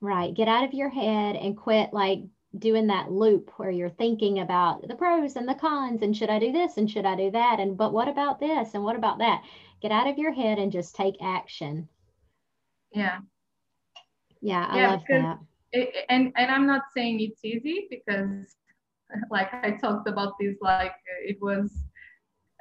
right 0.00 0.34
get 0.34 0.48
out 0.48 0.64
of 0.64 0.74
your 0.74 0.88
head 0.88 1.36
and 1.36 1.56
quit 1.56 1.92
like 1.92 2.20
doing 2.58 2.88
that 2.88 3.10
loop 3.10 3.52
where 3.56 3.70
you're 3.70 3.88
thinking 3.88 4.40
about 4.40 4.86
the 4.86 4.94
pros 4.94 5.36
and 5.36 5.48
the 5.48 5.54
cons 5.54 6.02
and 6.02 6.16
should 6.16 6.30
i 6.30 6.38
do 6.38 6.50
this 6.50 6.76
and 6.76 6.90
should 6.90 7.06
i 7.06 7.14
do 7.14 7.30
that? 7.30 7.60
And 7.60 7.76
but 7.76 7.92
what 7.92 8.08
about 8.08 8.40
this 8.40 8.74
and 8.74 8.84
what 8.84 8.96
about 8.96 9.18
that? 9.18 9.42
Get 9.80 9.92
out 9.92 10.08
of 10.08 10.18
your 10.18 10.32
head 10.32 10.58
and 10.58 10.72
just 10.72 10.94
take 10.94 11.16
action. 11.22 11.88
Yeah. 12.92 13.20
Yeah 14.40 14.66
i 14.68 14.76
yeah, 14.76 14.90
love 14.90 15.02
that. 15.08 15.38
it, 15.72 16.06
and 16.08 16.32
and 16.36 16.50
i'm 16.50 16.66
not 16.66 16.82
saying 16.96 17.20
it's 17.20 17.44
easy 17.44 17.86
because 17.90 18.56
like 19.30 19.52
i 19.52 19.70
talked 19.70 20.08
about 20.08 20.34
this 20.40 20.56
like 20.60 20.94
it 21.26 21.36
was 21.40 21.70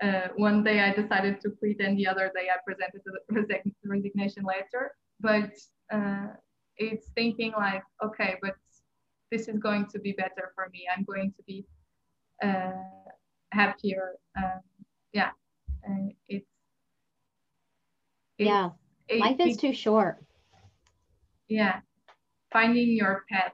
uh, 0.01 0.29
one 0.37 0.63
day 0.63 0.79
I 0.79 0.93
decided 0.93 1.41
to 1.41 1.49
quit, 1.51 1.79
and 1.79 1.97
the 1.97 2.07
other 2.07 2.31
day 2.35 2.47
I 2.49 2.57
presented 2.65 3.01
the 3.05 3.71
resignation 3.85 4.43
letter. 4.43 4.91
But 5.19 5.51
uh, 5.91 6.27
it's 6.77 7.09
thinking 7.15 7.51
like, 7.57 7.83
okay, 8.03 8.35
but 8.41 8.55
this 9.31 9.47
is 9.47 9.59
going 9.59 9.85
to 9.87 9.99
be 9.99 10.13
better 10.13 10.51
for 10.55 10.69
me. 10.71 10.87
I'm 10.95 11.03
going 11.03 11.33
to 11.37 11.43
be 11.43 11.65
uh, 12.43 12.71
happier. 13.51 14.13
Um, 14.37 14.61
yeah, 15.13 15.31
and 15.83 16.13
it's, 16.27 16.45
it's 18.37 18.47
yeah. 18.47 18.69
It, 19.07 19.19
Life 19.19 19.39
is 19.39 19.57
it, 19.57 19.59
too 19.59 19.73
short. 19.73 20.17
Yeah, 21.47 21.79
finding 22.51 22.89
your 22.89 23.25
path, 23.29 23.53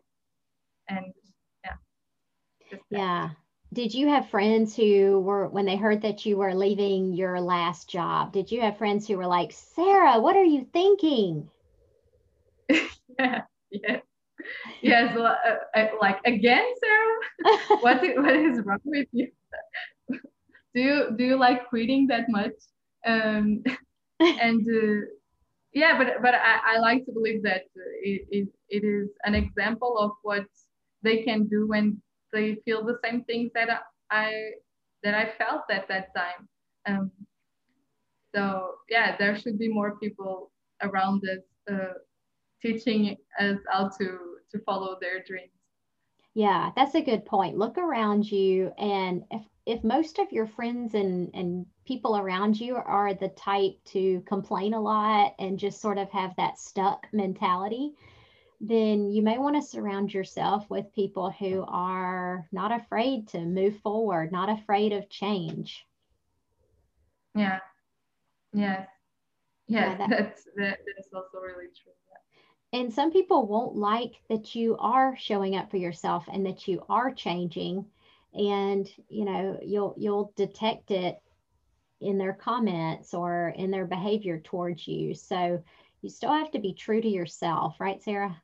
and 0.89 1.13
yeah. 1.63 2.77
Yeah 2.89 3.29
did 3.75 3.93
you 3.93 4.07
have 4.07 4.29
friends 4.29 4.73
who 4.73 5.19
were 5.19 5.49
when 5.49 5.65
they 5.65 5.75
heard 5.75 6.01
that 6.01 6.25
you 6.25 6.37
were 6.37 6.55
leaving 6.55 7.13
your 7.13 7.41
last 7.41 7.89
job 7.89 8.31
did 8.31 8.49
you 8.49 8.61
have 8.61 8.77
friends 8.77 9.05
who 9.05 9.17
were 9.17 9.27
like 9.27 9.51
sarah 9.51 10.19
what 10.19 10.37
are 10.37 10.43
you 10.43 10.65
thinking 10.71 11.49
yeah 12.69 13.41
yeah 13.69 13.99
yes 14.81 15.15
uh, 15.17 15.35
uh, 15.75 15.87
like 16.01 16.19
again 16.25 16.65
sarah 16.81 17.57
what, 17.81 18.01
what 18.17 18.35
is 18.35 18.61
wrong 18.65 18.79
with 18.85 19.07
you? 19.11 19.29
Do 20.73 20.81
you 20.81 21.15
do 21.17 21.23
you 21.23 21.37
like 21.37 21.67
quitting 21.69 22.07
that 22.07 22.25
much? 22.29 22.57
Um, 23.05 23.63
and 24.19 24.61
uh, 24.67 25.05
yeah 25.73 25.97
but 25.97 26.21
but 26.21 26.35
I, 26.35 26.75
I 26.75 26.79
like 26.79 27.05
to 27.05 27.11
believe 27.11 27.43
that 27.43 27.63
it, 28.01 28.27
it, 28.31 28.47
it 28.69 28.83
is 28.83 29.09
an 29.25 29.35
example 29.35 29.97
of 29.97 30.11
what 30.23 30.45
they 31.03 31.23
can 31.23 31.47
do 31.47 31.67
when 31.67 32.01
they 32.33 32.55
feel 32.65 32.83
the 32.83 32.97
same 33.03 33.23
things 33.23 33.51
that 33.55 33.69
I 34.11 34.51
that 35.03 35.13
I 35.15 35.31
felt 35.37 35.63
at 35.71 35.87
that 35.87 36.09
time. 36.15 36.47
Um, 36.87 37.11
so 38.33 38.75
yeah, 38.89 39.15
there 39.17 39.35
should 39.37 39.57
be 39.57 39.69
more 39.69 39.97
people 39.97 40.51
around 40.81 41.23
us 41.23 41.43
uh, 41.71 41.93
teaching 42.61 43.15
us 43.39 43.57
how 43.71 43.89
to 43.99 44.34
to 44.55 44.63
follow 44.63 44.97
their 44.99 45.21
dreams. 45.23 45.51
Yeah, 46.33 46.71
that's 46.75 46.95
a 46.95 47.01
good 47.01 47.25
point. 47.25 47.57
Look 47.57 47.77
around 47.77 48.29
you, 48.29 48.73
and 48.77 49.23
if 49.31 49.41
if 49.65 49.83
most 49.83 50.19
of 50.19 50.31
your 50.31 50.47
friends 50.47 50.93
and 50.93 51.31
and 51.33 51.65
people 51.85 52.17
around 52.17 52.59
you 52.59 52.75
are 52.75 53.13
the 53.13 53.29
type 53.29 53.77
to 53.85 54.21
complain 54.21 54.73
a 54.73 54.81
lot 54.81 55.33
and 55.39 55.57
just 55.57 55.79
sort 55.79 55.97
of 55.97 56.09
have 56.09 56.35
that 56.35 56.59
stuck 56.59 57.07
mentality, 57.13 57.93
then 58.59 59.09
you 59.11 59.21
may 59.21 59.37
want 59.37 59.55
to 59.55 59.61
surround 59.61 60.13
yourself 60.13 60.69
with 60.69 60.93
people 60.93 61.31
who 61.31 61.63
are 61.67 62.47
not 62.51 62.71
afraid 62.71 63.27
to 63.29 63.39
move 63.39 63.77
forward, 63.79 64.31
not 64.31 64.49
afraid 64.49 64.91
of 64.91 65.09
change. 65.09 65.85
Yeah. 67.33 67.59
Yes. 68.53 68.87
Yes, 69.67 69.97
yeah, 69.97 69.97
that, 69.97 70.09
that's 70.09 70.43
that, 70.57 70.77
that's 70.95 71.09
also 71.13 71.39
really 71.39 71.69
true. 71.81 71.93
And 72.73 72.93
some 72.93 73.11
people 73.11 73.47
won't 73.47 73.75
like 73.75 74.13
that 74.29 74.55
you 74.55 74.75
are 74.79 75.15
showing 75.17 75.55
up 75.55 75.71
for 75.71 75.77
yourself 75.77 76.25
and 76.31 76.45
that 76.45 76.67
you 76.67 76.83
are 76.89 77.13
changing. 77.13 77.85
And 78.33 78.89
you 79.07 79.23
know 79.23 79.57
you'll 79.63 79.93
you'll 79.97 80.33
detect 80.35 80.91
it 80.91 81.17
in 82.01 82.17
their 82.17 82.33
comments 82.33 83.13
or 83.13 83.53
in 83.55 83.71
their 83.71 83.85
behavior 83.85 84.39
towards 84.39 84.87
you. 84.87 85.15
So 85.15 85.63
you 86.01 86.09
still 86.09 86.33
have 86.33 86.51
to 86.51 86.59
be 86.59 86.73
true 86.73 87.01
to 87.01 87.07
yourself 87.07 87.79
right 87.79 88.03
sarah? 88.03 88.35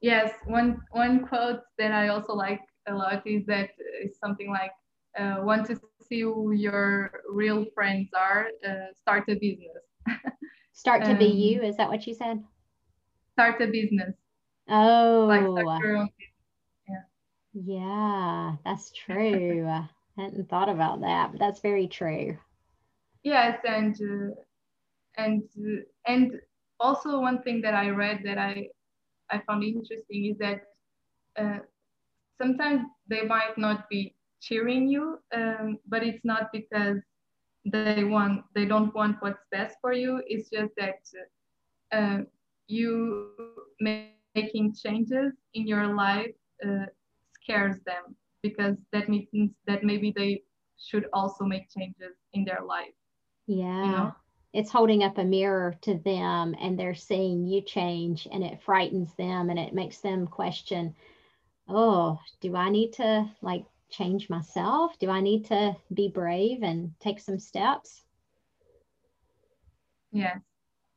Yes. 0.00 0.32
One 0.46 0.80
one 0.92 1.26
quote 1.26 1.60
that 1.78 1.92
i 1.92 2.08
also 2.08 2.34
like 2.34 2.60
a 2.86 2.94
lot 2.94 3.26
is 3.26 3.44
that 3.46 3.70
is 4.02 4.16
something 4.18 4.48
like 4.48 4.70
uh, 5.18 5.42
want 5.42 5.66
to 5.66 5.80
see 6.08 6.20
who 6.20 6.52
your 6.52 7.10
real 7.28 7.66
friends 7.74 8.10
are 8.16 8.48
uh, 8.66 8.92
start 8.94 9.24
a 9.28 9.34
business. 9.34 9.82
Start 10.72 11.04
to 11.06 11.10
um, 11.10 11.18
be 11.18 11.24
you 11.24 11.60
is 11.62 11.76
that 11.76 11.88
what 11.88 12.06
you 12.06 12.14
said 12.14 12.40
start 13.38 13.70
a 13.70 13.72
business. 13.78 14.16
Oh, 14.68 15.26
like 15.28 15.50
start 15.52 15.68
your 15.90 15.98
own 15.98 16.08
yeah. 16.88 17.02
Yeah, 17.54 18.56
that's 18.64 18.90
true. 18.92 19.66
I 19.68 19.88
hadn't 20.22 20.48
thought 20.50 20.68
about 20.68 21.00
that, 21.02 21.32
but 21.32 21.40
that's 21.40 21.60
very 21.60 21.88
true. 21.88 22.38
Yes, 23.24 23.58
and 23.68 23.94
uh, 24.00 24.34
and 25.16 25.42
uh, 25.58 25.82
and 26.06 26.32
also 26.80 27.20
one 27.20 27.42
thing 27.42 27.62
that 27.62 27.74
I 27.74 27.90
read 27.90 28.20
that 28.24 28.38
I 28.38 28.68
I 29.30 29.40
found 29.46 29.64
interesting 29.64 30.26
is 30.32 30.38
that 30.38 30.62
uh, 31.38 31.60
sometimes 32.40 32.82
they 33.08 33.22
might 33.22 33.58
not 33.58 33.88
be 33.90 34.14
cheering 34.40 34.88
you, 34.88 35.18
um, 35.34 35.78
but 35.88 36.02
it's 36.02 36.24
not 36.24 36.50
because 36.52 36.98
they 37.72 38.04
want 38.04 38.42
they 38.54 38.64
don't 38.66 38.94
want 38.94 39.16
what's 39.20 39.44
best 39.52 39.78
for 39.80 39.92
you. 39.92 40.22
It's 40.26 40.50
just 40.50 40.72
that 40.76 41.00
uh, 41.92 42.22
you 42.68 43.32
making 43.80 44.74
changes 44.74 45.32
in 45.54 45.66
your 45.66 45.94
life 45.94 46.34
uh, 46.66 46.86
scares 47.42 47.76
them 47.86 48.16
because 48.42 48.76
that 48.92 49.08
means 49.08 49.52
that 49.66 49.82
maybe 49.82 50.12
they 50.14 50.42
should 50.78 51.06
also 51.12 51.44
make 51.44 51.68
changes 51.70 52.14
in 52.32 52.44
their 52.44 52.60
life. 52.64 52.94
Yeah. 53.46 53.84
You 53.84 53.90
know? 53.92 54.12
It's 54.52 54.70
holding 54.70 55.02
up 55.02 55.18
a 55.18 55.24
mirror 55.24 55.74
to 55.82 55.98
them 55.98 56.54
and 56.60 56.78
they're 56.78 56.94
seeing 56.94 57.46
you 57.46 57.60
change 57.62 58.26
and 58.30 58.42
it 58.44 58.62
frightens 58.62 59.14
them 59.14 59.50
and 59.50 59.58
it 59.58 59.74
makes 59.74 59.98
them 59.98 60.26
question, 60.26 60.94
oh, 61.68 62.18
do 62.40 62.56
I 62.56 62.70
need 62.70 62.92
to 62.94 63.28
like 63.42 63.64
change 63.90 64.30
myself? 64.30 64.98
Do 64.98 65.10
I 65.10 65.20
need 65.20 65.46
to 65.46 65.76
be 65.92 66.08
brave 66.08 66.62
and 66.62 66.92
take 67.00 67.20
some 67.20 67.38
steps? 67.38 68.04
Yes. 70.12 70.38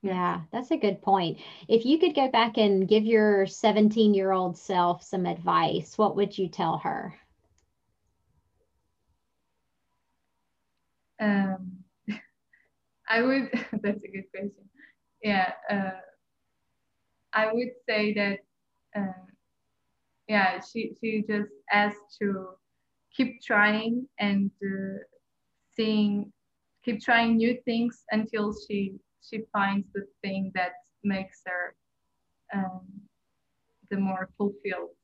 Yeah, 0.01 0.43
that's 0.51 0.71
a 0.71 0.77
good 0.77 1.01
point. 1.01 1.39
If 1.67 1.85
you 1.85 1.97
could 1.97 2.13
go 2.13 2.27
back 2.29 2.57
and 2.57 2.87
give 2.87 3.03
your 3.05 3.45
17 3.47 4.13
year 4.13 4.31
old 4.31 4.57
self 4.57 5.01
some 5.03 5.25
advice, 5.25 5.97
what 5.97 6.15
would 6.15 6.37
you 6.37 6.47
tell 6.49 6.77
her? 6.79 7.19
Um, 11.19 11.83
I 13.09 13.21
would, 13.21 13.49
that's 13.81 14.03
a 14.03 14.07
good 14.11 14.25
question. 14.33 14.69
Yeah, 15.23 15.51
uh, 15.69 15.91
I 17.33 17.51
would 17.53 17.71
say 17.87 18.13
that, 18.13 18.39
uh, 18.95 19.25
yeah, 20.27 20.59
she, 20.61 20.93
she 20.99 21.23
just 21.27 21.49
has 21.69 21.93
to 22.21 22.47
keep 23.15 23.41
trying 23.41 24.07
and 24.19 24.51
uh, 24.63 24.99
seeing, 25.75 26.31
keep 26.83 27.01
trying 27.01 27.37
new 27.37 27.57
things 27.65 28.03
until 28.11 28.53
she 28.67 28.93
she 29.21 29.43
finds 29.53 29.87
the 29.93 30.05
thing 30.21 30.51
that 30.55 30.71
makes 31.03 31.41
her 31.45 31.75
um, 32.53 32.81
the 33.89 33.97
more 33.97 34.29
fulfilled 34.37 34.95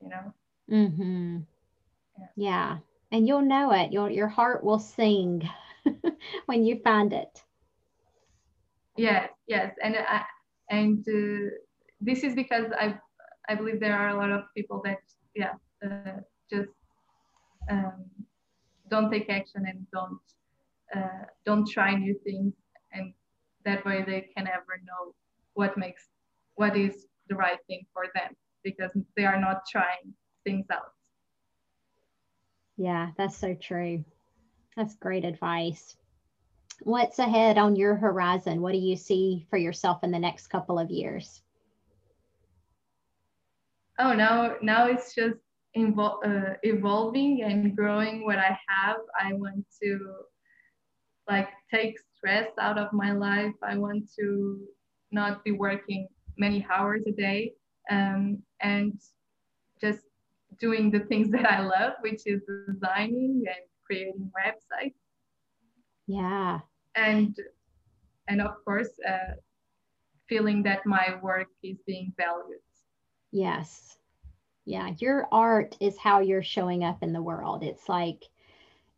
you 0.00 0.08
know? 0.08 0.34
Mm-hmm. 0.70 1.38
yeah. 2.18 2.26
yeah. 2.36 2.78
And 3.12 3.26
you'll 3.26 3.42
know 3.42 3.72
it. 3.72 3.92
Your 3.92 4.08
your 4.08 4.28
heart 4.28 4.62
will 4.62 4.78
sing 4.78 5.48
when 6.46 6.64
you 6.64 6.80
find 6.84 7.12
it. 7.12 7.42
Yes 8.96 9.30
yes. 9.48 9.74
And 9.82 9.96
I, 9.96 10.22
and 10.70 11.04
uh, 11.08 11.50
this 12.00 12.24
is 12.24 12.34
because 12.34 12.66
i 12.78 12.94
i 13.48 13.54
believe 13.54 13.80
there 13.80 13.96
are 13.96 14.08
a 14.08 14.16
lot 14.16 14.30
of 14.30 14.42
people 14.56 14.80
that 14.84 15.02
yeah 15.34 15.54
uh, 15.84 16.20
just 16.50 16.70
um, 17.70 18.04
don't 18.88 19.10
take 19.10 19.28
action 19.28 19.64
and 19.66 19.86
don't 19.92 20.26
uh, 20.96 21.24
don't 21.44 21.68
try 21.68 21.94
new 21.94 22.16
things 22.24 22.54
and 22.92 23.12
that 23.64 23.84
way 23.84 24.02
they 24.02 24.28
can 24.36 24.46
ever 24.46 24.80
know 24.84 25.14
what 25.54 25.76
makes 25.76 26.08
what 26.54 26.76
is 26.76 27.06
the 27.28 27.34
right 27.34 27.58
thing 27.66 27.84
for 27.92 28.04
them 28.14 28.34
because 28.64 28.90
they 29.16 29.24
are 29.24 29.40
not 29.40 29.62
trying 29.70 30.14
things 30.44 30.66
out. 30.72 30.92
Yeah 32.76 33.10
that's 33.16 33.36
so 33.36 33.54
true. 33.54 34.04
That's 34.76 34.94
great 34.94 35.24
advice. 35.24 35.96
What's 36.82 37.18
ahead 37.18 37.58
on 37.58 37.76
your 37.76 37.94
horizon? 37.94 38.62
What 38.62 38.72
do 38.72 38.78
you 38.78 38.96
see 38.96 39.46
for 39.50 39.58
yourself 39.58 40.02
in 40.02 40.10
the 40.10 40.18
next 40.18 40.46
couple 40.46 40.78
of 40.78 40.90
years? 40.90 41.42
Oh 43.98 44.14
now 44.14 44.56
now 44.62 44.86
it's 44.86 45.14
just 45.14 45.36
uh, 45.76 46.54
evolving 46.62 47.42
and 47.42 47.76
growing 47.76 48.24
what 48.24 48.38
i 48.38 48.58
have. 48.66 48.96
I 49.20 49.34
want 49.34 49.64
to 49.82 50.14
like 51.30 51.48
take 51.72 51.96
stress 52.16 52.48
out 52.60 52.78
of 52.78 52.92
my 52.92 53.12
life. 53.12 53.54
I 53.62 53.78
want 53.78 54.10
to 54.18 54.58
not 55.12 55.44
be 55.44 55.52
working 55.52 56.08
many 56.36 56.66
hours 56.72 57.02
a 57.06 57.12
day 57.12 57.52
um, 57.90 58.42
and 58.60 58.92
just 59.80 60.00
doing 60.58 60.90
the 60.90 61.00
things 61.00 61.30
that 61.34 61.50
I 61.50 61.60
love, 61.60 61.92
which 62.00 62.22
is 62.26 62.42
designing 62.68 63.44
and 63.46 63.64
creating 63.86 64.30
websites. 64.38 64.94
Yeah. 66.06 66.60
And 66.96 67.36
and 68.28 68.40
of 68.40 68.64
course, 68.64 68.90
uh, 69.08 69.34
feeling 70.28 70.62
that 70.64 70.84
my 70.86 71.18
work 71.22 71.48
is 71.62 71.78
being 71.86 72.12
valued. 72.16 72.60
Yes. 73.32 73.96
Yeah, 74.64 74.90
your 74.98 75.26
art 75.32 75.76
is 75.80 75.98
how 75.98 76.20
you're 76.20 76.42
showing 76.42 76.84
up 76.84 77.02
in 77.02 77.12
the 77.12 77.22
world. 77.22 77.62
It's 77.62 77.88
like 77.88 78.24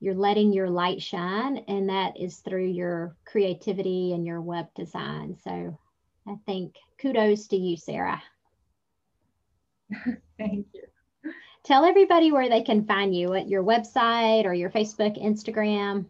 you're 0.03 0.15
letting 0.17 0.53
your 0.53 0.69
light 0.69 1.01
shine 1.01 1.59
and 1.69 1.89
that 1.89 2.19
is 2.19 2.39
through 2.39 2.67
your 2.67 3.15
creativity 3.25 4.13
and 4.13 4.27
your 4.27 4.41
web 4.41 4.67
design. 4.75 5.37
So 5.45 5.79
i 6.27 6.35
think 6.45 6.75
kudos 7.01 7.47
to 7.49 7.57
you 7.57 7.77
sarah. 7.77 8.21
Thank 10.39 10.67
you. 10.75 10.83
Tell 11.63 11.85
everybody 11.85 12.33
where 12.33 12.49
they 12.49 12.63
can 12.63 12.85
find 12.85 13.15
you 13.15 13.35
at 13.35 13.49
your 13.49 13.63
website 13.63 14.45
or 14.45 14.53
your 14.53 14.71
facebook 14.71 15.23
instagram. 15.23 16.07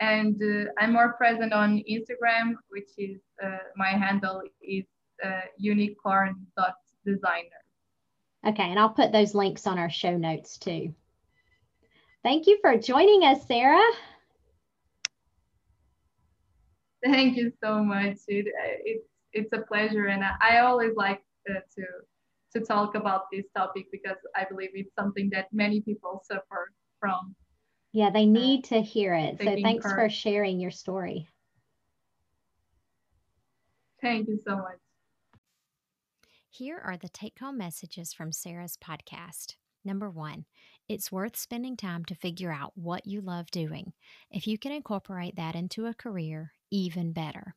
and 0.00 0.42
uh, 0.42 0.64
i'm 0.78 0.94
more 0.94 1.12
present 1.12 1.52
on 1.52 1.82
instagram 1.90 2.54
which 2.70 2.88
is 2.96 3.20
uh, 3.44 3.58
my 3.76 3.90
handle 3.90 4.40
is 4.62 4.86
uh, 5.24 5.40
unicorn.designer. 5.58 7.48
Okay, 8.44 8.70
and 8.70 8.78
I'll 8.78 8.90
put 8.90 9.12
those 9.12 9.34
links 9.34 9.66
on 9.66 9.78
our 9.78 9.90
show 9.90 10.16
notes 10.16 10.58
too. 10.58 10.94
Thank 12.22 12.46
you 12.46 12.58
for 12.60 12.76
joining 12.76 13.22
us, 13.24 13.46
Sarah. 13.46 13.80
Thank 17.04 17.36
you 17.36 17.52
so 17.62 17.82
much. 17.82 18.18
It, 18.28 18.46
it's 18.84 19.06
it's 19.32 19.52
a 19.52 19.62
pleasure, 19.62 20.06
and 20.06 20.22
I, 20.22 20.34
I 20.40 20.58
always 20.58 20.94
like 20.96 21.22
uh, 21.48 21.54
to 21.76 21.84
to 22.54 22.64
talk 22.64 22.94
about 22.94 23.22
this 23.32 23.44
topic 23.56 23.86
because 23.90 24.16
I 24.36 24.44
believe 24.44 24.70
it's 24.74 24.94
something 24.98 25.30
that 25.30 25.52
many 25.52 25.80
people 25.80 26.22
suffer 26.24 26.72
from. 27.00 27.34
Yeah, 27.92 28.10
they 28.10 28.26
need 28.26 28.66
uh, 28.66 28.68
to 28.68 28.82
hear 28.82 29.14
it. 29.14 29.38
So 29.38 29.56
thanks 29.62 29.84
for 29.84 30.08
sharing 30.08 30.60
your 30.60 30.70
story. 30.70 31.28
Thank 34.00 34.28
you 34.28 34.40
so 34.46 34.56
much. 34.56 34.81
Here 36.54 36.82
are 36.84 36.98
the 36.98 37.08
take 37.08 37.38
home 37.38 37.56
messages 37.56 38.12
from 38.12 38.30
Sarah's 38.30 38.76
podcast. 38.76 39.54
Number 39.86 40.10
one, 40.10 40.44
it's 40.86 41.10
worth 41.10 41.34
spending 41.34 41.78
time 41.78 42.04
to 42.04 42.14
figure 42.14 42.52
out 42.52 42.72
what 42.74 43.06
you 43.06 43.22
love 43.22 43.50
doing. 43.50 43.94
If 44.30 44.46
you 44.46 44.58
can 44.58 44.70
incorporate 44.70 45.34
that 45.36 45.54
into 45.54 45.86
a 45.86 45.94
career, 45.94 46.52
even 46.70 47.14
better. 47.14 47.54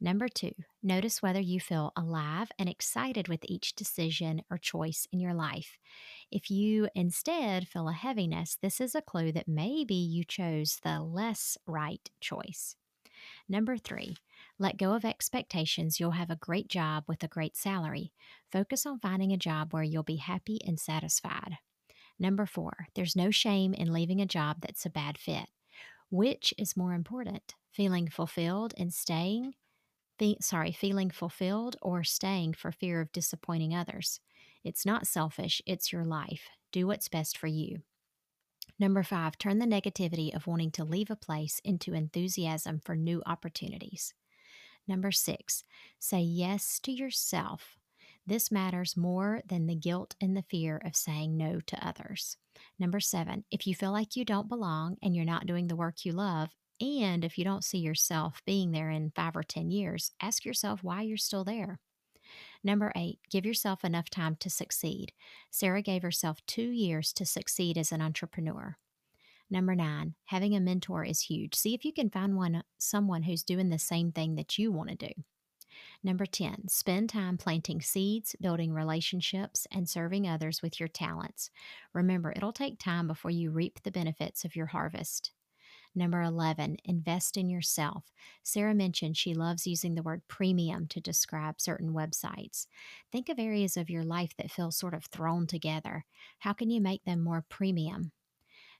Number 0.00 0.28
two, 0.28 0.52
notice 0.80 1.20
whether 1.20 1.40
you 1.40 1.58
feel 1.58 1.92
alive 1.96 2.52
and 2.56 2.68
excited 2.68 3.26
with 3.26 3.40
each 3.46 3.74
decision 3.74 4.42
or 4.48 4.58
choice 4.58 5.08
in 5.10 5.18
your 5.18 5.34
life. 5.34 5.76
If 6.30 6.48
you 6.48 6.88
instead 6.94 7.66
feel 7.66 7.88
a 7.88 7.92
heaviness, 7.92 8.56
this 8.62 8.80
is 8.80 8.94
a 8.94 9.02
clue 9.02 9.32
that 9.32 9.48
maybe 9.48 9.96
you 9.96 10.22
chose 10.22 10.78
the 10.84 11.00
less 11.00 11.58
right 11.66 12.08
choice. 12.20 12.76
Number 13.48 13.76
three, 13.76 14.16
let 14.58 14.78
go 14.78 14.94
of 14.94 15.04
expectations. 15.04 16.00
You'll 16.00 16.12
have 16.12 16.30
a 16.30 16.36
great 16.36 16.68
job 16.68 17.04
with 17.06 17.22
a 17.22 17.28
great 17.28 17.56
salary. 17.56 18.12
Focus 18.50 18.86
on 18.86 19.00
finding 19.00 19.32
a 19.32 19.36
job 19.36 19.72
where 19.72 19.82
you'll 19.82 20.02
be 20.02 20.16
happy 20.16 20.58
and 20.66 20.80
satisfied. 20.80 21.58
Number 22.18 22.46
four, 22.46 22.88
there's 22.94 23.16
no 23.16 23.30
shame 23.30 23.74
in 23.74 23.92
leaving 23.92 24.20
a 24.20 24.26
job 24.26 24.58
that's 24.60 24.86
a 24.86 24.90
bad 24.90 25.18
fit. 25.18 25.48
Which 26.10 26.54
is 26.56 26.76
more 26.76 26.94
important, 26.94 27.54
feeling 27.72 28.08
fulfilled 28.08 28.72
and 28.78 28.94
staying? 28.94 29.54
Fe- 30.18 30.38
sorry, 30.40 30.72
feeling 30.72 31.10
fulfilled 31.10 31.76
or 31.82 32.02
staying 32.04 32.54
for 32.54 32.72
fear 32.72 33.02
of 33.02 33.12
disappointing 33.12 33.74
others? 33.74 34.20
It's 34.64 34.86
not 34.86 35.06
selfish, 35.06 35.60
it's 35.66 35.92
your 35.92 36.04
life. 36.04 36.48
Do 36.72 36.86
what's 36.86 37.08
best 37.08 37.36
for 37.36 37.48
you. 37.48 37.82
Number 38.78 39.02
five, 39.02 39.36
turn 39.38 39.58
the 39.58 39.66
negativity 39.66 40.34
of 40.34 40.46
wanting 40.46 40.70
to 40.72 40.84
leave 40.84 41.10
a 41.10 41.16
place 41.16 41.60
into 41.64 41.94
enthusiasm 41.94 42.80
for 42.84 42.96
new 42.96 43.22
opportunities. 43.26 44.14
Number 44.88 45.10
six, 45.10 45.64
say 45.98 46.20
yes 46.20 46.78
to 46.80 46.92
yourself. 46.92 47.76
This 48.26 48.50
matters 48.50 48.96
more 48.96 49.42
than 49.46 49.66
the 49.66 49.74
guilt 49.76 50.16
and 50.20 50.36
the 50.36 50.44
fear 50.48 50.80
of 50.84 50.96
saying 50.96 51.36
no 51.36 51.60
to 51.60 51.86
others. 51.86 52.36
Number 52.78 53.00
seven, 53.00 53.44
if 53.50 53.66
you 53.66 53.74
feel 53.74 53.92
like 53.92 54.16
you 54.16 54.24
don't 54.24 54.48
belong 54.48 54.96
and 55.02 55.14
you're 55.14 55.24
not 55.24 55.46
doing 55.46 55.68
the 55.68 55.76
work 55.76 56.04
you 56.04 56.12
love, 56.12 56.50
and 56.80 57.24
if 57.24 57.38
you 57.38 57.44
don't 57.44 57.64
see 57.64 57.78
yourself 57.78 58.42
being 58.44 58.72
there 58.72 58.90
in 58.90 59.12
five 59.14 59.36
or 59.36 59.42
10 59.42 59.70
years, 59.70 60.10
ask 60.20 60.44
yourself 60.44 60.82
why 60.82 61.02
you're 61.02 61.16
still 61.16 61.44
there. 61.44 61.78
Number 62.62 62.92
eight, 62.96 63.20
give 63.30 63.46
yourself 63.46 63.84
enough 63.84 64.10
time 64.10 64.36
to 64.40 64.50
succeed. 64.50 65.12
Sarah 65.50 65.82
gave 65.82 66.02
herself 66.02 66.44
two 66.46 66.70
years 66.70 67.12
to 67.14 67.24
succeed 67.24 67.78
as 67.78 67.92
an 67.92 68.02
entrepreneur. 68.02 68.76
Number 69.48 69.74
nine, 69.74 70.14
having 70.24 70.56
a 70.56 70.60
mentor 70.60 71.04
is 71.04 71.20
huge. 71.20 71.54
See 71.54 71.74
if 71.74 71.84
you 71.84 71.92
can 71.92 72.10
find 72.10 72.36
one 72.36 72.62
someone 72.78 73.22
who's 73.22 73.44
doing 73.44 73.68
the 73.68 73.78
same 73.78 74.10
thing 74.10 74.34
that 74.34 74.58
you 74.58 74.72
want 74.72 74.90
to 74.90 74.96
do. 74.96 75.12
Number 76.02 76.26
10, 76.26 76.68
spend 76.68 77.10
time 77.10 77.36
planting 77.36 77.80
seeds, 77.80 78.34
building 78.40 78.72
relationships, 78.72 79.66
and 79.70 79.88
serving 79.88 80.26
others 80.28 80.62
with 80.62 80.80
your 80.80 80.88
talents. 80.88 81.50
Remember, 81.92 82.32
it'll 82.34 82.52
take 82.52 82.78
time 82.78 83.06
before 83.06 83.30
you 83.30 83.50
reap 83.50 83.82
the 83.82 83.90
benefits 83.90 84.44
of 84.44 84.56
your 84.56 84.66
harvest. 84.66 85.32
Number 85.94 86.20
11, 86.22 86.76
invest 86.84 87.36
in 87.38 87.48
yourself. 87.48 88.04
Sarah 88.42 88.74
mentioned 88.74 89.16
she 89.16 89.32
loves 89.32 89.66
using 89.66 89.94
the 89.94 90.02
word 90.02 90.22
premium 90.28 90.86
to 90.88 91.00
describe 91.00 91.60
certain 91.60 91.94
websites. 91.94 92.66
Think 93.10 93.28
of 93.28 93.38
areas 93.38 93.76
of 93.78 93.88
your 93.88 94.04
life 94.04 94.32
that 94.36 94.50
feel 94.50 94.70
sort 94.70 94.92
of 94.92 95.06
thrown 95.06 95.46
together. 95.46 96.04
How 96.40 96.52
can 96.52 96.68
you 96.68 96.82
make 96.82 97.04
them 97.04 97.22
more 97.24 97.44
premium? 97.48 98.12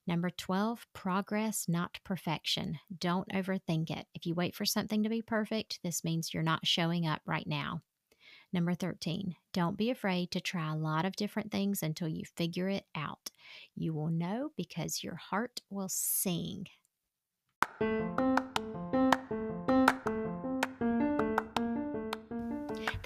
Number 0.07 0.31
12, 0.31 0.87
progress, 0.93 1.67
not 1.69 1.99
perfection. 2.05 2.79
Don't 2.97 3.29
overthink 3.31 3.91
it. 3.91 4.07
If 4.15 4.25
you 4.25 4.35
wait 4.35 4.55
for 4.55 4.65
something 4.65 5.03
to 5.03 5.09
be 5.09 5.21
perfect, 5.21 5.81
this 5.83 6.05
means 6.05 6.33
you're 6.33 6.43
not 6.45 6.67
showing 6.67 7.07
up 7.07 7.23
right 7.27 7.47
now. 7.47 7.83
Number 8.53 8.75
13, 8.75 9.35
don't 9.53 9.77
be 9.77 9.91
afraid 9.91 10.31
to 10.31 10.41
try 10.41 10.73
a 10.73 10.77
lot 10.77 11.05
of 11.05 11.17
different 11.17 11.51
things 11.51 11.83
until 11.83 12.09
you 12.09 12.25
figure 12.37 12.69
it 12.69 12.85
out. 12.95 13.31
You 13.75 13.93
will 13.93 14.09
know 14.09 14.51
because 14.57 15.03
your 15.03 15.17
heart 15.17 15.61
will 15.69 15.89
sing. 15.89 16.67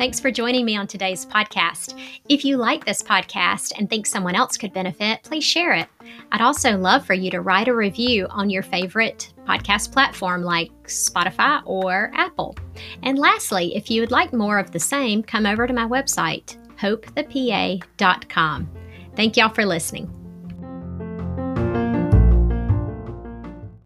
Thanks 0.01 0.19
for 0.19 0.31
joining 0.31 0.65
me 0.65 0.79
on 0.79 0.87
today's 0.87 1.27
podcast. 1.27 2.01
If 2.27 2.43
you 2.43 2.57
like 2.57 2.87
this 2.87 3.03
podcast 3.03 3.75
and 3.77 3.87
think 3.87 4.07
someone 4.07 4.35
else 4.35 4.57
could 4.57 4.73
benefit, 4.73 5.23
please 5.25 5.45
share 5.45 5.75
it. 5.75 5.89
I'd 6.33 6.41
also 6.41 6.79
love 6.79 7.05
for 7.05 7.13
you 7.13 7.31
to 7.31 7.43
write 7.43 7.69
a 7.69 7.77
review 7.77 8.27
on 8.31 8.49
your 8.49 8.63
favorite 8.63 9.35
podcast 9.47 9.93
platform 9.93 10.43
like 10.43 10.71
Spotify 10.85 11.61
or 11.67 12.11
Apple. 12.15 12.57
And 13.03 13.19
lastly, 13.19 13.77
if 13.77 13.91
you 13.91 14.01
would 14.01 14.11
like 14.11 14.33
more 14.33 14.59
of 14.59 14.71
the 14.71 14.81
same, 14.81 15.23
come 15.23 15.45
over 15.45 15.67
to 15.67 15.75
my 15.75 15.85
website, 15.85 16.57
hopethepa.com. 16.79 18.71
Thank 19.17 19.37
y'all 19.37 19.51
for 19.51 19.67
listening. 19.67 20.20